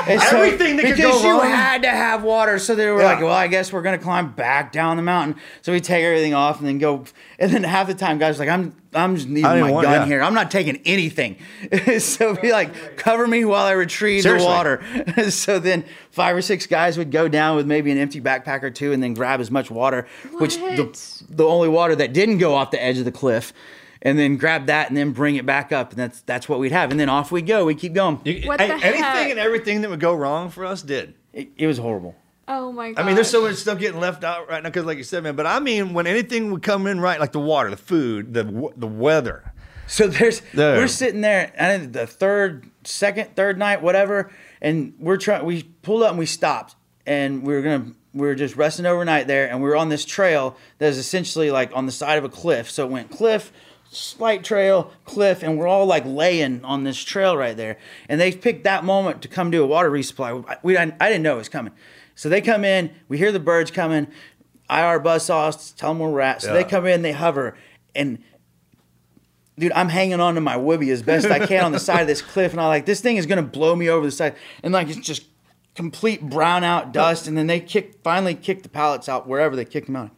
[0.10, 1.50] And so- Everything that could because go you wrong.
[1.50, 2.60] had to have water.
[2.60, 3.06] So they were Yeah.
[3.06, 5.36] like, well, I guess we're going to climb back down the mountain.
[5.62, 7.04] So we take everything off and then go.
[7.38, 9.94] And then half the time, guys are like, I'm, I'm just leaving my want- gun
[10.02, 10.06] yeah.
[10.06, 10.22] here.
[10.22, 11.38] I'm not taking anything.
[12.00, 14.46] so be like, cover me while I retrieve Seriously.
[14.48, 15.30] the water.
[15.30, 18.72] so then five or six guys would go down with maybe an empty backpack or
[18.72, 20.08] two and then grab as much water,
[20.40, 23.54] which the, the only water that didn't go off the edge of the cliff.
[24.02, 26.72] And then grab that and then bring it back up, and that's that's what we'd
[26.72, 26.90] have.
[26.92, 27.66] And then off we go.
[27.66, 28.22] We keep going.
[28.24, 29.30] You- What hey, the anything heck?
[29.32, 31.16] and everything that would go wrong for us did.
[31.34, 32.16] It, it was horrible.
[32.48, 33.02] Oh my god.
[33.02, 35.24] I mean, there's so much stuff getting left out right now because, like you said,
[35.24, 35.36] man.
[35.36, 38.46] But I mean, when anything would come in right, like the water, the food, the
[38.46, 39.52] w- the weather.
[39.88, 40.78] So there's There.
[40.78, 44.32] we're sitting there, and the third, second, third night, whatever,
[44.62, 45.44] and we're trying.
[45.46, 46.76] We pulled up and we stopped,
[47.06, 47.92] and we were gonna.
[48.14, 51.52] We were just resting overnight there, and we were on this trail that is essentially
[51.52, 52.72] like on the side of a cliff.
[52.72, 53.52] So it went cliff,
[53.92, 57.78] slight trail, cliff, and we're all like laying on this trail right there.
[58.08, 60.58] And they picked that moment to come do a water resupply.
[60.64, 61.74] We I, I didn't know it was coming,
[62.16, 62.92] so they come in.
[63.08, 64.08] We hear the birds coming.
[64.70, 66.44] IR buzz saw us, tell them where we're at.
[66.44, 67.58] So they come in, they hover,
[67.96, 68.20] and
[69.58, 72.08] dude, I'm hanging on to my whoopee as best I can on the side of
[72.08, 74.72] this cliff, and I'm like, this thing is gonna blow me over the side, and
[74.72, 75.26] like it's just
[75.74, 79.66] complete brown out dust, and then they kick finally kick the pallets out wherever they
[79.66, 80.12] kick them out,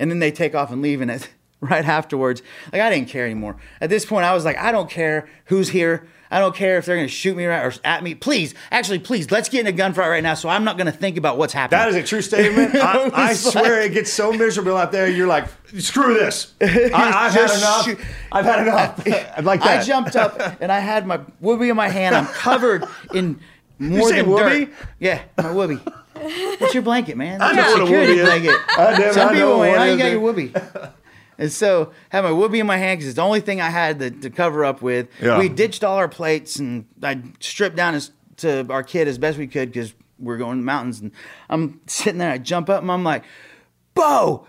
[0.00, 1.28] and then they take off and leave, and it,
[1.70, 2.42] right afterwards,
[2.72, 3.56] like I didn't care anymore.
[3.80, 6.06] At this point, I was like, I don't care who's here.
[6.30, 8.14] I don't care if they're gonna shoot me right or at me.
[8.16, 11.16] Please, actually, please, let's get in a gunfight right now, so I'm not gonna think
[11.16, 11.78] about what's happening.
[11.78, 12.74] That is a true statement.
[12.76, 15.06] I, I was swear like- it gets so miserable out there.
[15.08, 15.46] You're like,
[15.78, 16.54] screw this.
[16.60, 17.84] I, I've had enough.
[17.84, 18.00] shoot-
[18.32, 19.36] I've had enough.
[19.38, 19.80] I'm like that.
[19.80, 22.16] I jumped up and I had my whoopee in my hand.
[22.16, 23.38] I'm covered in
[23.78, 24.64] more than whoopee?
[24.64, 24.74] dirt.
[24.98, 25.78] Yeah, my whoopee.
[26.58, 27.42] What's your blanket, man?
[27.42, 28.26] I know your what a security whoopee is.
[28.26, 28.60] blanket.
[28.78, 30.52] I never- Some I people, what man, how oh, you got your whoopee?
[31.38, 33.98] And so had my whoopee in my hand because it's the only thing I had
[33.98, 35.08] to, to cover up with.
[35.20, 35.38] Yeah.
[35.38, 39.38] We ditched all our plates and I stripped down as, to our kid as best
[39.38, 41.00] we could because we're going to the mountains.
[41.00, 41.12] And
[41.50, 43.24] I'm sitting there, I jump up and I'm like,
[43.94, 44.46] Bo,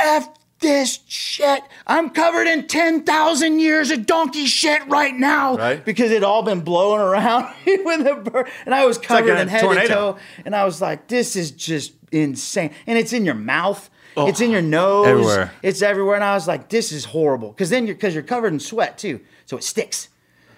[0.00, 0.28] F
[0.64, 1.62] this shit.
[1.86, 5.56] I'm covered in 10,000 years of donkey shit right now.
[5.56, 5.84] Right.
[5.84, 8.48] Because it all been blowing around with the bird.
[8.64, 9.86] And I was covered like in head tornado.
[9.86, 10.18] to toe.
[10.44, 12.72] And I was like, this is just insane.
[12.86, 13.90] And it's in your mouth.
[14.16, 14.28] Oh.
[14.28, 15.06] It's in your nose.
[15.06, 15.52] Everywhere.
[15.62, 16.14] It's everywhere.
[16.14, 17.50] And I was like, this is horrible.
[17.50, 19.20] Because then you're, because you're covered in sweat too.
[19.46, 20.08] So it sticks.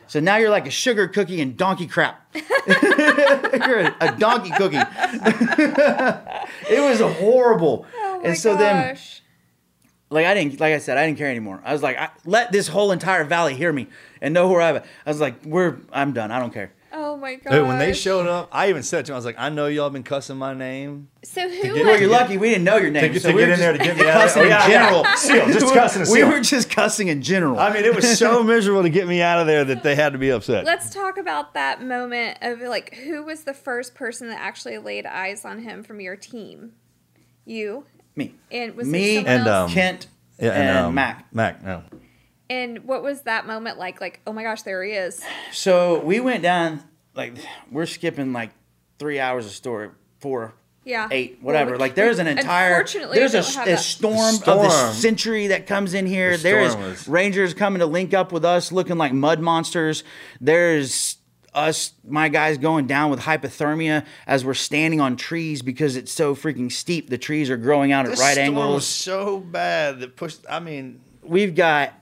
[0.09, 2.23] So now you're like a sugar cookie and donkey crap.
[2.35, 4.77] you're a, a donkey cookie.
[6.71, 7.87] it was horrible.
[7.97, 9.23] Oh my and so then gosh.
[10.11, 11.61] like I didn't like I said I didn't care anymore.
[11.65, 13.89] I was like, I, let this whole entire valley hear me
[14.21, 14.77] and know where I'm.
[14.77, 14.87] at.
[15.05, 16.31] I was like, we're I'm done.
[16.31, 16.73] I don't care.
[16.99, 17.67] Oh my god.
[17.67, 19.91] When they showed up, I even said to him, I was like, I know y'all
[19.91, 21.09] been cussing my name.
[21.25, 21.63] So who?
[21.75, 23.13] get- Well, you're lucky we didn't know your name.
[23.13, 24.43] To, so to we get were in there to just get me out of cussing
[24.43, 24.45] there.
[24.45, 24.91] in yeah, yeah.
[24.91, 25.05] general.
[25.17, 26.29] Seal, just cussing a We seal.
[26.29, 27.59] were just cussing in general.
[27.59, 30.13] I mean, it was so miserable to get me out of there that they had
[30.15, 30.65] to be upset.
[30.65, 35.05] Let's talk about that moment of like who was the first person that actually laid
[35.05, 36.73] eyes on him from your team?
[37.45, 37.85] You
[38.17, 39.71] me, and was me, it someone and, else?
[39.71, 40.07] um, Kent,
[40.41, 41.27] yeah, and, um, Mac.
[41.35, 41.83] Mac, no.
[42.51, 44.01] And what was that moment like?
[44.01, 45.23] Like, oh my gosh, there he is.
[45.53, 46.83] So we went down
[47.15, 47.35] like
[47.71, 48.51] we're skipping like
[48.99, 49.91] three hours of story,
[50.21, 51.09] four, Yeah.
[51.11, 51.73] eight, Well, whatever.
[51.73, 53.79] we- like there's an entire there's a, a that.
[53.81, 56.37] storm, of the century that comes in here.
[56.37, 60.05] The There is was- rangers coming to link up with us, looking like mud monsters.
[60.41, 61.17] There's
[61.55, 66.35] us, my guys, going down with hypothermia as we're standing on trees because it's so
[66.35, 67.09] freaking steep.
[67.09, 70.41] The trees are growing out at This right storm angles was so bad that pushed.
[70.51, 71.95] I mean, we've got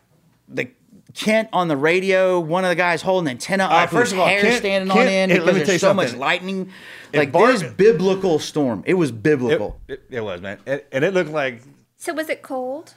[0.49, 0.69] the
[1.15, 2.41] Kent on the radio.
[2.41, 3.91] One of the guys holding an antenna right, up.
[3.91, 5.81] first of all, hair Kent- standing Kent- on end hey, because let me tell there's
[5.81, 6.71] so much lightning.
[7.13, 8.83] If Like Barb- this biblical storm.
[8.87, 9.81] It was biblical.
[9.87, 11.63] it, it was man, it, and it looked like
[11.97, 12.95] So was it cold?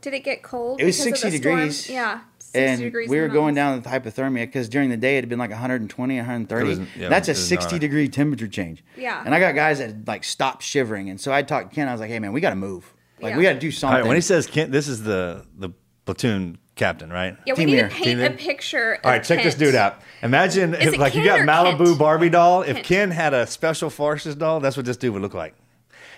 [0.00, 0.80] Did it get cold?
[0.80, 1.56] It was because of 60 the storm?
[1.58, 1.90] degrees.
[1.90, 2.20] Yeah.
[2.38, 5.20] 60 and degrees we were the going down with hypothermia because during the day it
[5.22, 6.68] had been like 120, 130.
[6.68, 8.82] Was- yeah, That's a 60 not- degree temperature change.
[8.96, 9.22] Yeah.
[9.24, 11.86] And I got guys that like stopped shivering, and so I talked to Ken.
[11.86, 12.92] I was like, "Hey man, we got to move.
[13.20, 13.36] Like Yeah.
[13.36, 14.06] we got to do something." right.
[14.08, 15.70] When he says Kent, this is the the
[16.06, 17.36] platoon captain, right?
[17.46, 17.88] Yeah, we Team need here.
[17.88, 18.30] to paint Team a here.
[18.36, 18.98] picture.
[19.04, 20.00] All right, check this dude out.
[20.22, 21.98] Imagine Is if, it like you Ken got or Malibu Kent?
[21.98, 22.62] Barbie doll.
[22.62, 22.86] If Kent.
[22.86, 25.54] Ken had a special forces doll, that's what this dude would look like.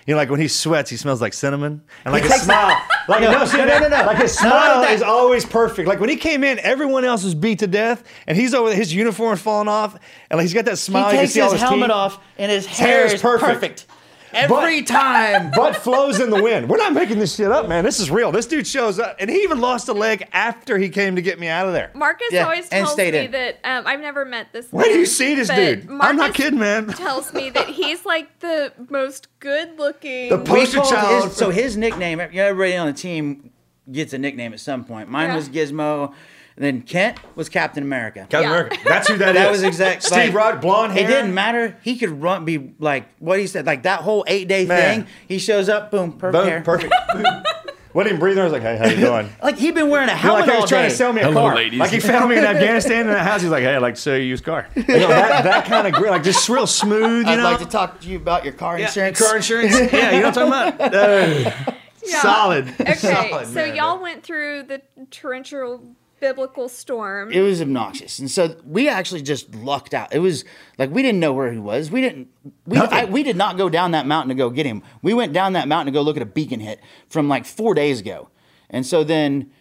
[0.07, 2.75] You know, like when he sweats, he smells like cinnamon, and like his smile,
[3.07, 4.05] like No, no, see, no, no, no, no.
[4.05, 5.87] like his smile that- is always perfect.
[5.87, 8.73] Like when he came in, everyone else was beat to death, and he's over.
[8.75, 9.93] His uniform's falling off,
[10.29, 11.05] and like he's got that he smile.
[11.05, 11.95] you can takes see all his his helmet teeth.
[11.95, 13.85] off, and his hair hair is is perfect.
[14.33, 14.51] Perfect.
[14.51, 15.51] Every time.
[15.55, 16.69] Butt flows in the wind.
[16.69, 17.83] We're not making this shit up, man.
[17.83, 18.31] This is real.
[18.31, 21.39] This dude shows up, and he even lost a leg after he came to get
[21.39, 21.91] me out of there.
[21.93, 23.31] Marcus Yeah, always and tells stayed me in.
[23.31, 24.67] that um, I've never met this.
[24.71, 25.89] Where do you see this but dude?
[25.89, 26.87] I'm not Marcus kidding, man.
[26.93, 30.29] Tells me that he's like the most good-looking.
[30.29, 31.25] The poster child.
[31.25, 33.51] his- so his nickname, everybody on the team
[33.91, 35.09] gets a nickname at some point.
[35.09, 35.35] Mine Yeah.
[35.35, 36.13] was Gizmo.
[36.55, 38.21] And then Kent was Captain America.
[38.29, 38.49] Captain Yeah.
[38.49, 38.77] America.
[38.85, 39.41] That's who that is.
[39.41, 40.03] That was exact.
[40.03, 41.03] Steve like, Rogers, blonde hair.
[41.03, 41.77] It didn't matter.
[41.81, 45.03] He could run, be like what he said, like that whole eight day Man.
[45.05, 45.13] thing.
[45.27, 46.61] He shows up, boom, perfect Boom, hair.
[46.61, 46.93] perfect.
[47.93, 48.41] Wasn't even breathing.
[48.41, 50.51] I was like, "Hey, how you doing?" Like he'd been wearing a Like helmet he
[50.51, 50.89] all was trying day.
[50.89, 51.55] to sell me a Hello, car.
[51.55, 51.79] ladies.
[51.79, 53.41] Like he found me in Afghanistan in that house.
[53.43, 55.65] He's like, "Hey, I'd like to sell you a used car." You know, that, that
[55.65, 57.27] kind of grit, like just real smooth.
[57.27, 59.19] You I'd know, like to talk to you about your car Yeah, insurance.
[59.21, 59.73] car insurance.
[59.93, 60.93] yeah, you know what I'm talking about.
[60.95, 61.73] Uh,
[62.05, 62.19] Yeah.
[62.21, 62.67] Solid.
[62.81, 63.75] Okay, Solid, so man.
[63.75, 64.81] y'all went through the
[65.11, 65.83] torrential
[66.23, 67.33] biblical storm.
[67.33, 70.15] It was obnoxious, and so we actually just lucked out.
[70.15, 70.45] It was
[70.77, 71.91] like we didn't know where he was.
[71.91, 72.29] We didn't.
[72.65, 74.83] We I, we did not go down that mountain to go get him.
[75.01, 76.79] We went down that mountain to go look at a beacon hit
[77.09, 78.29] from like four days ago,
[78.69, 79.51] and so then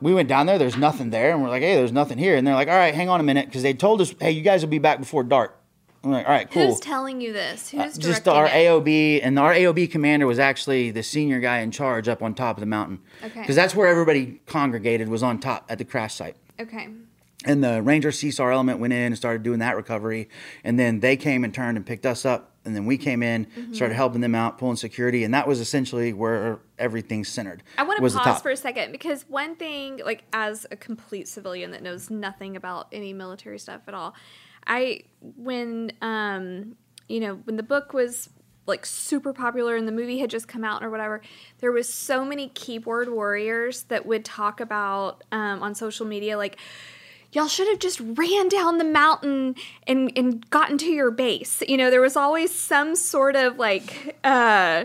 [0.00, 0.56] we went down there.
[0.56, 2.36] There's nothing there, and we're like, hey, there's nothing here.
[2.36, 4.42] And they're like, all right, hang on a minute, because they told us, hey, you
[4.42, 5.60] guys will be back before dark.
[6.04, 6.66] I'm like, all right, cool.
[6.68, 7.70] Who's telling you this?
[7.70, 8.50] Who's just directing our it?
[8.52, 12.56] AOB, and our AOB commander was actually the senior guy in charge up on top
[12.56, 13.00] of the mountain.
[13.22, 13.40] Okay.
[13.40, 16.36] Because that's where everybody congregated was on top at the crash site.
[16.60, 16.88] Okay.
[17.46, 20.28] And the Ranger CSAR element went in and started doing that recovery.
[20.62, 22.52] And then they came and turned and picked us up.
[22.64, 23.74] And then we came in, Mm-hmm.
[23.74, 25.24] started helping them out, pulling security.
[25.24, 27.62] And that was essentially where everything centered.
[27.76, 31.72] I want to pause for a second because one thing, like as a complete civilian
[31.72, 34.14] that knows nothing about any military stuff at all,
[34.66, 35.02] I
[35.36, 36.76] when um
[37.08, 38.30] you know when the book was
[38.66, 41.20] like super popular and the movie had just come out or whatever,
[41.58, 46.58] there was so many keyboard warriors that would talk about um, on social media like.
[47.32, 49.56] Y'all should have just ran down the mountain
[49.88, 51.64] and, and gotten to your base.
[51.66, 54.84] You know, there was always some sort of like uh,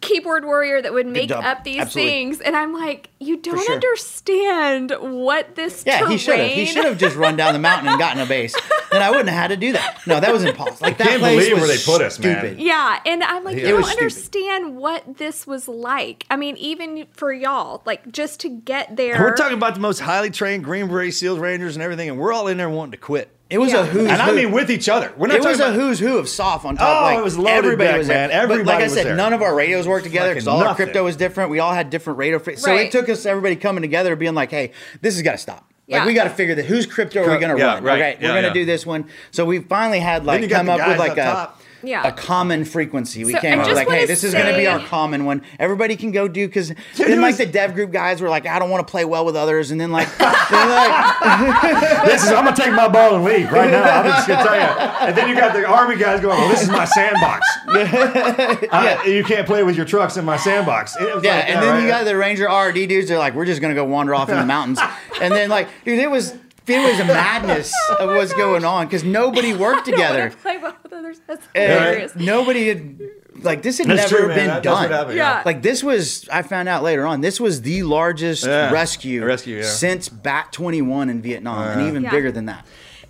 [0.00, 2.10] keyboard warrior that would make up these Absolutely.
[2.10, 3.74] things and i'm like you don't sure.
[3.74, 6.50] understand what this Yeah, terrain he should have.
[6.50, 8.54] He should have just run down the mountain and gotten a base.
[8.92, 10.06] Then I wouldn't have had to do that.
[10.06, 10.78] No, that was impossible.
[10.80, 12.56] Like that can't place believe was where they put us, man.
[12.58, 14.02] yeah and i'm like It you don't was stupid.
[14.02, 19.18] understand what this was like i mean even for y'all like just to get there
[19.20, 22.32] we're talking about the most highly trained Green Beret SEALs, Rangers, and everything, and we're
[22.32, 23.28] all in there wanting to quit.
[23.48, 23.82] It was Yeah.
[23.82, 24.08] a who's who.
[24.08, 25.12] And I mean with each other.
[25.16, 26.88] We're not it was talking a who's who of SOF on top.
[26.88, 28.28] Oh, like, it was loaded everybody deck, was there.
[28.28, 28.30] man.
[28.30, 29.14] But Everybody like I said, there.
[29.16, 31.50] none of our radios worked together because Fucking all our crypto was different.
[31.50, 32.40] We all had different radio.
[32.40, 32.86] Fre- so Right.
[32.86, 36.00] it took us everybody coming together, being like, "Hey, this has got to stop." Like
[36.00, 36.06] Yeah.
[36.06, 37.84] we got to figure that whose crypto are we going to Yeah, run?
[37.84, 37.94] right.
[38.00, 38.54] Okay, Yeah, we're going to yeah.
[38.54, 39.04] do this one.
[39.30, 41.55] So we finally had like come up with like up a top.
[41.86, 42.06] Yeah.
[42.06, 43.24] a common frequency.
[43.24, 45.42] We So came up like, hey, wanna this is going to be our common one.
[45.58, 48.70] Everybody can go do because then like the dev group guys were like, I don't
[48.70, 50.28] want to play well with others, and then like, they're
[50.66, 51.20] like
[52.06, 53.82] this is I'm gonna take my ball and leave right now.
[53.82, 54.60] I'm just gonna tell you.
[55.06, 57.46] And then you got the army guys going, "Well, this is my sandbox.
[57.68, 61.56] I- you can't play with your trucks in my sandbox." It was Yeah, like and
[61.56, 61.82] that, then right?
[61.82, 63.08] you got the Ranger RD dudes.
[63.08, 64.80] They're like, we're just gonna go wander off in the mountains,
[65.20, 66.34] and then like, dude, it was
[66.68, 70.30] it was a oh madness of what's going on because nobody worked I don't together.
[70.42, 73.00] play well with others that's uh, And hilarious nobody had
[73.42, 74.90] like this had That's never true, been That- that's what done.
[74.90, 75.42] happened, Yeah.
[75.44, 78.70] Like this was, I found out later on, this was the largest Yeah.
[78.72, 79.62] rescue, Rescue, yeah.
[79.64, 81.88] since Bat 21 in Vietnam, and uh-huh.
[81.88, 82.10] even Yeah.
[82.10, 82.64] bigger than that.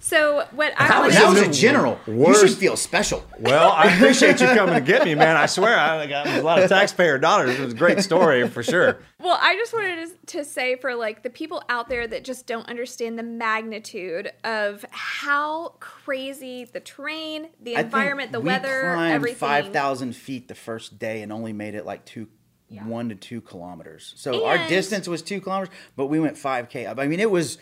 [0.07, 1.99] So what i That was, wanted that was to- a general.
[2.07, 2.41] You Worst.
[2.47, 3.25] should feel special.
[3.41, 5.37] Well, I appreciate you coming to get me, man.
[5.37, 7.51] I swear, I got a lot of taxpayer dollars.
[7.51, 8.99] It was a great story for sure.
[9.21, 12.47] Well, I just wanted to, to say for like the people out there that just
[12.47, 18.47] don't understand the magnitude of how crazy the terrain, the I think environment, the we
[18.47, 19.39] weather, climbed everything.
[19.39, 22.29] Five thousand feet the first day and only made it like two,
[22.69, 24.13] one to two kilometers.
[24.17, 26.87] So our distance was two kilometers, but we went five k.
[26.87, 27.59] I mean, it was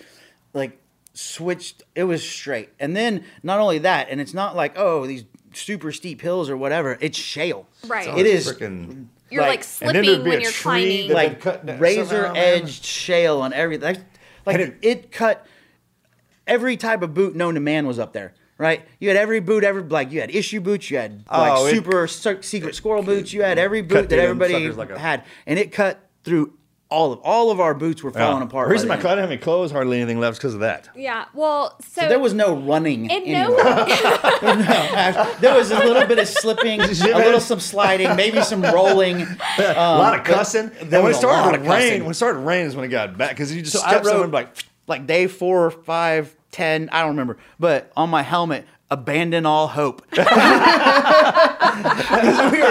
[0.53, 0.79] like
[1.15, 1.83] switched.
[1.95, 5.91] It was straight, and then not only that, and it's not like oh these super
[5.93, 6.99] steep hills or whatever.
[7.01, 7.67] It's shale.
[7.87, 8.09] Right.
[8.19, 10.63] It is Freaking, You're like, like- and then there'd slipping be when a you're tree
[10.63, 11.09] climbing.
[11.09, 13.95] that- like cut razor somehow, edged shale on everything.
[13.95, 14.01] Like,
[14.47, 15.47] like it, it- cut
[16.47, 18.35] every type of boot known to man was up there.
[18.57, 21.69] Right, you had every boot ever like you had issue boots, you had like Oh,
[21.71, 25.59] super se- secret squirrel boots, you had every boot that everybody like a- had, and
[25.59, 26.53] it cut through
[26.91, 28.45] all of all of our boots were falling Yeah.
[28.45, 28.69] apart.
[28.69, 30.61] The reason my I the didn't have any clothes, hardly anything left, is because of
[30.61, 30.89] that.
[30.95, 31.25] yeah.
[31.35, 33.11] Well, so, So there was no running.
[33.11, 33.65] and anywhere.
[34.43, 39.23] no, there was a little bit of slipping, a little some sliding, maybe some rolling.
[39.23, 40.71] a um, lot of cussing.
[40.83, 42.85] there And when it started lot to rain, when it started to rain is when
[42.85, 44.49] it got back because you just So I step somewhere wrote and be like,
[44.87, 50.03] like day four, five, ten, I don't remember, but on my helmet, abandon all hope.
[50.13, 50.25] we are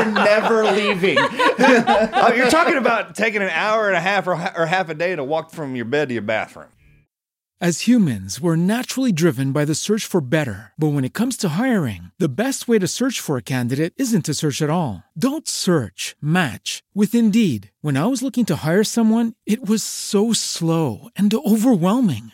[0.05, 1.17] never leaving.
[1.19, 5.15] oh, you're talking about taking an hour and a half or, or half a day
[5.15, 6.69] to walk from your bed to your bathroom.
[7.61, 10.73] As humans, we're naturally driven by the search for better.
[10.77, 14.25] But when it comes to hiring, the best way to search for a candidate isn't
[14.25, 15.03] to search at all.
[15.17, 17.71] Don't search, match with Indeed.
[17.79, 22.33] When I was looking to hire someone, it was so slow and overwhelming.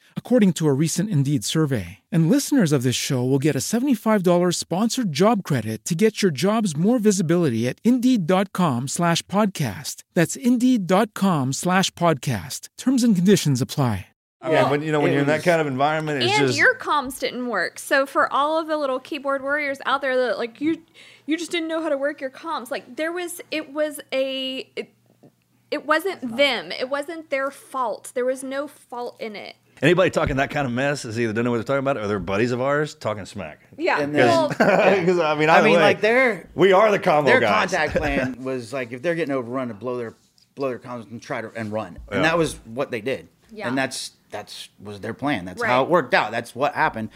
[0.15, 1.99] according to a recent Indeed survey.
[2.09, 6.31] And listeners of this show will get a $75 sponsored job credit to get your
[6.31, 10.03] jobs more visibility at Indeed.com slash podcast.
[10.13, 12.69] That's Indeed.com slash podcast.
[12.77, 14.07] Terms and conditions apply.
[14.43, 16.57] I mean, when you know when you're in that kind of environment, it's and just
[16.57, 17.77] your comms didn't work.
[17.77, 20.81] So for all of the little keyboard warriors out there that like you
[21.27, 22.71] you just didn't know how to work your comms.
[22.71, 24.91] Like there was it was a it,
[25.69, 26.71] it wasn't them.
[26.71, 28.11] It wasn't their fault.
[28.15, 29.55] There was no fault in it.
[29.81, 32.07] Anybody talking that kind of mess is either don't know what they're talking about or
[32.07, 33.59] they're buddies of ours talking smack.
[33.77, 33.99] Yeah.
[33.99, 36.99] And then- well, Because I mean, I either mean, way, like their we are the
[36.99, 37.71] combo their guys.
[37.71, 40.13] contact plan was like if they're getting overrun to blow their
[40.55, 42.15] blow their comms and try to and run, Yeah.
[42.17, 43.27] and that was what they did.
[43.51, 43.67] Yeah.
[43.67, 45.45] And that's that's was their plan.
[45.45, 45.83] That's how Right.
[45.85, 46.31] it worked out.
[46.31, 47.09] That's what happened.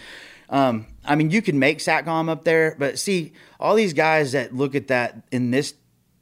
[0.49, 4.53] Um, I mean, you can make satcom up there, but see, all these guys that
[4.53, 5.73] look at that in this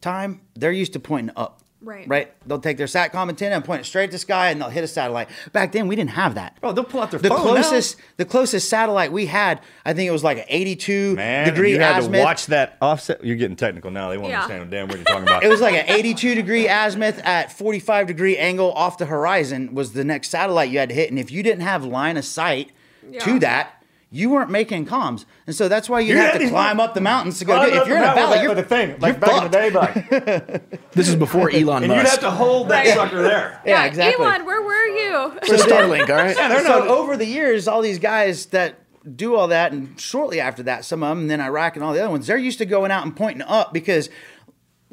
[0.01, 1.59] time, they're used to pointing up.
[1.83, 2.07] Right.
[2.07, 2.33] Right.
[2.47, 4.83] They'll take their satcom antenna and point it straight at the sky, and they'll hit
[4.83, 5.29] a satellite.
[5.51, 6.59] Back then, we didn't have that.
[6.61, 7.43] Bro, they'll pull out their the phone now.
[7.61, 11.71] closest the closest satellite we had, I think it was like an 82 Man, degree
[11.73, 12.21] you had azimuth.
[12.21, 13.23] to watch that offset.
[13.23, 14.09] You're getting technical now.
[14.09, 14.43] They won't Yeah.
[14.43, 15.43] understand a damn what you're talking about.
[15.43, 19.91] It was like an 82 degree azimuth at 45 degree angle off the horizon was
[19.93, 21.09] the next satellite you had to hit.
[21.09, 22.71] And if you didn't have line of sight
[23.11, 23.19] Yeah.
[23.25, 23.82] to that,
[24.15, 25.25] you weren't making comms.
[25.47, 27.45] And so that's why you You have had to to- climb up the mountains to
[27.45, 27.81] go Climb do it.
[27.81, 29.51] If you're the in a mountain valley, with you're, the thing, like you're back in
[29.51, 32.93] the day, like This is before Elon and you'd have to hold that Right.
[32.93, 33.59] sucker there.
[33.65, 34.23] Yeah, exactly.
[34.23, 35.31] Elon, where were you?
[35.47, 36.35] For Starlink, all right?
[36.37, 38.75] Yeah, so over the years, all these guys that
[39.17, 41.91] do all that, and shortly after that, some of them, and then Iraq and all
[41.91, 44.09] the other ones, they're used to going out and pointing up because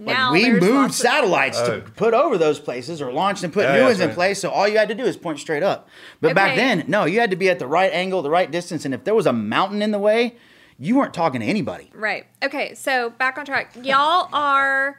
[0.00, 1.80] like, we moved lots of- satellites to oh.
[1.96, 4.40] put over those places or launched and put Yeah, new yeah, ones that's in place.
[4.40, 5.88] So all you had to do is point straight up.
[6.20, 8.84] But back then, no, you had to be at the right angle, the right distance,
[8.84, 10.36] and if there was a mountain in the way,
[10.78, 11.90] you weren't talking to anybody.
[11.94, 12.26] Right.
[12.42, 13.76] Okay, so back on track.
[13.82, 14.98] Y'all are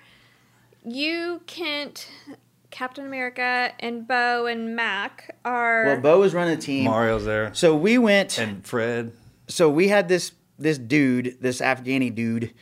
[0.85, 2.07] you, Kent,
[2.69, 6.85] Captain America, and Bo and Mac are Well, Bo was running the team.
[6.85, 8.37] Mario's there So we went.
[8.37, 9.11] and Fred.
[9.47, 12.53] so we had this this dude, this Afghani dude,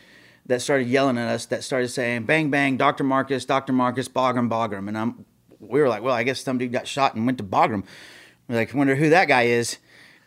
[0.49, 1.45] that started yelling at us.
[1.45, 5.26] That started saying, "Bang bang, Doctor Marcus, Doctor Marcus, Bagram, Bagram." And I'm,
[5.59, 7.84] we were like, "Well, I guess some dude got shot and went to Bagram."
[8.47, 9.77] We're like, "Wonder who that guy is."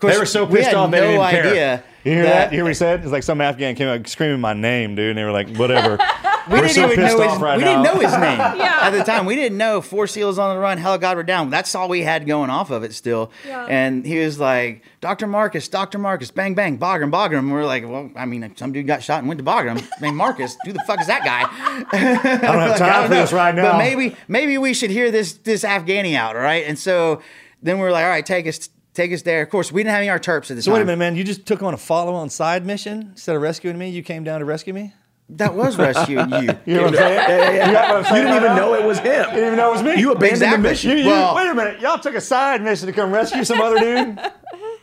[0.02, 1.84] Of course, They were so pissed had off they no didn't idea care.
[2.04, 2.50] You hear that?
[2.50, 3.02] You hear what he said?
[3.02, 5.98] It's like some Afghan came out screaming my name, dude, and they were like, "Whatever."
[6.48, 7.82] We We're didn't so even pissed know off his, right we now.
[7.84, 8.78] didn't know his name Yeah.
[8.82, 9.26] at the time.
[9.26, 11.50] We didn't know Four Seals on the Run, Hell God We're Down.
[11.50, 13.30] That's all we had going off of it still.
[13.46, 13.64] Yeah.
[13.66, 15.28] And he was like, Dr.
[15.28, 15.98] Marcus, Dr.
[15.98, 17.52] Marcus, bang, bang, Bagram, Bagram.
[17.52, 19.88] We're like, well, I mean, some dude got shot and went to Bagram.
[20.00, 20.56] named Marcus.
[20.64, 21.42] Who the fuck is that guy?
[21.92, 23.38] I don't have Like, time I for don't this know.
[23.38, 23.62] right now.
[23.72, 26.64] But maybe maybe we should hear this this Afghani out, all right?
[26.66, 27.22] And so
[27.62, 29.42] then we're like, all right, take us take us there.
[29.42, 30.64] Of course, we didn't have any of our terps at this.
[30.64, 30.74] So time.
[30.78, 31.16] wait a minute, man.
[31.16, 33.90] You just took on a follow-on side mission instead of rescuing me.
[33.90, 34.92] You came down to rescue me.
[35.30, 36.36] That was rescuing you.
[36.66, 37.66] You know what I'm saying?
[37.68, 39.06] You got what I'm You didn't even know it was him.
[39.06, 39.94] You didn't even know it was me.
[40.00, 40.62] You abandoned Exactly.
[40.62, 40.90] the mission.
[40.90, 41.80] You- you- Well- wait a minute.
[41.80, 44.18] Y'all took a side mission to come rescue some other dude.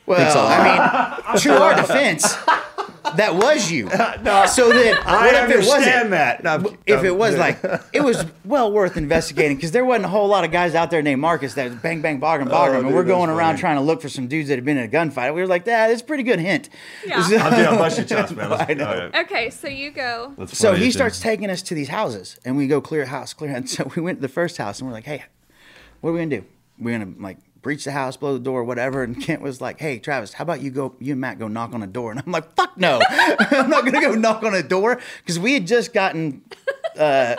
[0.07, 2.35] Well, I mean, to our defense,
[3.15, 3.89] that was you.
[3.89, 3.95] so
[4.69, 5.73] then, I what if it wasn't?
[5.73, 6.43] understand that.
[6.43, 7.59] No, I'm- If it was like,
[7.93, 11.01] it was well worth investigating because there wasn't a whole lot of guys out there
[11.01, 12.69] named Marcus that was bang, bang, boggum, boggum.
[12.75, 13.59] Oh, and dude, we're going around funny.
[13.61, 15.33] trying to look for some dudes that had been in a gunfight.
[15.33, 16.69] We were like, yeah, that's a pretty good hint.
[17.05, 17.23] Yeah.
[17.27, 18.49] So- I'm doing bust your chops, man.
[18.49, 18.87] Let's- I know.
[18.87, 19.15] all right.
[19.25, 20.33] Okay, so you go.
[20.37, 20.93] That's So he dude.
[20.93, 23.51] starts taking us to these houses, and we go clear house, clear.
[23.51, 25.23] And so we went to the first house, and we're like, "Hey,
[26.01, 26.45] what are we gonna do?
[26.79, 29.99] We're gonna like breach the house, blow the door, whatever." And Kent was like, "Hey,
[29.99, 30.95] Travis, how about you go?
[30.99, 33.85] You and Matt go knock on a door." And I'm like, "Fuck no, I'm not
[33.85, 36.41] gonna go knock on a door," because we had just gotten.
[36.97, 37.35] Uh,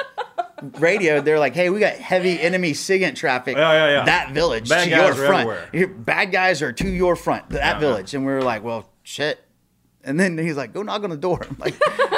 [0.79, 4.05] radio they're like hey we got heavy enemy SIGINT traffic Yeah, yeah, yeah.
[4.05, 5.69] that village Bad to guys your front everywhere.
[5.73, 9.43] Your- bad guys are to your front that village and we were like well shit
[10.05, 11.75] and then he's like, "Go knock on the door." I'm like,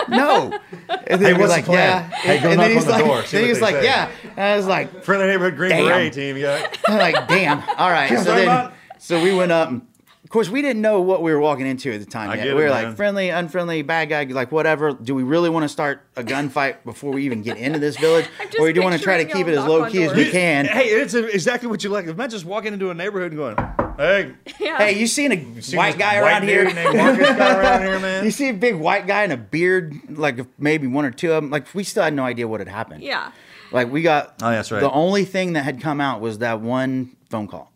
[0.09, 0.59] "No."
[1.05, 3.05] And then Hey, we're like, "Yeah." Hey, go and knock then he's on the like,
[3.05, 3.85] door, Then he's like, say.
[3.85, 5.87] "Yeah." And I was like, Friendly neighborhood Green Damn.
[5.87, 6.37] Beret team.
[6.37, 6.73] Yeah.
[6.87, 8.09] I'm like, "Damn." All right.
[8.19, 9.69] So then, so we went up.
[9.71, 9.83] And,
[10.25, 12.45] of course, we didn't know what we were walking into at the time yet.
[12.45, 12.85] get we were man.
[12.85, 14.93] like friendly, unfriendly, bad guy, like whatever.
[14.93, 18.27] Do we really want to start a gunfight before we even get into this village,
[18.41, 20.05] I'm or do you want to try to keep it as low knock on key
[20.05, 20.65] as we can?
[20.67, 22.07] Hey, it's exactly what you like.
[22.07, 23.57] Imagine just walking into a neighborhood and going,
[24.03, 24.79] Hey, Yeah.
[24.79, 26.65] Hey, you seen a see white guy white around here?
[26.65, 28.25] named guy around here, man?
[28.25, 31.43] You see a big white guy and a beard, like maybe one or two of
[31.43, 31.51] them.
[31.51, 33.05] Like we still had no idea what had happened.
[33.05, 33.31] yeah.
[33.71, 34.35] Like we got.
[34.43, 34.81] Oh, that's right.
[34.81, 37.73] The only thing that had come out was that one phone call.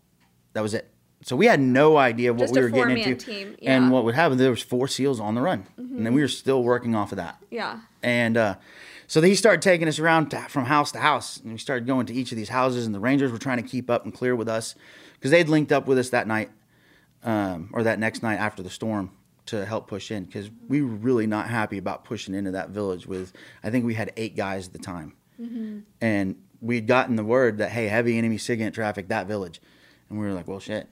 [0.53, 0.91] That was it.
[1.23, 3.79] So we had no idea what Just we were getting into team, and yeah.
[3.79, 3.91] Mm-hmm.
[3.91, 4.37] what would happen.
[4.37, 7.17] There was four seals on the run, and then we were still working off of
[7.17, 7.39] that.
[7.51, 7.81] Yeah.
[8.03, 8.57] And uh,
[9.07, 12.07] so he started taking us around to, from house to house, and we started going
[12.07, 12.85] to each of these houses.
[12.85, 14.75] And the Rangers were trying to keep up and clear with us
[15.17, 16.51] because they'd linked up with us that night,
[17.25, 19.11] um, or that next night after the storm
[19.47, 23.07] to help push in because we were really not happy about pushing into that village.
[23.07, 23.33] With
[23.63, 25.15] I think we had eight guys at the time,
[26.01, 29.61] and we'd gotten the word that hey, heavy enemy SIGINT traffic that village,
[30.09, 30.89] and we were like, well, shit.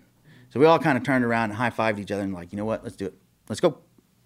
[0.50, 2.56] So we all kind of turned around and high fived each other and like, you
[2.56, 3.14] know what, let's do it,
[3.48, 3.78] let's go.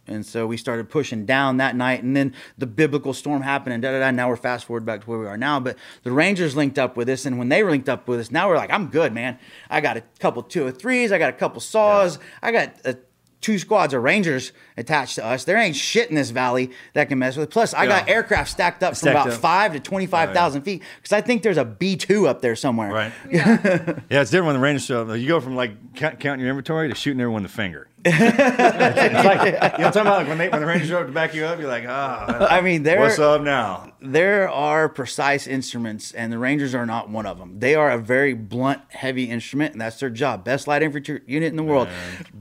[0.08, 3.82] And so we started pushing down that night, and then the biblical storm happened, and
[3.82, 4.10] da da da.
[4.10, 5.60] Now we're fast forward back to where we are now.
[5.60, 8.48] But the Rangers linked up with us, and when they linked up with us, now
[8.48, 9.38] we're like, I'm good, man.
[9.70, 12.94] I got a couple two or threes, I got a couple saws, I got uh
[13.40, 15.44] two squads of Rangers attached to us.
[15.44, 17.48] There ain't shit in this valley that can mess with.
[17.48, 17.52] it.
[17.52, 19.34] Plus, I got aircraft stacked up from about up.
[19.34, 22.56] five to twenty five thousand feet because I think there's a B two up there
[22.56, 22.92] somewhere.
[22.92, 23.12] Right.
[23.30, 24.00] Yeah.
[24.10, 25.16] Yeah, it's different when the Rangers show up.
[25.18, 27.87] You go from like counting your inventory to shooting everyone the finger.
[28.04, 30.18] It's like, you know what I'm talking about?
[30.18, 32.46] Like when, they, when the Rangers show up to back you up, you're like, ah,
[32.48, 33.92] I mean, there what's up now?
[34.00, 37.58] there are precise instruments, and the Rangers are not one of them.
[37.58, 40.44] They are a very blunt, heavy instrument, and that's their job.
[40.44, 41.88] Best light infantry unit in the world.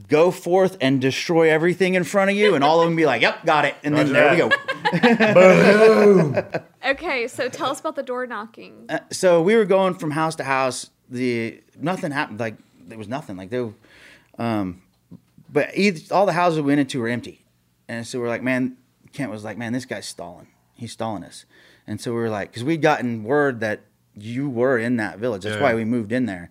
[0.08, 3.22] Go forth and destroy everything in front of you, and all of them be like,
[3.22, 4.48] "Yep, got it." And then Roger there
[4.92, 5.00] we
[6.30, 6.52] that.
[6.52, 6.64] go.
[6.88, 8.86] Okay, so tell us about the door knocking.
[8.88, 10.90] Uh, so we were going from house to house.
[11.10, 12.40] The nothing happened.
[12.40, 12.56] Like
[12.86, 13.36] there was nothing.
[13.36, 13.70] Like there,
[14.38, 14.80] um,
[15.52, 17.44] but either, all the houses we went into were empty,
[17.88, 18.76] and so we're like, man.
[19.14, 20.48] Kent was like, man, this guy's stalling.
[20.74, 21.46] He's stalling us,
[21.86, 23.80] and so we were like, because we'd gotten word that
[24.14, 25.44] you were in that village.
[25.44, 25.62] That's Yeah.
[25.62, 26.50] why we moved in there,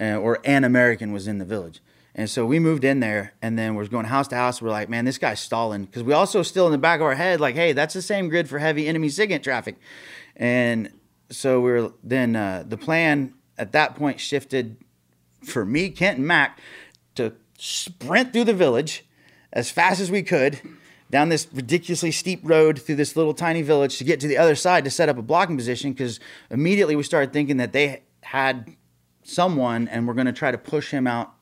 [0.00, 1.80] uh, or an American was in the village.
[2.16, 4.60] And so we moved in there, and then we're going house to house.
[4.60, 7.14] We're like, man, this guy's stalling because we also still in the back of our
[7.14, 9.76] head, like, hey, that's the same grid for heavy enemy SIGINT traffic.
[10.34, 10.90] And
[11.30, 14.78] so we are then uh, the plan at that point shifted
[15.44, 16.58] for me, Kent, and Mac
[17.14, 19.04] to sprint through the village
[19.52, 20.60] as fast as we could
[21.10, 24.54] down this ridiculously steep road through this little tiny village to get to the other
[24.54, 26.20] side to set up a blocking position because
[26.50, 28.76] immediately we started thinking that they had
[29.22, 31.34] someone and we're going to try to push him out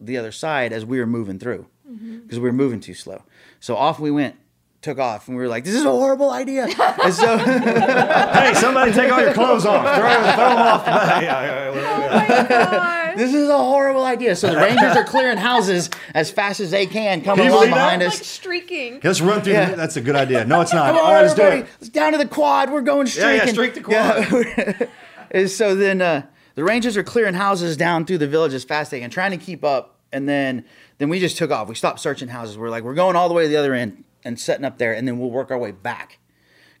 [0.00, 2.20] the other side as we were moving through mm-hmm.
[2.20, 3.22] because we were moving too slow.
[3.60, 4.36] So off we went,
[4.82, 6.64] took off, and we were like, "This is a horrible idea."
[7.04, 9.84] and so, Hey, somebody take all your clothes off.
[9.84, 10.86] Throw, throw them off.
[12.10, 12.99] Oh my god.
[13.16, 14.36] This is a horrible idea.
[14.36, 17.74] So the Rangers are clearing houses as fast as they can, coming Can along believe
[17.74, 17.84] that?
[17.84, 18.26] behind like us.
[18.26, 19.00] streaking.
[19.02, 19.52] Let's run through.
[19.54, 19.70] Yeah.
[19.70, 20.44] The, that's a good idea.
[20.44, 20.94] No, it's not.
[20.94, 21.70] Come on, right, let's do everybody.
[21.70, 21.76] it.
[21.80, 22.70] Let's down to the quad.
[22.70, 23.54] We're going Yeah, yeah, streaking.
[23.54, 24.88] streak the quad.
[25.32, 26.26] And so then uh,
[26.56, 29.30] the Rangers are clearing houses down through the village as fast as they can, trying
[29.30, 29.96] to keep up.
[30.12, 30.64] And then
[30.98, 31.68] then we just took off.
[31.68, 32.58] We stopped searching houses.
[32.58, 34.92] We're like, we're going all the way to the other end and setting up there,
[34.92, 36.18] and then we'll work our way back.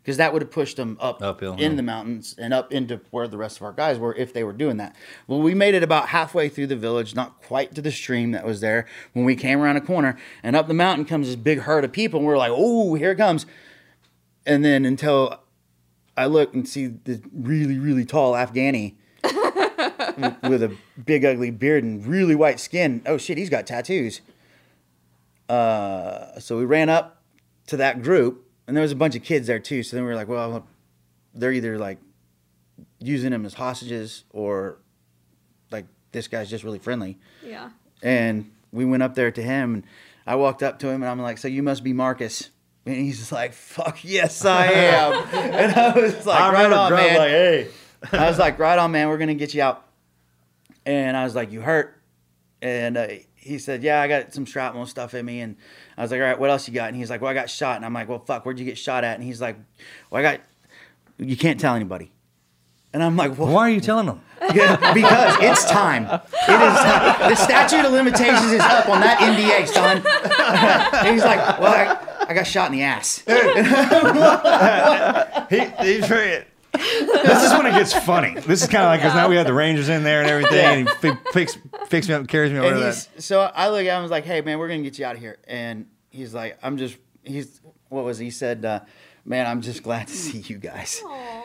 [0.02, 1.76] Because that would have pushed them up Uphill, in huh?
[1.76, 4.54] the mountains and up into where the rest of our guys were if they were
[4.54, 4.96] doing that.
[5.26, 8.46] Well, we made it about halfway through the village, not quite to the stream that
[8.46, 11.60] was there, when we came around a corner, and up the mountain comes this big
[11.60, 13.44] herd of people, and we're like, oh, here it comes.
[14.46, 15.38] And then until
[16.16, 21.84] I look and see the really, really tall Afghani w- with a big, ugly beard
[21.84, 23.02] and really white skin.
[23.06, 24.20] Oh shit, he's got tattoos.
[25.48, 27.22] Uh, so we ran up
[27.66, 29.82] to that group, and there was a bunch of kids there too.
[29.82, 30.64] So then we were like, well,
[31.34, 31.98] they're either like
[33.00, 34.78] using him as hostages or
[35.72, 37.18] like this guy's just really friendly.
[37.44, 37.70] Yeah.
[38.00, 39.84] And we went up there to him, and
[40.24, 42.50] I walked up to him, and I'm like, "So you must be Marcus?"
[42.86, 46.90] And he's just like, "Fuck yes, I am." and I was like, I "Right on,
[46.90, 47.68] Grub man." like, hey.
[48.12, 49.08] I was like, "Right on, man.
[49.08, 49.84] We're gonna get you out."
[50.86, 52.00] And I was like, "You hurt?"
[52.62, 53.08] And uh,
[53.40, 55.56] he said, "Yeah, I got some shrapnel stuff in me." And
[55.96, 57.50] I was like, "All right, what else you got?" And he's like, "Well, I got
[57.50, 59.56] shot." And I'm like, "Well, fuck, where'd you get shot at?" And he's like,
[60.10, 60.40] "Well, I got.
[61.18, 62.12] You can't tell anybody."
[62.92, 64.20] And I'm like, well, Why are you telling them?
[64.54, 66.06] yeah, because it's time.
[66.06, 67.30] It is time.
[67.30, 70.02] The statute of limitations is up on that NDA, son.
[71.04, 73.22] and he's like, well, I, I got shot in the ass.
[75.50, 76.44] He, he's very.
[76.80, 78.34] This is when it gets funny.
[78.34, 80.58] This is kind of like because now we have the Rangers in there and everything,
[80.64, 81.58] and he fi- picks
[81.88, 83.22] picks me up, and carries me over And to he's, that.
[83.22, 85.04] so I look at him and was like, hey, man, we're going to get you
[85.04, 85.38] out of here.
[85.48, 88.80] And he's like, I'm just, he's, what was he, he said, uh,
[89.24, 91.02] man, I'm just glad to see you guys.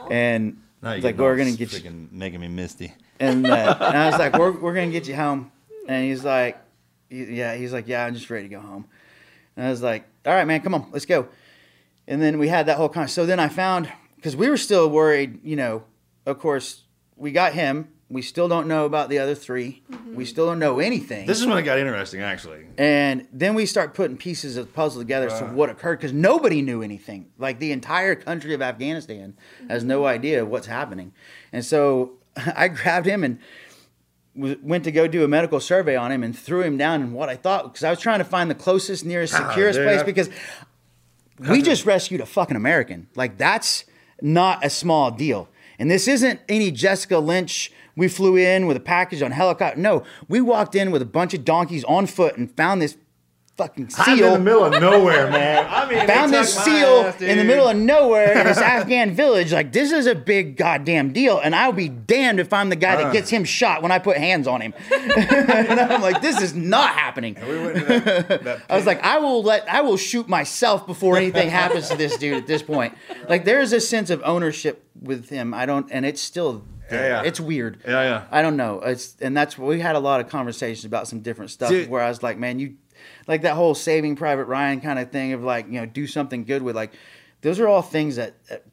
[0.09, 1.79] And Now he's like, we're going to get you.
[1.79, 2.93] freaking making me misty.
[3.19, 5.51] And, uh, and I was like, we're, we're going to get you home.
[5.87, 6.57] And he's like,
[7.09, 8.85] yeah, he's like, yeah, I'm just ready to go home.
[9.57, 11.27] And I was like, all right, man, come on, let's go.
[12.07, 13.07] And then we had that whole con.
[13.07, 13.91] So then I found,
[14.25, 15.83] because we were still worried, you know,
[16.25, 16.81] of course,
[17.15, 20.23] we got him We still don't know about the other 3 We mm-hmm.
[20.23, 21.27] still don't know anything.
[21.27, 22.65] This is when it got interesting, actually.
[22.75, 26.11] And then we start putting pieces of the puzzle together as to what occurred because
[26.11, 27.27] nobody knew anything.
[27.37, 29.37] Like the entire country of Afghanistan
[29.69, 30.15] has no mm-hmm.
[30.15, 31.13] idea of what's happening.
[31.53, 32.13] And so
[32.55, 33.37] I grabbed him and
[34.35, 37.13] w- went to go do a medical survey on him and threw him down in
[37.13, 39.99] what I thought because I was trying to find the closest, nearest, securest dude, place
[39.99, 40.29] I- because
[41.37, 43.07] we just rescued a fucking American.
[43.13, 43.85] Like that's
[44.21, 45.49] not a small deal.
[45.77, 47.71] And this isn't any Jessica Lynch.
[47.95, 49.79] We flew in with a package on helicopter.
[49.79, 52.97] No, we walked in with a bunch of donkeys on foot and found this
[53.57, 54.03] fucking seal.
[54.05, 55.65] I'm in the middle of nowhere, man.
[55.69, 59.53] I mean, Found this seal ass, in the middle of nowhere in this Afghan village.
[59.53, 61.39] Like, this is a big goddamn deal.
[61.39, 63.03] And I'll be damned if I'm the guy Uh.
[63.03, 64.73] that gets him shot when I put hands on him.
[64.93, 67.35] and I'm like, this is not happening.
[67.35, 71.49] We that, that I was like, I will let, I will shoot myself before anything
[71.49, 72.93] happens to this dude at this point.
[73.29, 75.53] Like, there is a sense of ownership with him.
[75.53, 76.63] I don't, and it's still.
[76.91, 77.21] Yeah, yeah.
[77.23, 77.79] it's weird.
[77.83, 78.23] Yeah, yeah.
[78.29, 78.79] I don't know.
[78.81, 81.89] It's, and that's we had a lot of conversations about some different stuff Dude.
[81.89, 82.75] where I was like, man, you,
[83.27, 86.43] like that whole Saving Private Ryan kind of thing of like, you know, do something
[86.45, 86.93] good with like,
[87.41, 88.33] those are all things that.
[88.49, 88.63] that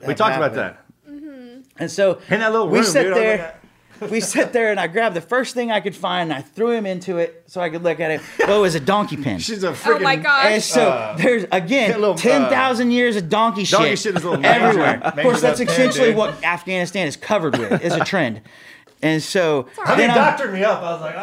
[0.00, 0.76] we have talked about happened.
[1.06, 1.62] that.
[1.78, 3.58] And so In that little we room, sit dude, there.
[4.10, 6.70] we sit there and I grabbed the first thing I could find and I threw
[6.72, 8.20] him into it so I could look at it.
[8.40, 9.38] Well, it was a donkey pin.
[9.40, 10.46] She's a Oh my gosh.
[10.46, 13.96] And so Uh, there's again a little, uh, ten thousand years of donkey shit, Donkey
[13.96, 15.00] shit is a little everywhere.
[15.02, 16.16] Of course, that's that essentially dude.
[16.16, 17.82] what Afghanistan is covered with.
[17.84, 18.40] Is a trend,
[19.02, 20.82] and so I mean, then I'm, doctored me up.
[20.82, 21.14] I was like,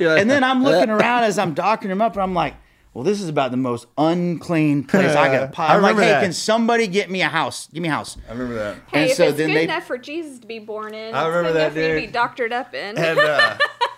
[0.00, 2.54] ah, and then I'm looking around as I'm docking him up, and I'm like,
[2.94, 5.40] well, this is about the most unclean place I could.
[5.40, 5.76] I possibly.
[5.76, 6.22] I'm like, hey, that.
[6.22, 7.68] can somebody get me a house?
[7.72, 8.18] Give me a house.
[8.28, 8.76] I remember that.
[8.88, 11.14] Hey, And if so it's then good they- enough for Jesus to be born in,
[11.14, 12.08] I it's remember good that, enough for you to dude.
[12.08, 12.98] be doctored up in.
[12.98, 13.56] And uh,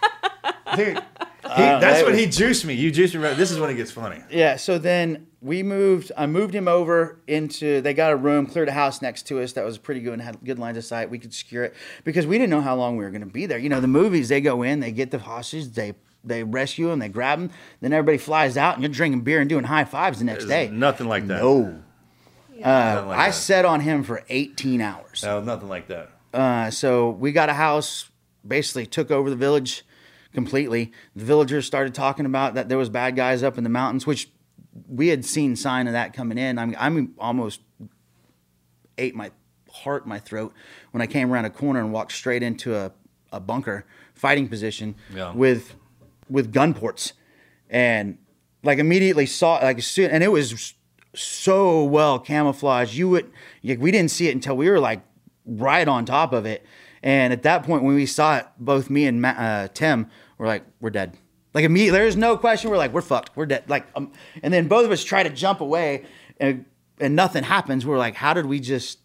[0.76, 1.02] dude, he,
[1.42, 2.74] that's that when he juiced me.
[2.74, 3.20] You juiced me.
[3.22, 3.36] Right.
[3.36, 4.22] This is when it gets funny.
[4.30, 6.10] Yeah, so then we moved.
[6.16, 7.80] I moved him over into.
[7.80, 10.22] They got a room, cleared a house next to us that was pretty good and
[10.22, 11.10] had good lines of sight.
[11.10, 11.74] We could secure it
[12.04, 13.58] because we didn't know how long we were going to be there.
[13.58, 15.94] You know, the movies they go in, they get the hostage, they
[16.26, 17.50] they rescue them, they grab them,
[17.82, 20.68] then everybody flies out, and you're drinking beer and doing high fives the next There's
[20.70, 20.74] day.
[20.74, 21.42] nothing like that.
[21.42, 21.82] No,
[22.56, 23.34] Nothing like I that.
[23.34, 25.22] sat on him for 18 hours.
[25.22, 26.10] No, nothing like that.
[26.32, 28.08] Uh, so we got a house,
[28.46, 29.84] basically took over the village
[30.34, 30.92] completely.
[31.16, 34.28] The villagers started talking about that there was bad guys up in the mountains, which
[34.88, 36.58] we had seen sign of that coming in.
[36.58, 37.60] I mean, I'm almost
[38.98, 39.30] ate my
[39.70, 40.52] heart in my throat
[40.92, 42.92] when I came around a corner and walked straight into a,
[43.32, 43.84] a bunker
[44.14, 45.32] fighting position Yeah.
[45.32, 45.74] with
[46.30, 47.12] with gun ports
[47.68, 48.18] and
[48.62, 50.74] like immediately saw like as soon and it was
[51.14, 53.30] so well camouflaged you would
[53.64, 55.02] like, we didn't see it until we were like
[55.44, 56.64] right on top of it
[57.02, 60.06] and at that point when we saw it both me and Ma- uh, tim
[60.38, 61.16] were like we're dead
[61.52, 64.12] like immediately there's no question we're like we're fucked we're dead like um,
[64.42, 66.04] and then both of us try to jump away
[66.38, 66.64] and
[67.00, 68.98] and nothing happens we're like how did we just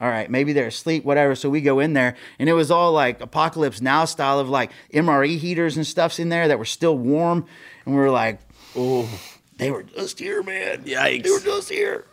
[0.00, 1.34] all right, maybe they're asleep, whatever.
[1.34, 4.70] So we go in there, and it was all like apocalypse now style of like
[4.92, 7.46] MRE heaters and stuffs in there that were still warm,
[7.84, 8.40] and we were like,
[8.76, 9.08] oh,
[9.56, 10.84] they were just here, man.
[10.84, 11.22] Yikes.
[11.22, 12.04] they were just here.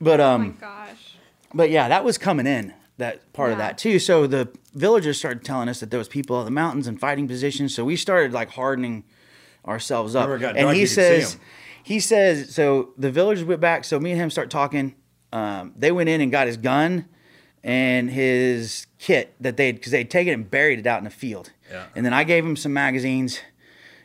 [0.00, 1.16] But oh um, my gosh.
[1.52, 2.72] but yeah, that was coming in
[3.02, 3.98] that part of that too.
[3.98, 7.28] So the villagers started telling us that there was people in the mountains and fighting
[7.28, 7.74] positions.
[7.74, 9.04] So we started like hardening
[9.66, 10.28] ourselves up.
[10.40, 11.40] Got and dark, he you could see says, 'em.
[11.82, 13.84] he says, so the villagers went back.
[13.84, 14.94] So me and him start talking.
[15.32, 17.06] Um, they went in and got his gun
[17.64, 21.10] and his kit that they'd because they'd taken it and buried it out in the
[21.10, 21.52] field.
[21.70, 21.86] Yeah.
[21.94, 23.40] And then I gave him some magazines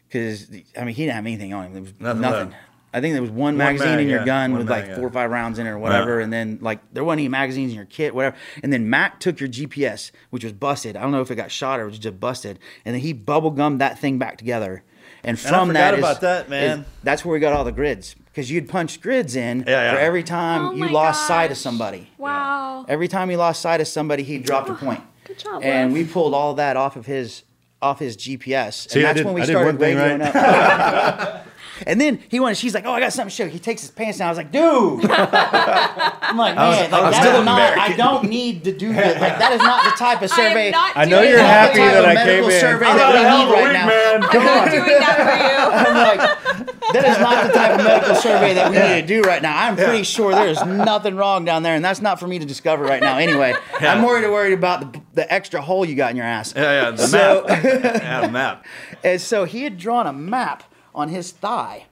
[0.07, 0.49] because
[0.80, 1.74] I mean he didn't have anything on him.
[1.74, 2.56] There was Nothing nothing.
[2.98, 2.99] Left.
[2.99, 4.26] I think there was one, One magazine mag, in your yeah.
[4.26, 4.95] gun One with mag, like yeah.
[4.98, 6.24] four or five rounds in it or whatever, Yeah.
[6.26, 8.36] and then like there wasn't any magazines in your kit, whatever.
[8.64, 10.95] And then Matt took your GPS, which was busted.
[10.98, 13.14] I don't know if it got shot or it was just busted, and then he
[13.14, 14.84] bubble gummed that thing back together.
[15.24, 16.86] And And I from forgot that is- about that man.
[17.03, 19.94] that's where we got all the grids because you'd punch grids in Yeah, yeah.
[19.94, 22.10] for every time Oh you my lost sight of somebody.
[22.18, 22.86] Wow.
[22.88, 25.02] Every time he lost sight of somebody, he dropped a point.
[25.26, 26.06] Good job, And Wes.
[26.06, 27.44] we pulled all that off of his
[27.82, 28.90] off his GPS.
[28.90, 30.36] See, and I that's did- when we I did started one thing radioing right.
[30.36, 31.47] up.
[31.86, 32.58] and then he wanted.
[32.58, 34.28] She's like, "Oh, I got something to show you." He takes his pants down.
[34.28, 37.78] I was like, "Dude," I'm like, "Man, I like, was that still is not.
[37.78, 39.22] I don't need to do that.
[39.22, 40.72] Like that is not the type of survey.
[40.72, 42.60] not I know you're happy that I medical came in.
[42.62, 43.88] survey I'm that not we a hell need right week, now.
[43.88, 44.24] man.
[44.24, 45.58] I'm not doing that for you.
[45.78, 49.22] I'm like, that is not the type of medical survey that we need to do
[49.28, 49.58] right now.
[49.68, 52.84] I'm pretty sure there's nothing wrong down there, and that's not for me to discover
[52.84, 53.18] right now.
[53.18, 56.54] Anyway, I'm worried worried about the, the extra hole you got in your ass.
[56.56, 56.91] Yeah, yeah.
[56.91, 57.64] The So- map.
[57.64, 58.66] yeah, the map.
[59.04, 60.64] And so he had drawn a map
[60.98, 61.86] on his thigh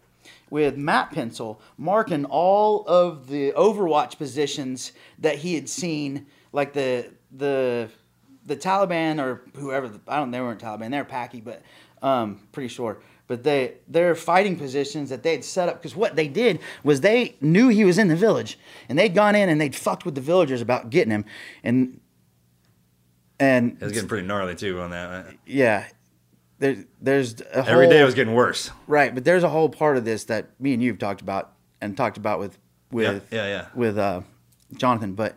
[0.49, 7.11] with map pencil marking all of the Overwatch positions that he had seen, like the
[7.31, 7.89] the
[8.45, 9.91] the Taliban or whoever.
[10.07, 10.31] I don't.
[10.31, 10.91] They weren't Taliban.
[10.91, 11.61] They're Paki, but
[12.01, 12.97] um, pretty sure.
[13.27, 17.01] But they their fighting positions that they had set up because what they did was
[17.01, 18.59] they knew he was in the village
[18.89, 21.25] and they'd gone in and they'd fucked with the villagers about getting him
[21.63, 21.99] and
[23.39, 25.25] and It was getting pretty gnarly too on that.
[25.47, 25.85] yeah,
[26.65, 28.71] there, there's a whole, Every day it was getting worse.
[28.87, 31.95] right, but there's a whole part of this that me and you've talked about and
[31.95, 32.57] talked about with
[32.91, 33.67] with yeah, yeah.
[33.75, 34.21] with uh,
[34.75, 35.35] Jonathan, but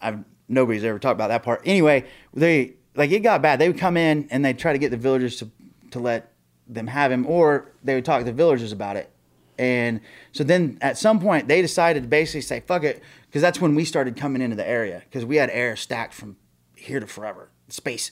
[0.00, 1.62] I've nobody's ever talked about that part.
[1.64, 2.04] Anyway,
[2.34, 3.58] they like it got bad.
[3.58, 5.50] They would come in and they'd try to get the villagers to
[5.92, 6.32] to let
[6.68, 9.10] them have him, or they would talk to the villagers about it.
[9.58, 10.00] And
[10.32, 13.74] so then at some point they decided to basically say fuck it, because that's when
[13.74, 16.36] we started coming into the area because we had air stacked from
[16.76, 18.10] here to forever, space,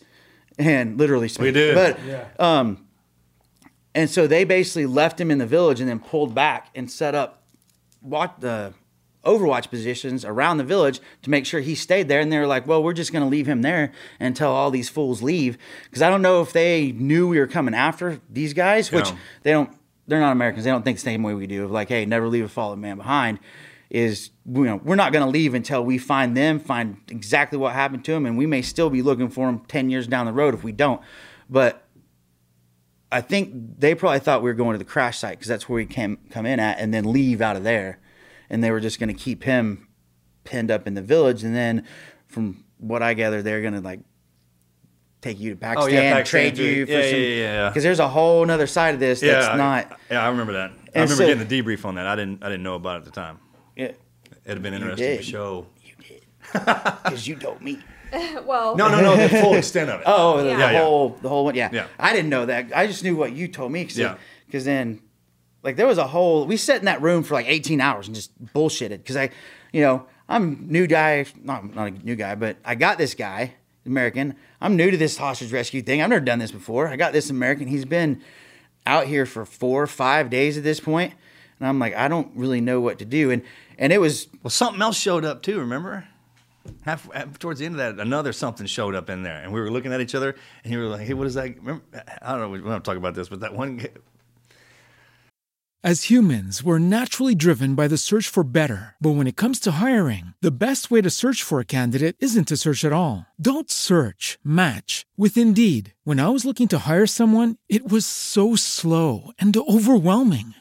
[0.61, 1.43] and literally space.
[1.43, 1.75] We did.
[1.75, 2.27] But yeah.
[2.39, 2.87] um,
[3.95, 7.15] and so they basically left him in the village and then pulled back and set
[7.15, 7.43] up
[8.03, 8.73] watch the
[9.25, 12.67] overwatch positions around the village to make sure he stayed there and they were like
[12.67, 16.09] well we're just going to leave him there until all these fools leave because i
[16.09, 19.17] don't know if they knew we were coming after these guys which Yeah.
[19.43, 19.71] they don't
[20.07, 22.29] they're not americans they don't think the same way we do of like hey never
[22.29, 23.39] leave a fallen man behind
[23.91, 27.73] is you know we're not going to leave until we find them find exactly what
[27.73, 30.33] happened to them and we may still be looking for them 10 years down the
[30.33, 31.01] road if we don't
[31.49, 31.87] but
[33.13, 35.77] I think they probably thought we were going to the crash site because that's where
[35.79, 37.99] we came come in at, and then leave out of there,
[38.49, 39.89] and they were just going to keep him
[40.45, 41.85] pinned up in the village, and then
[42.29, 43.99] from what I gather, they're going to like
[45.23, 46.63] take you to Pakistan, Oh, yeah, Pakistan trade too.
[46.63, 47.35] you for Yeah, some yeah, yeah,
[47.65, 47.69] yeah.
[47.71, 49.99] because there's a whole other side of this that's I- not.
[50.09, 50.71] Yeah, I remember that.
[50.95, 52.07] I remember so- getting the debrief on that.
[52.07, 52.45] I didn't.
[52.45, 53.41] I didn't know about it at the time.
[53.77, 53.97] Yeah, It'd
[54.47, 55.17] have been interesting did.
[55.19, 55.67] to show.
[55.83, 56.23] You did.
[56.53, 57.79] because you told me.
[58.45, 59.17] well, No, no, no.
[59.17, 60.05] The full extent of it.
[60.07, 60.57] Oh, the, Yeah.
[60.57, 60.83] the Yeah, yeah.
[60.83, 61.55] whole the whole one.
[61.55, 61.69] Yeah.
[61.73, 61.87] Yeah.
[61.99, 62.67] I didn't know that.
[62.75, 63.85] I just knew what you told me.
[63.85, 64.17] Cause, Yeah.
[64.47, 65.01] Because then,
[65.63, 66.45] like, there was a whole.
[66.47, 68.99] We sat in that room for like 18 hours and just bullshitted.
[68.99, 69.31] Because I,
[69.73, 71.25] you know, I'm new guy.
[71.43, 73.55] Not not a new guy, but I got this guy,
[73.87, 74.35] American.
[74.61, 76.03] I'm new to this hostage rescue thing.
[76.03, 76.89] I've never done this before.
[76.89, 77.69] I got this American.
[77.69, 78.23] He's been
[78.87, 81.13] out here for four or five days at this point,
[81.61, 83.31] and I'm like, I don't really know what to do.
[83.31, 83.43] And
[83.79, 85.61] and it was Well, something else showed up too.
[85.61, 86.07] Remember?
[86.83, 89.61] Half, half- towards the end of that, another something showed up in there, and we
[89.61, 91.83] were looking at each other, and you were like, "Hey, what is that?" Remember,
[92.21, 92.49] I don't know.
[92.51, 93.81] We don't talk about this, but that one.
[95.83, 98.97] As humans, we're naturally driven by the search for better.
[99.01, 102.49] But when it comes to hiring, the best way to search for a candidate isn't
[102.49, 103.25] to search at all.
[103.41, 105.95] Don't search, match with Indeed.
[106.05, 110.55] When I was looking to hire someone, it was so slow and overwhelming.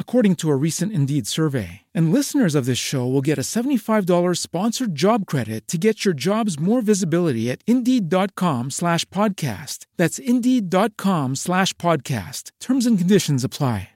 [0.00, 1.82] according to a recent Indeed survey.
[1.94, 6.14] And listeners of this show will get a $75 sponsored job credit to get your
[6.14, 9.86] jobs more visibility at Indeed.com slash podcast.
[9.96, 12.50] That's Indeed.com slash podcast.
[12.58, 13.90] Terms and conditions apply.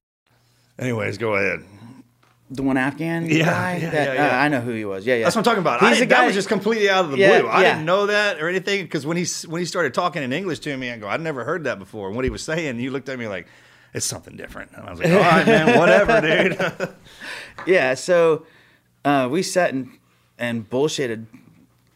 [0.79, 1.61] Anyways, go ahead.
[2.51, 3.77] the one Afghan Yeah, guy.
[3.77, 4.37] yeah, that, yeah, yeah.
[4.39, 5.07] Uh, I know who he was.
[5.07, 5.25] Yeah, yeah.
[5.25, 5.81] That's what I'm talking about.
[5.81, 7.49] He's I the guy that was just completely out of the Yeah, blue.
[7.49, 7.73] I yeah.
[7.75, 10.77] didn't know that or anything because when he when he started talking in English to
[10.77, 12.09] me, I go, I'd never heard that before.
[12.09, 13.47] And what he was saying, you looked at me like,
[13.95, 14.71] it's something different.
[14.73, 16.89] And I was like, all right, man, whatever, dude.
[17.67, 18.47] Yeah, so
[19.05, 19.91] uh, we sat and
[20.39, 21.27] and bullshitted,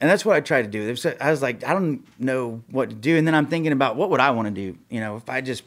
[0.00, 0.82] and that's what I tried to do.
[0.84, 3.72] There was- I was like, I don't know what to do, and then I'm thinking
[3.72, 4.78] about what would I want to do.
[4.90, 5.64] You know, if I just,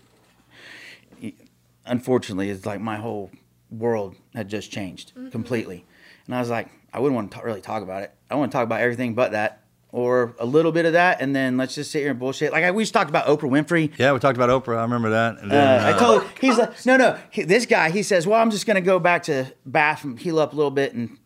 [1.86, 3.32] unfortunately, it's like my whole
[3.72, 5.86] world had just changed completely,
[6.28, 8.14] and I was like, I wouldn't want to really talk about it.
[8.30, 9.62] I want to talk about everything but that.
[9.91, 12.52] Or a little bit of that, and then let's just sit here and bullshit.
[12.52, 13.91] Like I, we just talked about Oprah Winfrey.
[13.98, 14.78] yeah, we talked about Oprah.
[14.78, 15.40] I remember that.
[15.40, 17.18] And then, Uh, I uh, told he's like, no, no.
[17.32, 20.38] He, this guy, he says, well, I'm just gonna go back to bath and heal
[20.38, 21.18] up a little bit, and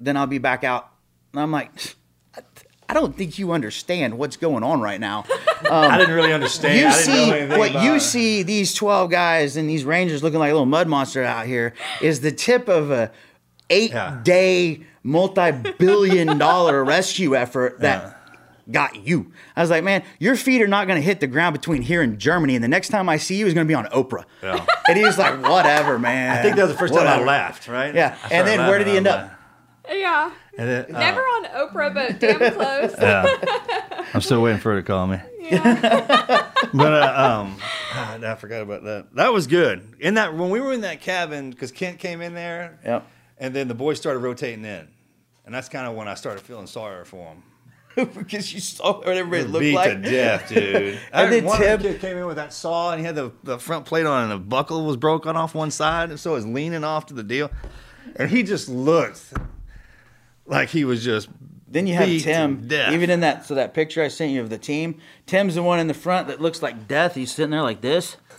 [0.00, 0.90] then I'll be back out.
[1.32, 1.70] And I'm like,
[2.36, 2.40] I,
[2.90, 5.24] I don't think you understand what's going on right now.
[5.70, 6.78] I didn't really understand.
[6.78, 8.00] you I see what you it.
[8.00, 11.72] see these 12 guys and these rangers looking like a little mud monster out here
[12.02, 13.10] is the tip of a
[13.70, 14.20] eight Yeah.
[14.24, 18.16] day multi-billion dollar rescue effort that
[18.70, 19.32] got you.
[19.56, 22.02] I was like, man, your feet are not going to hit the ground between here
[22.02, 24.24] and Germany, and the next time I see you is going to be on Oprah.
[24.42, 24.64] Yeah.
[24.88, 26.36] And he was like, whatever, man.
[26.36, 27.94] I think that was the first time I laughed, right?
[27.94, 28.18] Yeah.
[28.28, 29.30] And then where did he end up?
[29.88, 30.32] Yeah.
[30.58, 32.94] and then, uh, Never on Oprah, but damn close.
[33.00, 34.04] Yeah.
[34.12, 35.20] I'm still waiting for her to call me.
[35.40, 36.50] Yeah.
[36.74, 37.56] but uh, um,
[37.92, 39.14] ah, I forgot about that.
[39.14, 39.94] That was good.
[40.00, 43.06] In that when we were in that cabin, because Kent came in there, Yep.
[43.40, 44.86] And then the boys started rotating in,
[45.44, 47.42] and that's kind of when I started feeling sorry for them.
[48.14, 49.90] because you saw what everybody looked Beat like.
[50.02, 51.00] to death, dude.
[51.12, 53.58] And then one Tim- kid came in with that saw, and he had the, the
[53.58, 56.46] front plate on, and the buckle was broken off one side, and so it was
[56.46, 57.50] leaning off to the deal,
[58.14, 59.32] and he just looked
[60.46, 61.28] like he was just
[61.66, 62.68] Then you have Tim.
[62.68, 62.92] death.
[62.92, 65.80] Even in that so that picture I sent you of the team, Tim's the one
[65.80, 67.16] in the front that looks like death.
[67.16, 68.16] He's sitting there like this.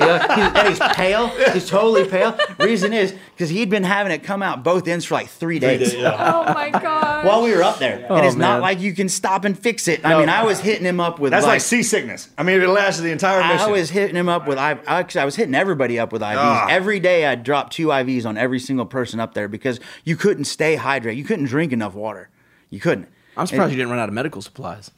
[0.00, 1.28] You know, he's, and he's pale.
[1.52, 2.36] He's totally pale.
[2.58, 5.94] Reason is because he'd been having it come out both ends for like three days
[5.94, 7.24] Oh my god.
[7.26, 8.06] while we were up there.
[8.10, 8.38] and it's man.
[8.56, 10.04] not like you can stop and fix it.
[10.04, 12.30] I mean, I was hitting him up with That's like, like seasickness.
[12.38, 13.68] I mean, it lasted the entire mission.
[13.68, 16.36] I was hitting him up with I actually I was hitting everybody up with IVs.
[16.36, 16.66] Ah.
[16.70, 20.44] Every day I'd drop two IVs on every single person up there because you couldn't
[20.44, 21.16] stay hydrated.
[21.16, 22.30] You couldn't drink enough water.
[22.70, 23.08] You couldn't.
[23.36, 24.90] I'm surprised you didn't run out of medical supplies.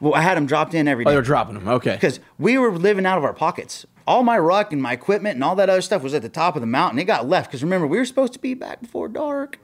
[0.00, 1.10] Well, I had them dropped in every day.
[1.10, 1.68] Oh, they were dropping them.
[1.68, 1.94] Okay.
[1.94, 3.86] because we were living out of our pockets.
[4.06, 6.56] All my ruck and my equipment and all that other stuff was at the top
[6.56, 6.98] of the mountain.
[6.98, 9.58] It got left because remember we were supposed to be back before dark.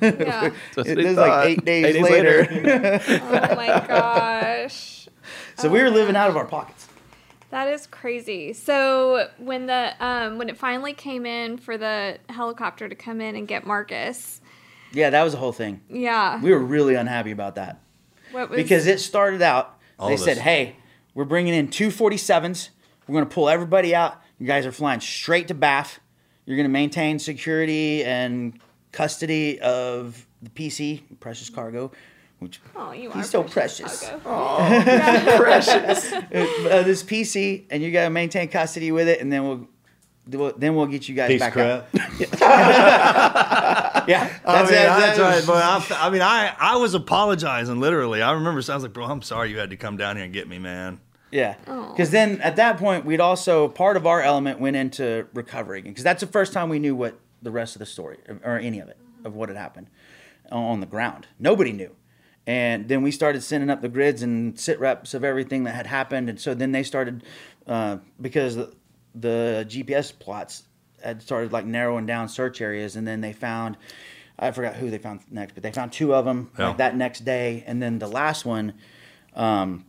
[0.00, 0.50] Yeah.
[0.78, 3.00] It was like eight days, Eight days later.
[3.22, 5.08] Oh my gosh.
[5.58, 6.88] so we were living out of our pockets.
[7.50, 8.54] That is crazy.
[8.54, 13.36] So when the um when it finally came in for the helicopter to come in
[13.36, 14.40] and get Marcus,
[14.92, 15.82] Yeah, that was the whole thing.
[15.90, 16.40] yeah.
[16.40, 17.80] We were really unhappy about that.
[18.30, 19.78] what was because it started out.
[19.98, 20.76] All they said, "Hey,
[21.14, 22.70] we're bringing in two 47s.
[23.06, 24.20] We're going to pull everybody out.
[24.38, 26.00] You guys are flying straight to Bath.
[26.46, 28.58] You're going to maintain security and
[28.90, 31.92] custody of the PC, Precious Cargo,
[32.40, 34.08] which Oh, you are he's so precious.
[34.24, 35.36] Cargo.
[35.36, 36.12] precious.
[36.12, 39.68] uh, this PC, and you got to maintain custody with it, and then we'll."
[40.28, 42.42] we'll- Then we'll get you guys Piece back of crap.
[42.42, 44.08] out.
[44.08, 45.46] Yeah, I that's mean, that's That's- right.
[45.46, 48.20] But I, I mean, I, I was apologizing literally.
[48.22, 50.34] I remember I was like, bro, I'm sorry you had to come down here and
[50.34, 51.00] get me, man.
[51.32, 51.56] Yeah.
[51.64, 55.84] Because then at that point, we'd also, part of our element went into recovering.
[55.84, 58.78] because that's the first time we knew what the rest of the story, or any
[58.78, 59.88] of it, of what had happened
[60.50, 61.26] on the ground.
[61.40, 61.90] Nobody knew.
[62.46, 65.86] And then we started sending up the grids and sit reps of everything that had
[65.86, 66.28] happened.
[66.28, 67.22] And so then they started,
[67.66, 68.72] uh, because the,
[69.14, 70.64] the GPS plots
[71.02, 72.96] had started like narrowing down search areas.
[72.96, 73.76] And then they found,
[74.38, 76.68] I forgot who they found next, but they found two of them Yeah.
[76.68, 77.62] like that next day.
[77.66, 78.74] And then the last one,
[79.34, 79.84] um,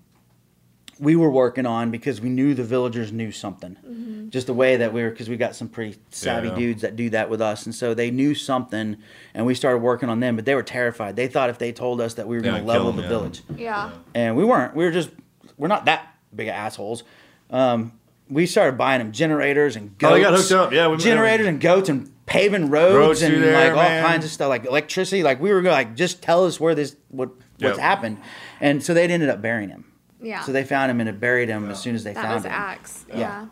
[1.00, 4.28] we were working on because we knew the villagers knew something.
[4.30, 6.56] Just the way that we were, because we got some pretty savvy Yeah.
[6.56, 8.98] dudes that do that with us, and so they knew something,
[9.34, 10.36] and we started working on them.
[10.36, 11.16] But they were terrified.
[11.16, 13.08] They thought if they told us that we were going to level them, the yeah.
[13.10, 13.92] village, Yeah.
[14.16, 14.76] and we weren't.
[14.76, 15.10] We were just,
[15.58, 17.04] we're not that big of assholes.
[17.52, 17.92] Um,
[18.30, 20.12] we started buying them generators and goats.
[20.12, 20.72] Oh, they got hooked up.
[20.74, 24.04] Yeah, we- generators and goats and paving roads, Roads and there, like all man.
[24.04, 25.22] kinds of stuff, like electricity.
[25.22, 27.30] Like we were gonna like just tell us where this what
[27.60, 27.78] what's Yep.
[27.78, 28.18] happened,
[28.62, 29.86] and so they ended up burying him.
[30.24, 30.42] Yeah.
[30.42, 32.46] So they found him and had buried him as soon as they that found was
[32.46, 32.52] him.
[32.52, 33.06] Axe.
[33.10, 33.18] Yeah.
[33.18, 33.46] Yeah.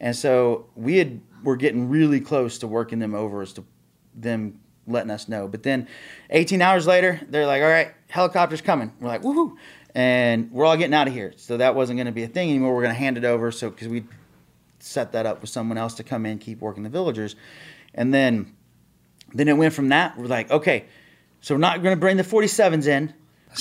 [0.00, 3.64] And so we had were getting really close to working them over as to
[4.14, 5.48] them letting us know.
[5.48, 5.88] But then
[6.30, 8.92] 18 hours later, they're like, all right, helicopter's coming.
[9.00, 9.56] We're like, woohoo.
[9.94, 11.32] And we're all getting out of here.
[11.36, 12.74] So that wasn't going to be a thing anymore.
[12.74, 13.50] We're going to hand it over.
[13.52, 14.04] So, because we
[14.78, 17.36] set that up with someone else to come in, keep working the villagers.
[17.94, 18.54] And then,
[19.34, 20.16] then it went from that.
[20.16, 20.86] We're like, okay,
[21.40, 23.12] so we're not going to bring the 47s in.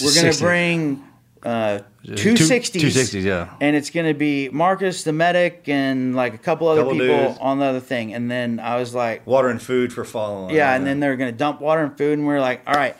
[0.02, 0.44] We're going to 60.
[0.44, 1.04] bring
[1.44, 2.80] uh, 260s.
[2.82, 3.54] 260s, yeah.
[3.62, 7.08] And it's going to be Marcus, the medic, and like a couple other Couple people
[7.28, 7.38] dudes.
[7.42, 8.14] on the other thing.
[8.14, 10.56] And then I was like, Water and food for following.
[10.56, 12.96] yeah, and then they're gonna dump water and food, and we are like, all right.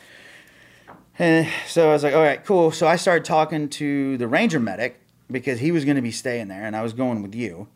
[1.20, 2.72] And so I was like, all right, cool.
[2.72, 5.00] So I started talking to the ranger medic
[5.30, 7.68] because he was gonna be staying there, and I was going with you.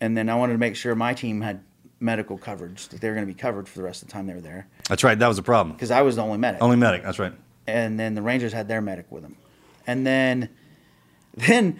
[0.00, 1.62] And then I wanted to make sure my team had
[2.00, 4.34] medical coverage that they were gonna be covered for the rest of the time they
[4.34, 5.18] were there That's right.
[5.18, 5.74] That was the problem.
[5.74, 6.60] because I was the only medic.
[6.62, 7.02] Only medic.
[7.02, 7.32] That's right.
[7.66, 9.36] and then the rangers had their medic with them,
[9.86, 10.48] and then,
[11.34, 11.78] then,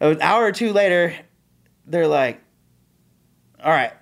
[0.00, 1.14] an hour or two later,
[1.86, 2.40] they're like,
[3.62, 3.92] all right,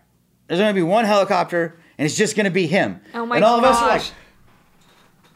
[0.47, 3.01] there's gonna be one helicopter, and it's just gonna be him.
[3.15, 4.03] Oh my and all of us are like,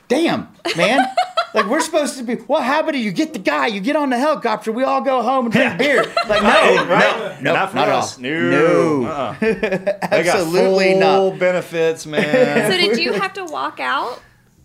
[0.09, 1.07] damn, man.
[1.55, 2.35] like we're supposed to be.
[2.35, 3.11] What happened to you?
[3.13, 3.69] Get the guy.
[3.69, 4.71] You get on the helicopter.
[4.73, 6.05] We all go home and drink beer.
[6.29, 7.41] Like no, right?
[7.41, 8.17] no, no, Not for not at us.
[8.17, 8.23] all.
[8.23, 8.51] No.
[8.51, 9.35] No, Uh-uh.
[9.41, 11.39] They got absolutely full not.
[11.39, 12.71] benefits, man.
[12.71, 14.21] So did you have to walk out?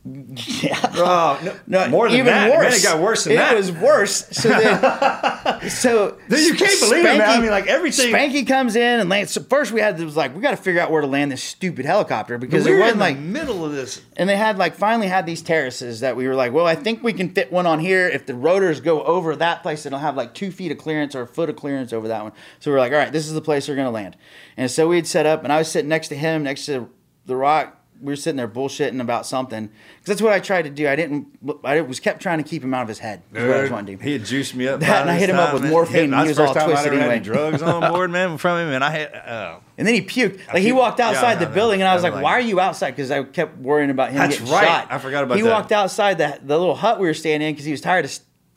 [0.06, 0.78] Yeah.
[0.96, 1.56] oh, no,
[1.86, 2.50] No, more than even that.
[2.50, 2.78] Man, worse.
[2.78, 3.56] it got worse than it that.
[3.56, 4.28] was worse.
[4.32, 7.22] So then, so Dude, you can't believe it, man.
[7.22, 9.32] I mean, like, everything- Spanky comes in and lands.
[9.32, 11.32] So first, we had it was like we got to figure out where to land
[11.32, 13.18] this stupid helicopter because we it were wasn't in the like.
[13.20, 14.02] middle of this.
[14.18, 17.02] And they had like finally had these terraces that we were like, well, I think
[17.02, 18.10] we can fit one on here.
[18.10, 21.22] If the rotors go over that place, it'll have like two feet of clearance or
[21.22, 22.34] a foot of clearance over that one.
[22.60, 24.18] So we are like, all right, this is the place we're gonna land.
[24.58, 26.90] And so we had set up, and I was sitting next to him, next to
[27.26, 27.80] the rock.
[28.04, 30.88] We were sitting there bullshitting about something because that's what I tried to do.
[30.90, 31.28] I didn't.
[31.64, 33.22] I was kept trying to keep him out of his head.
[33.34, 34.08] Is what I was wanting to do.
[34.08, 34.82] He had juiced me up.
[34.82, 37.16] That, and I hit him up with morphine, and he was all twisted anyway.
[37.16, 39.14] any drugs on board, man, from him, and I had.
[39.16, 39.62] Oh.
[39.78, 40.40] And then he puked.
[40.54, 42.60] Like he walked outside I the building, and I was I like, "Why are you
[42.60, 44.68] outside?" Because I kept worrying about him That's getting right.
[44.68, 44.88] shot.
[44.92, 45.48] I forgot about he that.
[45.48, 48.06] He walked outside the the little hut we were staying in because he was tired
[48.06, 48.12] of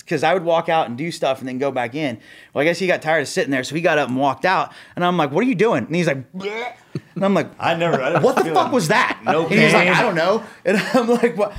[0.07, 2.19] because I would walk out and do stuff and then go back in.
[2.55, 4.45] Well, I guess he got tired of sitting there, so he got up and walked
[4.45, 4.73] out.
[4.95, 6.73] And I'm like, "What are you doing?" And he's like, "Bleh."
[7.17, 8.01] and I'm like, I never.
[8.01, 11.09] I "What the fuck was that?" No and he's like, "I don't know." And I'm
[11.09, 11.55] like, "What?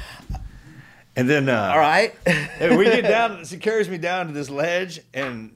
[1.18, 3.44] And then, uh, All right." and we get down.
[3.44, 5.54] She carries me down to this ledge, and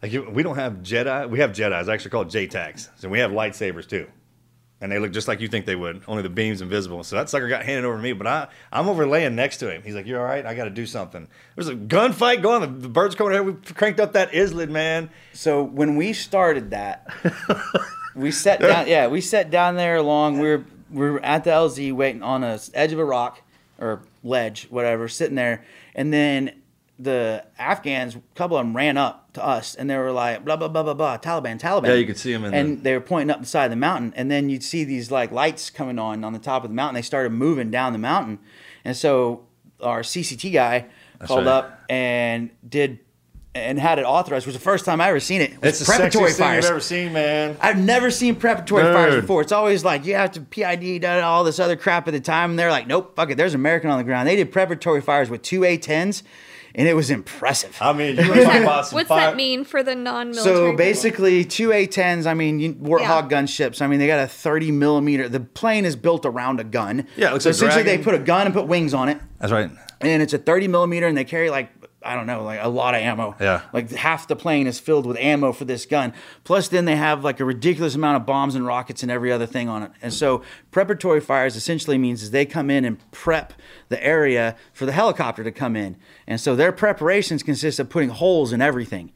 [0.00, 1.28] like we don't have Jedi.
[1.28, 1.88] We have Jedi's.
[1.88, 2.88] Actually called JTACs.
[2.98, 4.06] So we have lightsabers too,
[4.80, 6.02] and they look just like you think they would.
[6.08, 7.04] Only the beam's invisible.
[7.04, 9.82] So that sucker got handed over to me, but I I'm overlaying next to him.
[9.82, 10.44] He's like, "You're all right?
[10.44, 12.60] I got to do something." There's a gunfight going.
[12.62, 13.42] The, the birds coming here.
[13.42, 15.10] We cranked up that Islid, man.
[15.32, 17.06] So when we started that,
[18.14, 18.86] we sat down.
[18.88, 20.38] Yeah, we sat down there along.
[20.38, 23.42] We were we were at the LZ waiting on a edge of a rock
[23.78, 26.60] or ledge, whatever, sitting there, and then
[26.98, 30.56] the Afghans, a couple of them ran up to us, and they were like, blah
[30.56, 31.86] blah blah blah blah, Taliban, Taliban.
[31.88, 33.70] Yeah, you could see 'em in and the- they were pointing up the side of
[33.70, 36.70] the mountain, and then you'd see these like lights coming on on the top of
[36.70, 36.94] the mountain.
[36.96, 38.38] They started moving down the mountain,
[38.84, 39.42] and so
[39.82, 40.86] our CCT guy
[41.20, 41.52] called right.
[41.52, 43.00] up and did.
[43.52, 44.46] And had it authorized.
[44.46, 45.50] It was the first time I ever seen it.
[45.50, 46.64] It It's the preparatory sexiest thing fires.
[46.64, 47.56] you've ever seen, man.
[47.60, 49.40] I've never seen preparatory fires before.
[49.42, 52.50] It's always like you have to PID, da, all this other crap at the time.
[52.50, 53.36] And they're like, nope, fuck it.
[53.36, 54.28] There's American on the ground.
[54.28, 56.22] They did preparatory fires with two A10s,
[56.74, 57.76] and it was impressive.
[57.80, 60.54] I mean, you were talking about some What's fire- that mean for the non-military?
[60.56, 60.76] So people?
[60.76, 62.26] basically, two A10s.
[62.26, 63.28] I mean, you, Warthog Yeah.
[63.42, 63.82] gunships.
[63.82, 65.28] I mean, they got a 30 millimeter.
[65.28, 67.06] The plane is built around a gun.
[67.16, 68.00] Yeah, it looks so like essentially Dragon.
[68.00, 69.70] they put a gun and put wings on it, That's right.
[70.00, 71.70] and it's a 30 millimeter, and they carry like
[72.02, 73.36] I don't know, like a lot of ammo.
[73.38, 73.62] Yeah.
[73.74, 76.14] Like half the plane is filled with ammo for this gun.
[76.44, 79.46] Plus, then they have like a ridiculous amount of bombs and rockets and every other
[79.46, 79.90] thing on it.
[80.00, 83.52] And so, preparatory fires essentially means is they come in and prep
[83.90, 85.96] the area for the helicopter to come in.
[86.26, 89.12] And so their preparations consist of putting holes in everything.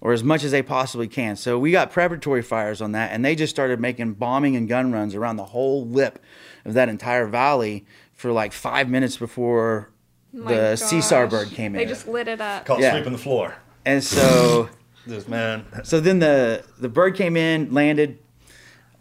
[0.00, 1.36] Or as much as they possibly can.
[1.36, 4.92] So we got preparatory fires on that, and they just started making bombing and gun
[4.92, 6.18] runs around the whole lip
[6.66, 9.90] of that entire valley for like five minutes before
[10.36, 11.30] My the Caesar gosh.
[11.30, 11.78] bird came in.
[11.78, 12.66] They just lit it up.
[12.66, 12.92] Called Yeah.
[12.92, 13.54] sweeping the floor.
[13.84, 14.68] And so,
[15.06, 15.64] This man.
[15.84, 18.18] so then the the bird came in, landed,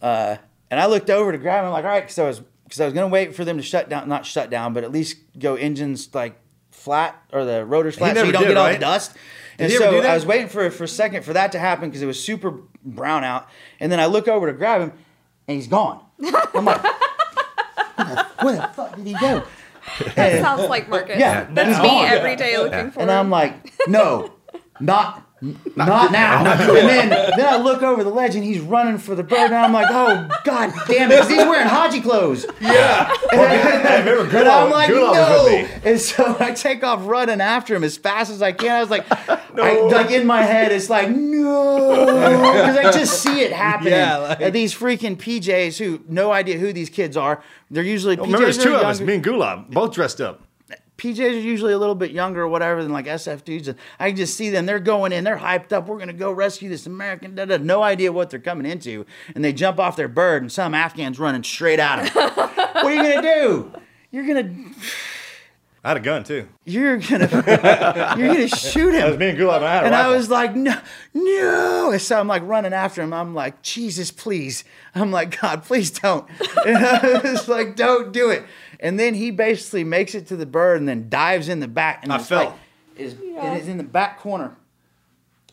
[0.01, 0.37] uh,
[0.71, 1.65] and I looked over to grab him.
[1.67, 3.63] I'm like, all right, because I was because I was gonna wait for them to
[3.63, 6.39] shut down, not shut down, but at least go engines like
[6.71, 8.73] flat or the rotors flat, so you don't did, get all right?
[8.73, 9.13] the dust.
[9.57, 10.01] And so?
[10.01, 12.51] I was waiting for for a second for that to happen because it was super
[12.83, 13.49] brown out,
[13.79, 14.91] and then I look over to grab him,
[15.47, 16.03] and he's gone.
[16.53, 19.43] I'm like, the, where the fuck did he go?
[20.15, 21.17] That sounds like Marcus.
[21.17, 23.17] Yeah, That's that's me every day looking for And him.
[23.17, 24.33] I'm like, no,
[24.79, 25.24] not.
[25.41, 26.45] Not now.
[26.45, 29.55] And then, then I look over the ledge and he's running for the bird, and
[29.55, 32.45] I'm like, oh god damn it, 'cause he's wearing haji clothes.
[32.61, 33.13] Yeah.
[33.33, 35.47] Oh, I remember And Gulab, I'm like, Gulab no.
[35.83, 38.71] And so I take off running after him as fast as I can.
[38.71, 42.05] I was like, I, like in my head, it's like, no.
[42.55, 43.93] Because I just see it happening.
[43.93, 47.41] Yeah, like- And these freaking PJs who, no idea who these kids are.
[47.69, 50.41] They're usually Well, PJs remember, there's two of us, me and Gulab, both dressed up.
[50.97, 53.67] PJs are usually a little bit younger or whatever than like SF dudes.
[53.67, 54.65] And I can just see them.
[54.65, 55.23] They're going in.
[55.23, 55.87] They're hyped up.
[55.87, 57.35] We're going to go rescue this American.
[57.35, 59.05] Da, da, no idea what they're coming into.
[59.35, 62.29] And they jump off their bird and some Afghans running straight at them.
[62.35, 63.71] what are you going to do?
[64.11, 64.75] You're going to
[65.85, 66.47] I had a gun too.
[66.65, 69.19] you're going to you're going to shoot That was him.
[69.19, 70.75] me and Gulab, and I had a And I was like, no,
[71.13, 71.91] no.
[71.91, 73.13] And so I'm like running after him.
[73.13, 74.63] I'm like, Jesus, please.
[74.95, 76.27] I'm like, God, please don't.
[76.65, 78.43] And I was like, don't do it.
[78.85, 82.03] And then he basically makes it to the bird and then dives in the back.
[82.03, 82.45] And I it's fell.
[82.45, 82.53] Like,
[82.97, 84.55] is, It is in the back corner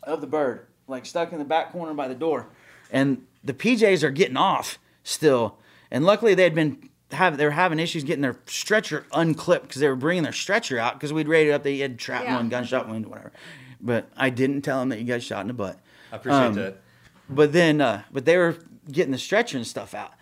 [0.03, 2.49] of the bird, like stuck in the back corner by the door.
[2.91, 5.57] And the PJs are getting off still.
[5.91, 9.81] And luckily they had been have they were having issues getting their stretcher unclipped because
[9.81, 12.37] they were bringing their stretcher out because we'd rated up they had trap Yeah.
[12.37, 13.33] wound, gunshot wound, whatever.
[13.81, 15.79] But I didn't tell them that you got shot in the butt.
[16.13, 16.83] I appreciate um, that.
[17.31, 18.59] But then, uh, but they were
[18.91, 20.13] getting the stretcher and stuff out,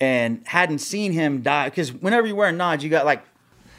[0.00, 3.22] and hadn't seen him die because whenever you wear nods, you got like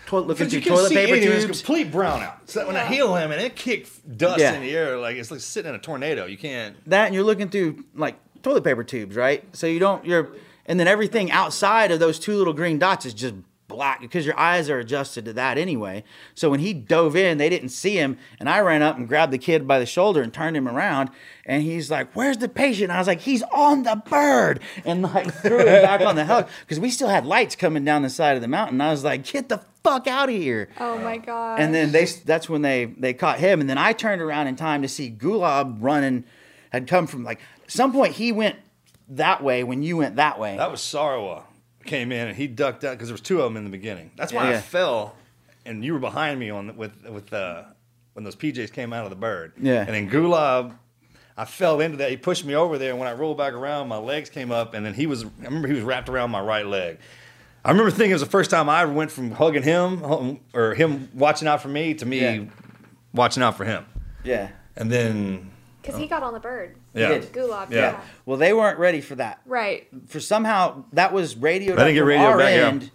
[0.06, 1.61] toilet looking Because you through can toilet see paper anything, it's tubes.
[1.61, 2.34] complete brownout.
[2.45, 4.53] So when I heal him and it kicked dust Yeah.
[4.53, 6.26] in the air, like it's like sitting in a tornado.
[6.26, 6.76] You can't.
[6.89, 9.43] that and you're looking through like toilet paper tubes, right?
[9.56, 10.30] So you don't you're
[10.65, 13.35] and then everything outside of those two little green dots is just
[13.72, 16.03] black because your eyes are adjusted to that anyway.
[16.35, 19.34] So when he dove in, they didn't see him, and I ran up and grabbed
[19.34, 21.10] the kid by the shoulder and turned him around,
[21.45, 25.02] and he's like, "Where's the patient?" And I was like, "He's on the bird," and
[25.02, 28.10] like threw him back on the heli because we still had lights coming down the
[28.10, 28.81] side of the mountain.
[28.81, 31.60] I was like, "Get the fuck out of here!" oh my god.
[31.60, 34.56] And then they that's when they they caught him, and then I turned around in
[34.56, 36.26] time to see Gulab running,
[36.72, 38.57] had come from like some point he went
[39.10, 40.57] that way when you went that way.
[40.57, 41.43] That was Sarwa
[41.86, 44.12] came in and he ducked out because there was two of them in the beginning.
[44.16, 44.58] That's why Yeah.
[44.58, 45.16] I fell,
[45.66, 47.64] and you were behind me on with with uh,
[48.14, 49.53] when those PJs came out of the bird.
[49.62, 49.80] Yeah.
[49.86, 50.76] And then Gulab,
[51.38, 52.10] I fell into that.
[52.10, 54.74] He pushed me over there, and when I rolled back around, my legs came up,
[54.74, 55.24] and then he was.
[55.26, 56.98] I remember he was wrapped around my right leg.
[57.64, 60.74] I remember thinking it was the first time I ever went from hugging him or
[60.74, 62.44] him watching out for me to me Yeah.
[63.14, 63.86] watching out for him.
[64.24, 64.49] Yeah.
[64.76, 65.51] And then,
[65.82, 66.08] Because he oh.
[66.08, 66.76] got on the bird.
[66.94, 67.10] yeah.
[67.10, 67.34] did.
[67.34, 67.72] Gulab.
[67.72, 67.78] Yeah.
[67.78, 68.02] Yeah.
[68.26, 69.41] Well, they weren't ready for that.
[69.45, 69.88] Right.
[70.08, 72.68] For somehow that was radioed I up didn't get from radioed our back, yeah.
[72.68, 72.91] end,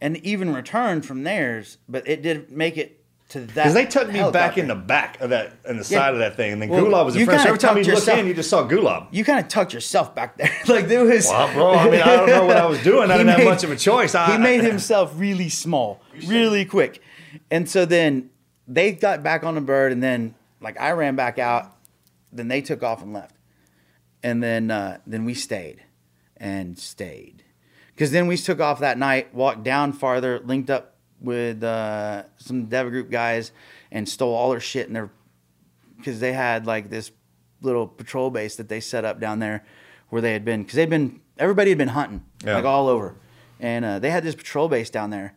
[0.00, 3.00] and even returned from theirs, but it did make it
[3.30, 3.54] to that.
[3.54, 5.98] Because they took me back in the back of that, in the Yeah.
[5.98, 7.40] side of that thing, and then Well, Gulab was in front.
[7.40, 9.06] So kinda every time you tucked looked in, you just saw Gulab.
[9.10, 11.26] You kind of tucked yourself back there, like there was.
[11.26, 13.10] Well, bro, I mean, I don't know what I was doing.
[13.10, 14.14] I didn't have much of a choice.
[14.14, 17.02] I, he made himself really small, really quick.
[17.50, 18.30] And so then
[18.66, 21.76] they got back on the bird, and then like I ran back out.
[22.32, 23.34] Then they took off and left,
[24.22, 25.82] and then uh, then we stayed
[26.36, 27.44] and stayed.
[27.94, 32.66] Because then we took off that night, walked down farther, linked up with uh, some
[32.66, 33.52] Dev Group guys,
[33.90, 35.10] and stole all their shit and their
[35.98, 37.10] because they had like this
[37.60, 39.64] little patrol base that they set up down there
[40.08, 40.62] where they had been.
[40.62, 42.54] Because they'd been everybody had been hunting Yeah.
[42.56, 43.16] like all over.
[43.58, 45.34] And uh, they had this patrol base down there.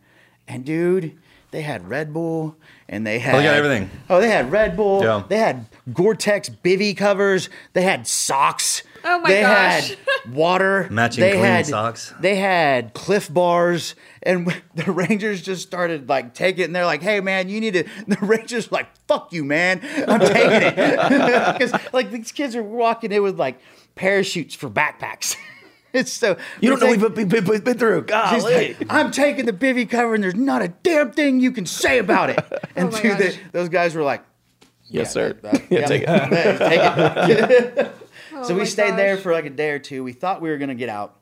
[0.48, 1.18] And dude
[1.54, 2.56] they had red bull
[2.88, 3.90] and they had Oh, they got everything.
[4.10, 5.22] oh they had red bull Yeah.
[5.28, 9.28] they had gore-tex bivy covers they had socks Oh my gosh.
[9.28, 9.88] they gosh.
[10.24, 12.12] had water Matching they clean had, socks.
[12.18, 13.94] they had cliff bars
[14.24, 17.74] and the rangers just started like taking it and they're like hey man you need
[17.74, 20.76] to the rangers were like fuck you man i'm taking it
[21.58, 23.60] because like these kids are walking in with like
[23.94, 25.53] parachutes for backpacks it's
[26.04, 28.00] so You don't know they're we've been, been, been, been through.
[28.02, 28.74] She's Golly.
[28.74, 31.98] like, I'm taking the bivy cover, and there's not a damn thing you can say
[31.98, 32.38] about it.
[32.76, 33.38] And Oh my dude, they- gosh.
[33.52, 34.24] those guys were like,
[34.88, 35.32] Yes, sir.
[35.42, 36.58] that- yeah, take it.
[36.58, 37.38] Take
[37.78, 37.92] it."
[38.36, 40.02] Oh so we my stayed there for like a day or two.
[40.02, 41.16] We thought we were gonna get out.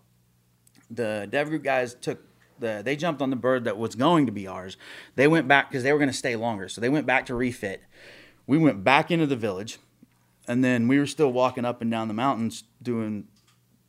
[0.91, 2.21] The Dev Group guys took
[2.59, 4.77] the they jumped on the bird that was going to be ours.
[5.17, 6.69] They went back because they were gonna stay longer.
[6.69, 7.83] So they went back to refit.
[8.47, 9.79] We went back into the village,
[10.49, 13.29] and then we were still walking up and down the mountains doing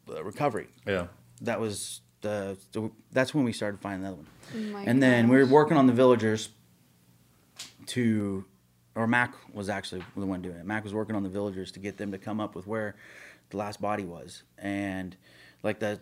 [0.07, 1.07] recovery Yeah.
[1.41, 4.27] that was the, the that's when we started finding another one.
[4.55, 6.49] Oh my and then we were working on the villagers
[7.87, 8.45] to
[8.95, 10.65] or Mac was actually the one doing it.
[10.65, 12.95] Mac was working on the villagers to get them to come up with where
[13.49, 14.43] the last body was.
[14.57, 15.15] And
[15.63, 15.99] like the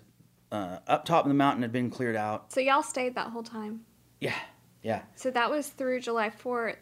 [0.52, 2.52] uh, up top of the mountain had been cleared out.
[2.52, 3.82] So y'all stayed that whole time.
[4.20, 4.36] Yeah.
[4.84, 5.04] Yeah.
[5.16, 6.76] So that was through July 4th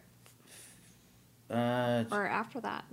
[1.48, 2.84] Uh, or after that.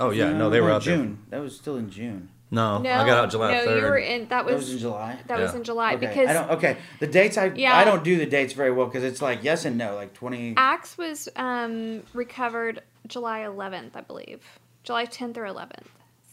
[0.00, 1.18] Oh yeah, no, they were out June.
[1.30, 2.30] That was still in June.
[2.52, 2.64] There.
[2.64, 3.76] No, No, I got out July no, third.
[3.76, 4.20] you were in.
[4.22, 5.18] That That was, was in July.
[5.26, 6.06] That was in July okay.
[6.06, 6.76] because I don't okay.
[7.00, 7.76] The dates I Yeah.
[7.76, 10.54] I don't do the dates very well because it's like yes and no, like 20
[10.56, 14.40] Axe was um, recovered July 11th, I believe.
[14.84, 15.86] July 10th or 11th,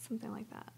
[0.08, 0.72] something like that.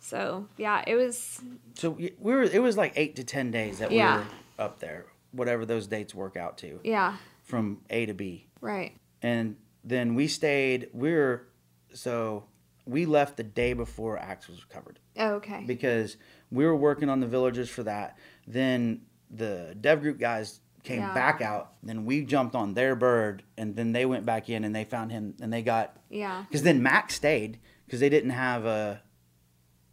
[0.00, 1.40] So yeah, it was.
[1.74, 2.42] So we we were.
[2.42, 4.18] It was like eight to ten days that Yeah.
[4.18, 4.26] we were
[4.58, 8.96] up there, whatever those dates work out to, Yeah, from A to B, right.
[9.22, 10.88] and then we stayed.
[10.94, 11.46] We were
[11.92, 12.44] so
[12.90, 15.64] we left the day before Axe was recovered Oh, okay.
[15.66, 16.16] because
[16.50, 18.18] we were working on the villagers for that.
[18.46, 21.14] Then the Dev Group guys came Yeah.
[21.14, 21.74] back out.
[21.82, 25.12] Then we jumped on their bird, and then they went back in and they found
[25.12, 26.44] him, and they got yeah.
[26.48, 29.02] because then Mac stayed because they didn't have a,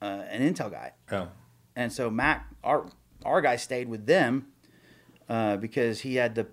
[0.01, 0.93] a an intel guy.
[1.11, 1.29] Oh.
[1.75, 2.87] and so Mac, our
[3.25, 4.47] our guy stayed with them
[5.29, 6.47] uh, because he had the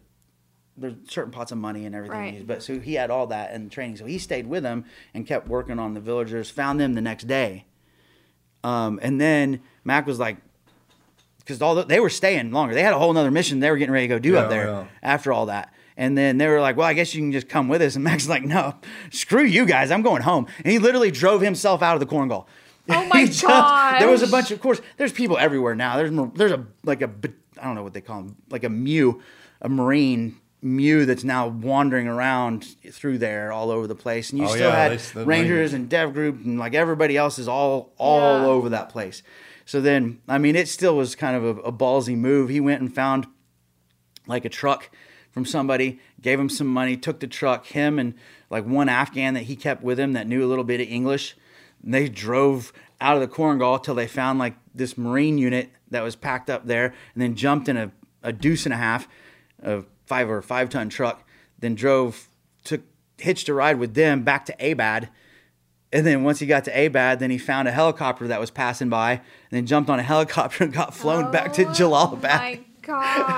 [0.77, 2.19] there's certain pots of money and everything.
[2.19, 2.31] Right.
[2.31, 3.97] he used, But so he had all that and training.
[3.97, 6.51] So he stayed with them and kept working on the villagers.
[6.51, 7.67] Found them the next day,
[8.63, 10.39] um, and then Mac was like,
[11.39, 12.75] because all the, they were staying longer.
[12.75, 14.67] They had a whole other mission they were getting ready to go do up there
[14.67, 14.87] yeah.
[15.03, 15.73] after all that.
[15.97, 18.03] And then they were like, "Well, I guess you can just come with us." And
[18.03, 18.75] Mac's like, "No,
[19.11, 19.93] screw you guys.
[19.93, 22.47] I'm going home." And he literally drove himself out of the Korengal.
[22.89, 25.97] Oh my He jumped- There was a bunch of, of course, there's people everywhere now.
[25.97, 27.31] There's mo- there's a like a b-
[27.61, 29.23] I don't know what they call them, like a mew,
[29.63, 34.31] a marine mew that's now wandering around through there all over the place.
[34.31, 35.73] And you Oh, still yeah, had they- rangers Rangers.
[35.75, 38.47] and dev group and like everybody else is all all Yeah.
[38.47, 39.23] over that place.
[39.67, 42.49] So then, I mean, it still was kind of a, a ballsy move.
[42.49, 43.27] He went and found
[44.27, 44.91] like a truck
[45.31, 48.15] from somebody, gave him some money, took the truck, him and
[48.51, 51.37] like one Afghan that he kept with him that knew a little bit of English.
[51.83, 56.03] And they drove out of the Korengal till they found like this Marine unit that
[56.03, 57.91] was packed up there and then jumped in a,
[58.23, 59.09] a deuce and a half,
[59.63, 61.27] a five or five ton truck,
[61.59, 62.29] then drove,
[62.65, 62.83] took,
[63.19, 65.09] hitched a ride with them back to Abad.
[65.93, 68.89] And then once he got to Abad, then he found a helicopter that was passing
[68.89, 72.23] by and then jumped on a helicopter and got flown back to Oh Jalalabad.
[72.23, 73.37] My God.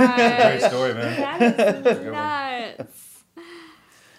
[0.59, 1.20] Great story, man.
[1.20, 2.06] That is
[2.78, 3.24] nuts.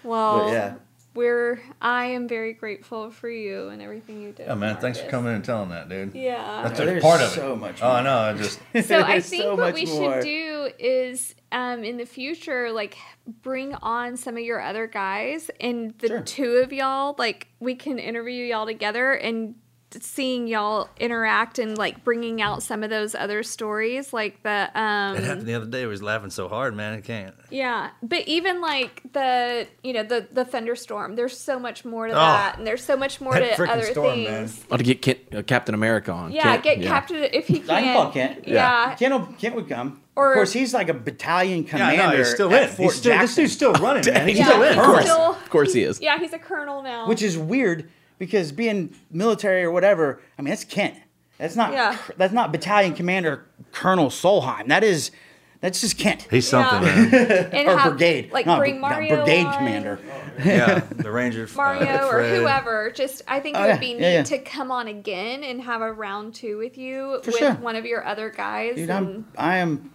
[0.03, 0.75] Well, But yeah.
[1.17, 1.61] We're.
[1.81, 4.47] I am very grateful for you and everything you did.
[4.47, 4.77] Yeah, man.
[4.77, 6.15] Thanks for coming and telling that, dude.
[6.15, 6.61] Yeah.
[6.63, 7.35] That's Oh, just part of it.
[7.35, 8.17] so much Oh, I know.
[8.17, 10.21] I just so I think so what we more.
[10.21, 12.97] should do is um, in the future like
[13.43, 16.21] bring on some of your other guys and the Sure.
[16.21, 19.55] two of y'all like we can interview y'all together and
[19.91, 25.15] seeing y'all interact and like bringing out some of those other stories, like the um,
[25.15, 25.83] It happened the other day.
[25.85, 26.93] We was laughing so hard, man.
[26.93, 27.33] I can't.
[27.49, 31.15] yeah, but even like the you know the the thunderstorm.
[31.15, 34.23] There's so much more to Oh, that, and there's so much more to other storm,
[34.23, 34.47] man.
[34.47, 34.65] things.
[34.71, 36.31] I'll to get Kent, uh, Captain America on.
[36.31, 37.69] Yeah, Kent, get Captain if he can.
[37.69, 38.47] I can call Kent.
[38.47, 38.95] Yeah.
[38.95, 40.01] Kent, will- Kent would come.
[40.15, 42.03] Or- of course, he's like a battalion Yeah, commander.
[42.11, 42.69] no, he's still at in.
[42.69, 44.27] Fort He's still, this dude's still running, man.
[44.27, 44.77] He's Yeah, still in.
[44.79, 46.01] Of course, of course he is.
[46.01, 47.07] Yeah, he's a colonel now.
[47.07, 50.95] which is weird because being military or whatever, I mean, that's Kent.
[51.37, 51.71] That's not.
[51.73, 51.97] Yeah.
[52.17, 54.67] That's not battalion commander Colonel Solheim.
[54.67, 55.11] That is.
[55.59, 56.27] That's just Kent.
[56.29, 57.49] He's something, Yeah.
[57.51, 57.67] man.
[57.67, 58.31] or have, brigade.
[58.31, 59.99] like Not bring br- not Mario brigade on, commander.
[60.43, 61.45] Yeah, the Ranger.
[61.45, 62.91] uh, Mario or whoever.
[62.91, 64.23] Just I think Oh, it would yeah, be neat yeah.
[64.23, 67.53] to come on again and have a round two with you For with sure.
[67.55, 68.75] one of your other guys.
[68.75, 69.27] Dude, and I'm.
[69.35, 69.91] I am.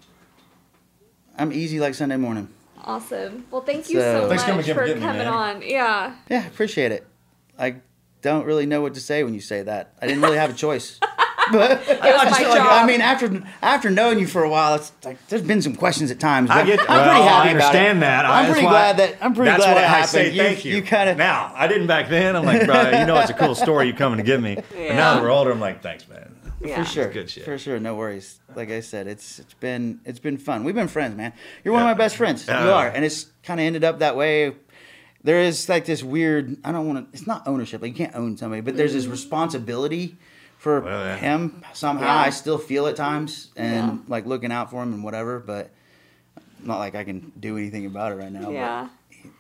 [1.39, 2.49] I'm easy like Sunday morning.
[2.85, 3.47] awesome.
[3.53, 5.63] Well, thank you So- so Thanks for much coming for get me, coming on.
[5.63, 6.15] Yeah.
[6.29, 7.07] Yeah, appreciate it.
[7.59, 7.77] I
[8.23, 9.93] don't really know what to say when you say that.
[10.01, 10.99] I didn't really have a choice.
[11.51, 12.85] But It was I, just my feel like, job.
[12.85, 16.11] I mean, after after knowing you for a while, it's like there's been some questions
[16.13, 16.49] at times.
[16.51, 18.23] I get, I'm well, pretty happy I understand about it.
[18.23, 18.25] that.
[18.25, 20.09] I- I'm that's pretty why- glad that I'm pretty that's glad why it I happened.
[20.09, 20.77] say you, thank you.
[20.77, 22.37] You kind of Now I didn't back then.
[22.37, 24.55] I'm like, bro, you know it's a cool story you coming to give me.
[24.55, 26.29] But now that we're older, I'm like, thanks, man.
[26.65, 26.85] Yeah.
[26.85, 27.45] for sure, good shit.
[27.45, 27.81] for sure.
[27.81, 28.39] No worries.
[28.55, 30.63] Like I said, it's it's been it's been fun.
[30.63, 31.33] We've been friends, man.
[31.65, 32.47] You're one of my best friends.
[32.47, 32.65] Yeah.
[32.65, 34.55] You are, and it's kind of ended up that way.
[35.25, 36.57] There is like this weird.
[36.65, 37.17] I don't want to.
[37.17, 37.81] It's not ownership.
[37.83, 40.17] Like you can't own somebody, but there's this responsibility
[40.59, 41.17] for Well, yeah.
[41.17, 41.65] him.
[41.73, 42.17] Somehow, Yeah.
[42.17, 43.97] I still feel at times, and Yeah.
[44.09, 45.39] like looking out for him and whatever.
[45.39, 45.71] But
[46.63, 48.51] not like I can do anything about it right now.
[48.51, 48.89] Yeah.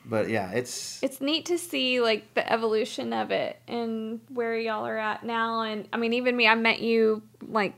[0.04, 4.56] But, but yeah, it's It's neat to see like the evolution of it and where
[4.58, 5.62] y'all are at now.
[5.62, 7.74] And I mean, even me, I met you like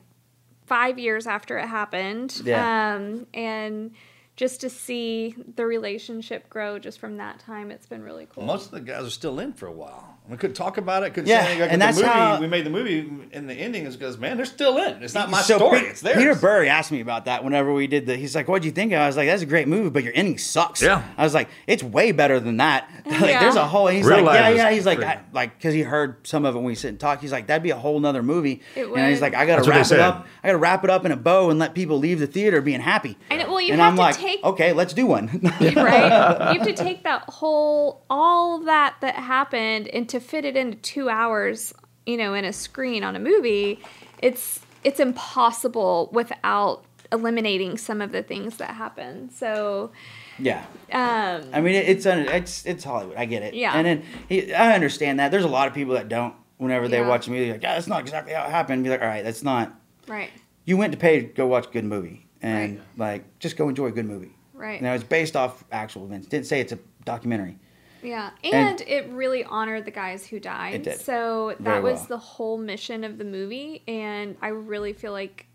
[0.66, 2.40] five years after it happened.
[2.44, 2.94] Yeah.
[2.97, 3.93] Um, and
[4.36, 8.44] just to see the relationship grow just from that time, it's been really cool.
[8.44, 10.14] Most of the guys are still in for a while.
[10.26, 11.10] We couldn't talk about it.
[11.10, 11.60] Couldn't Yeah, say anything.
[11.60, 14.16] Like and that's the movie, how- we made the movie, and the ending is because
[14.16, 15.02] man, they're still in.
[15.02, 15.80] It's not my So story.
[15.80, 16.16] Pe- it's theirs.
[16.16, 18.16] Peter Berg asked me about that whenever we did the.
[18.16, 20.38] He's like, "What'd you think?" I was like, "That's a great movie, but your ending
[20.38, 21.02] sucks." Yeah.
[21.18, 23.40] I was like, "It's way better than that." like, Yeah.
[23.40, 23.88] there's a whole.
[23.88, 26.59] He's Real like, "Yeah, yeah." He's like, I, like, because he heard some of it
[26.59, 27.20] when we sit and talk.
[27.20, 29.66] He's like, "That'd be a whole nother movie." It And he's like, "I gotta what
[29.66, 30.01] they wrap it said.
[30.01, 30.26] up.
[30.42, 32.62] I got to wrap it up in a bow and let people leave the theater
[32.62, 35.05] being happy." I know- well, you and have I'm to like, take- "Okay, let's do
[35.05, 35.28] one."
[35.60, 36.55] right?
[36.55, 40.77] You have to take that whole, all that that happened, and to fit it into
[40.78, 41.74] two hours,
[42.07, 43.81] you know, in a screen on a movie,
[44.23, 49.28] it's it's impossible without eliminating some of the things that happen.
[49.31, 49.91] So,
[50.39, 50.65] yeah.
[50.93, 53.16] um, I mean, it's it's it's Hollywood.
[53.16, 53.55] I get it.
[53.55, 53.73] Yeah.
[53.74, 55.32] And then he, I understand that.
[55.32, 56.35] There's a lot of people that don't.
[56.59, 57.09] Whenever they Yeah.
[57.09, 58.85] watch a movie, like, yeah, that's not exactly how it happened.
[58.85, 59.74] Be like, all right, that's not.
[60.07, 60.31] right,
[60.65, 63.86] You went to pay to go watch a good movie, and like, just go enjoy
[63.86, 64.31] a good movie.
[64.53, 64.81] Right.
[64.81, 66.28] You know, it's based off actual events.
[66.28, 67.59] Didn't say it's a documentary.
[68.05, 70.74] Yeah, And- and, it really honored the guys who died.
[70.74, 71.01] It did.
[71.01, 72.06] So Very that was well.
[72.10, 75.47] the whole mission of the movie, and I really feel like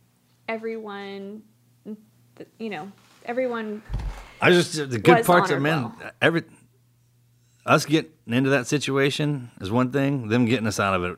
[0.47, 1.43] everyone,
[2.57, 2.91] you know,
[3.25, 3.81] everyone
[4.41, 5.83] I just the good parts of honored man.
[5.99, 6.11] well.
[6.21, 6.43] Every
[7.65, 10.27] us getting into that situation is one thing.
[10.29, 11.17] Them getting us out of it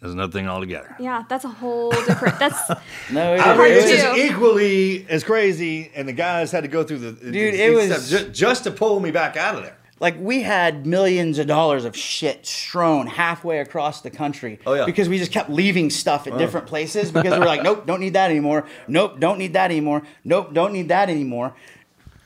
[0.00, 0.94] is another thing altogether.
[1.00, 2.38] Yeah, that's a whole different.
[2.38, 2.68] That's
[3.12, 4.08] No, it, Part it It's two.
[4.10, 8.08] was- equally as crazy, and the guys had to go through the Dude, it was-
[8.08, 9.76] just, just to pull me back out of there.
[10.00, 14.60] Like we had millions of dollars of shit strewn halfway across the country.
[14.66, 14.84] Oh, yeah.
[14.84, 16.38] Because we just kept leaving stuff at oh.
[16.38, 18.66] different places because we're like, nope, don't need that anymore.
[18.86, 20.02] Nope, don't need that anymore.
[20.24, 21.54] Nope, don't need that anymore.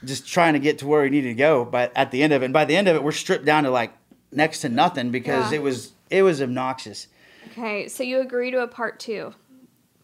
[0.04, 2.42] Just trying to get to where we needed to go, but at the end of
[2.42, 3.92] it, and by the end of it, we're stripped down to like
[4.32, 5.58] next to nothing because Yeah.
[5.58, 7.06] it was it was obnoxious.
[7.52, 7.88] okay.
[7.88, 9.34] So you agree to a part two?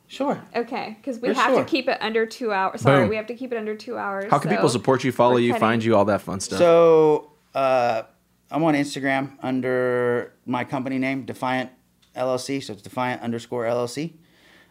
[0.06, 0.42] Sure.
[0.56, 1.64] Okay, because we For have sure.
[1.64, 2.80] to keep it under two hours.
[2.80, 3.10] Sorry, Boom.
[3.10, 4.30] we have to keep it under two hours.
[4.30, 6.58] How can people support you, follow you, cutting- find you, all that fun stuff?
[6.58, 8.02] So uh,
[8.50, 11.70] I'm on Instagram under my company name, Defiant
[12.16, 12.62] LLC.
[12.62, 14.14] So it's Defiant underscore LLC.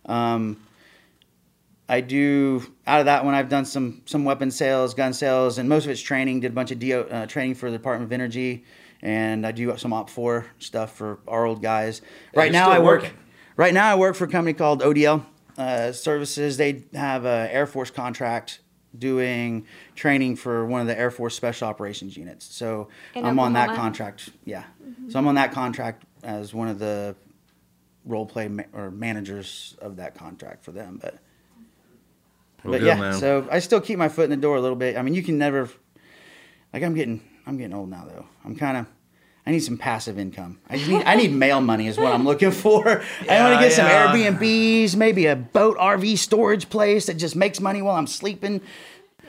[0.05, 0.57] Um,
[1.89, 3.33] I do out of that one.
[3.33, 6.41] I've done some some weapon sales, gun sales, and most of it's training.
[6.41, 8.65] Did a bunch of DO, uh, training for the Department of Energy,
[9.01, 12.01] and I do some OPFOR stuff for our old guys.
[12.35, 13.03] Right now, I work.
[13.03, 13.17] working.
[13.55, 15.25] Right now, I work for a company called ODL
[15.57, 16.57] uh, Services.
[16.57, 18.59] They have a Air Force contract
[18.97, 19.65] doing
[19.97, 22.45] training for one of the Air Force Special Operations units.
[22.45, 24.29] So In I'm on that contract.
[24.45, 24.63] Yeah.
[24.81, 25.09] Mm-hmm.
[25.09, 27.15] So I'm on that contract as one of the
[28.05, 30.99] role play ma- or managers of that contract for them.
[31.01, 31.15] But
[32.63, 33.13] Well, but yeah, man.
[33.13, 34.95] so I still keep my foot in the door a little bit.
[34.95, 35.67] I mean, you can never
[36.73, 38.25] like I'm getting I'm getting old now though.
[38.45, 38.85] I'm kind of
[39.45, 40.59] I need some passive income.
[40.69, 42.87] I just need I need mail money is what I'm looking for.
[42.87, 43.87] I want to get some.
[43.87, 48.61] Airbnbs, maybe a boat RV storage place that just makes money while I'm sleeping.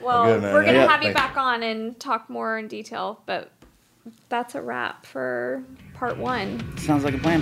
[0.01, 1.19] Well, good, we're gonna Yeah, have you thanks.
[1.21, 3.51] back on and talk more in detail, but
[4.29, 5.63] that's a wrap for
[5.93, 6.77] part one.
[6.77, 7.41] Sounds like a plan.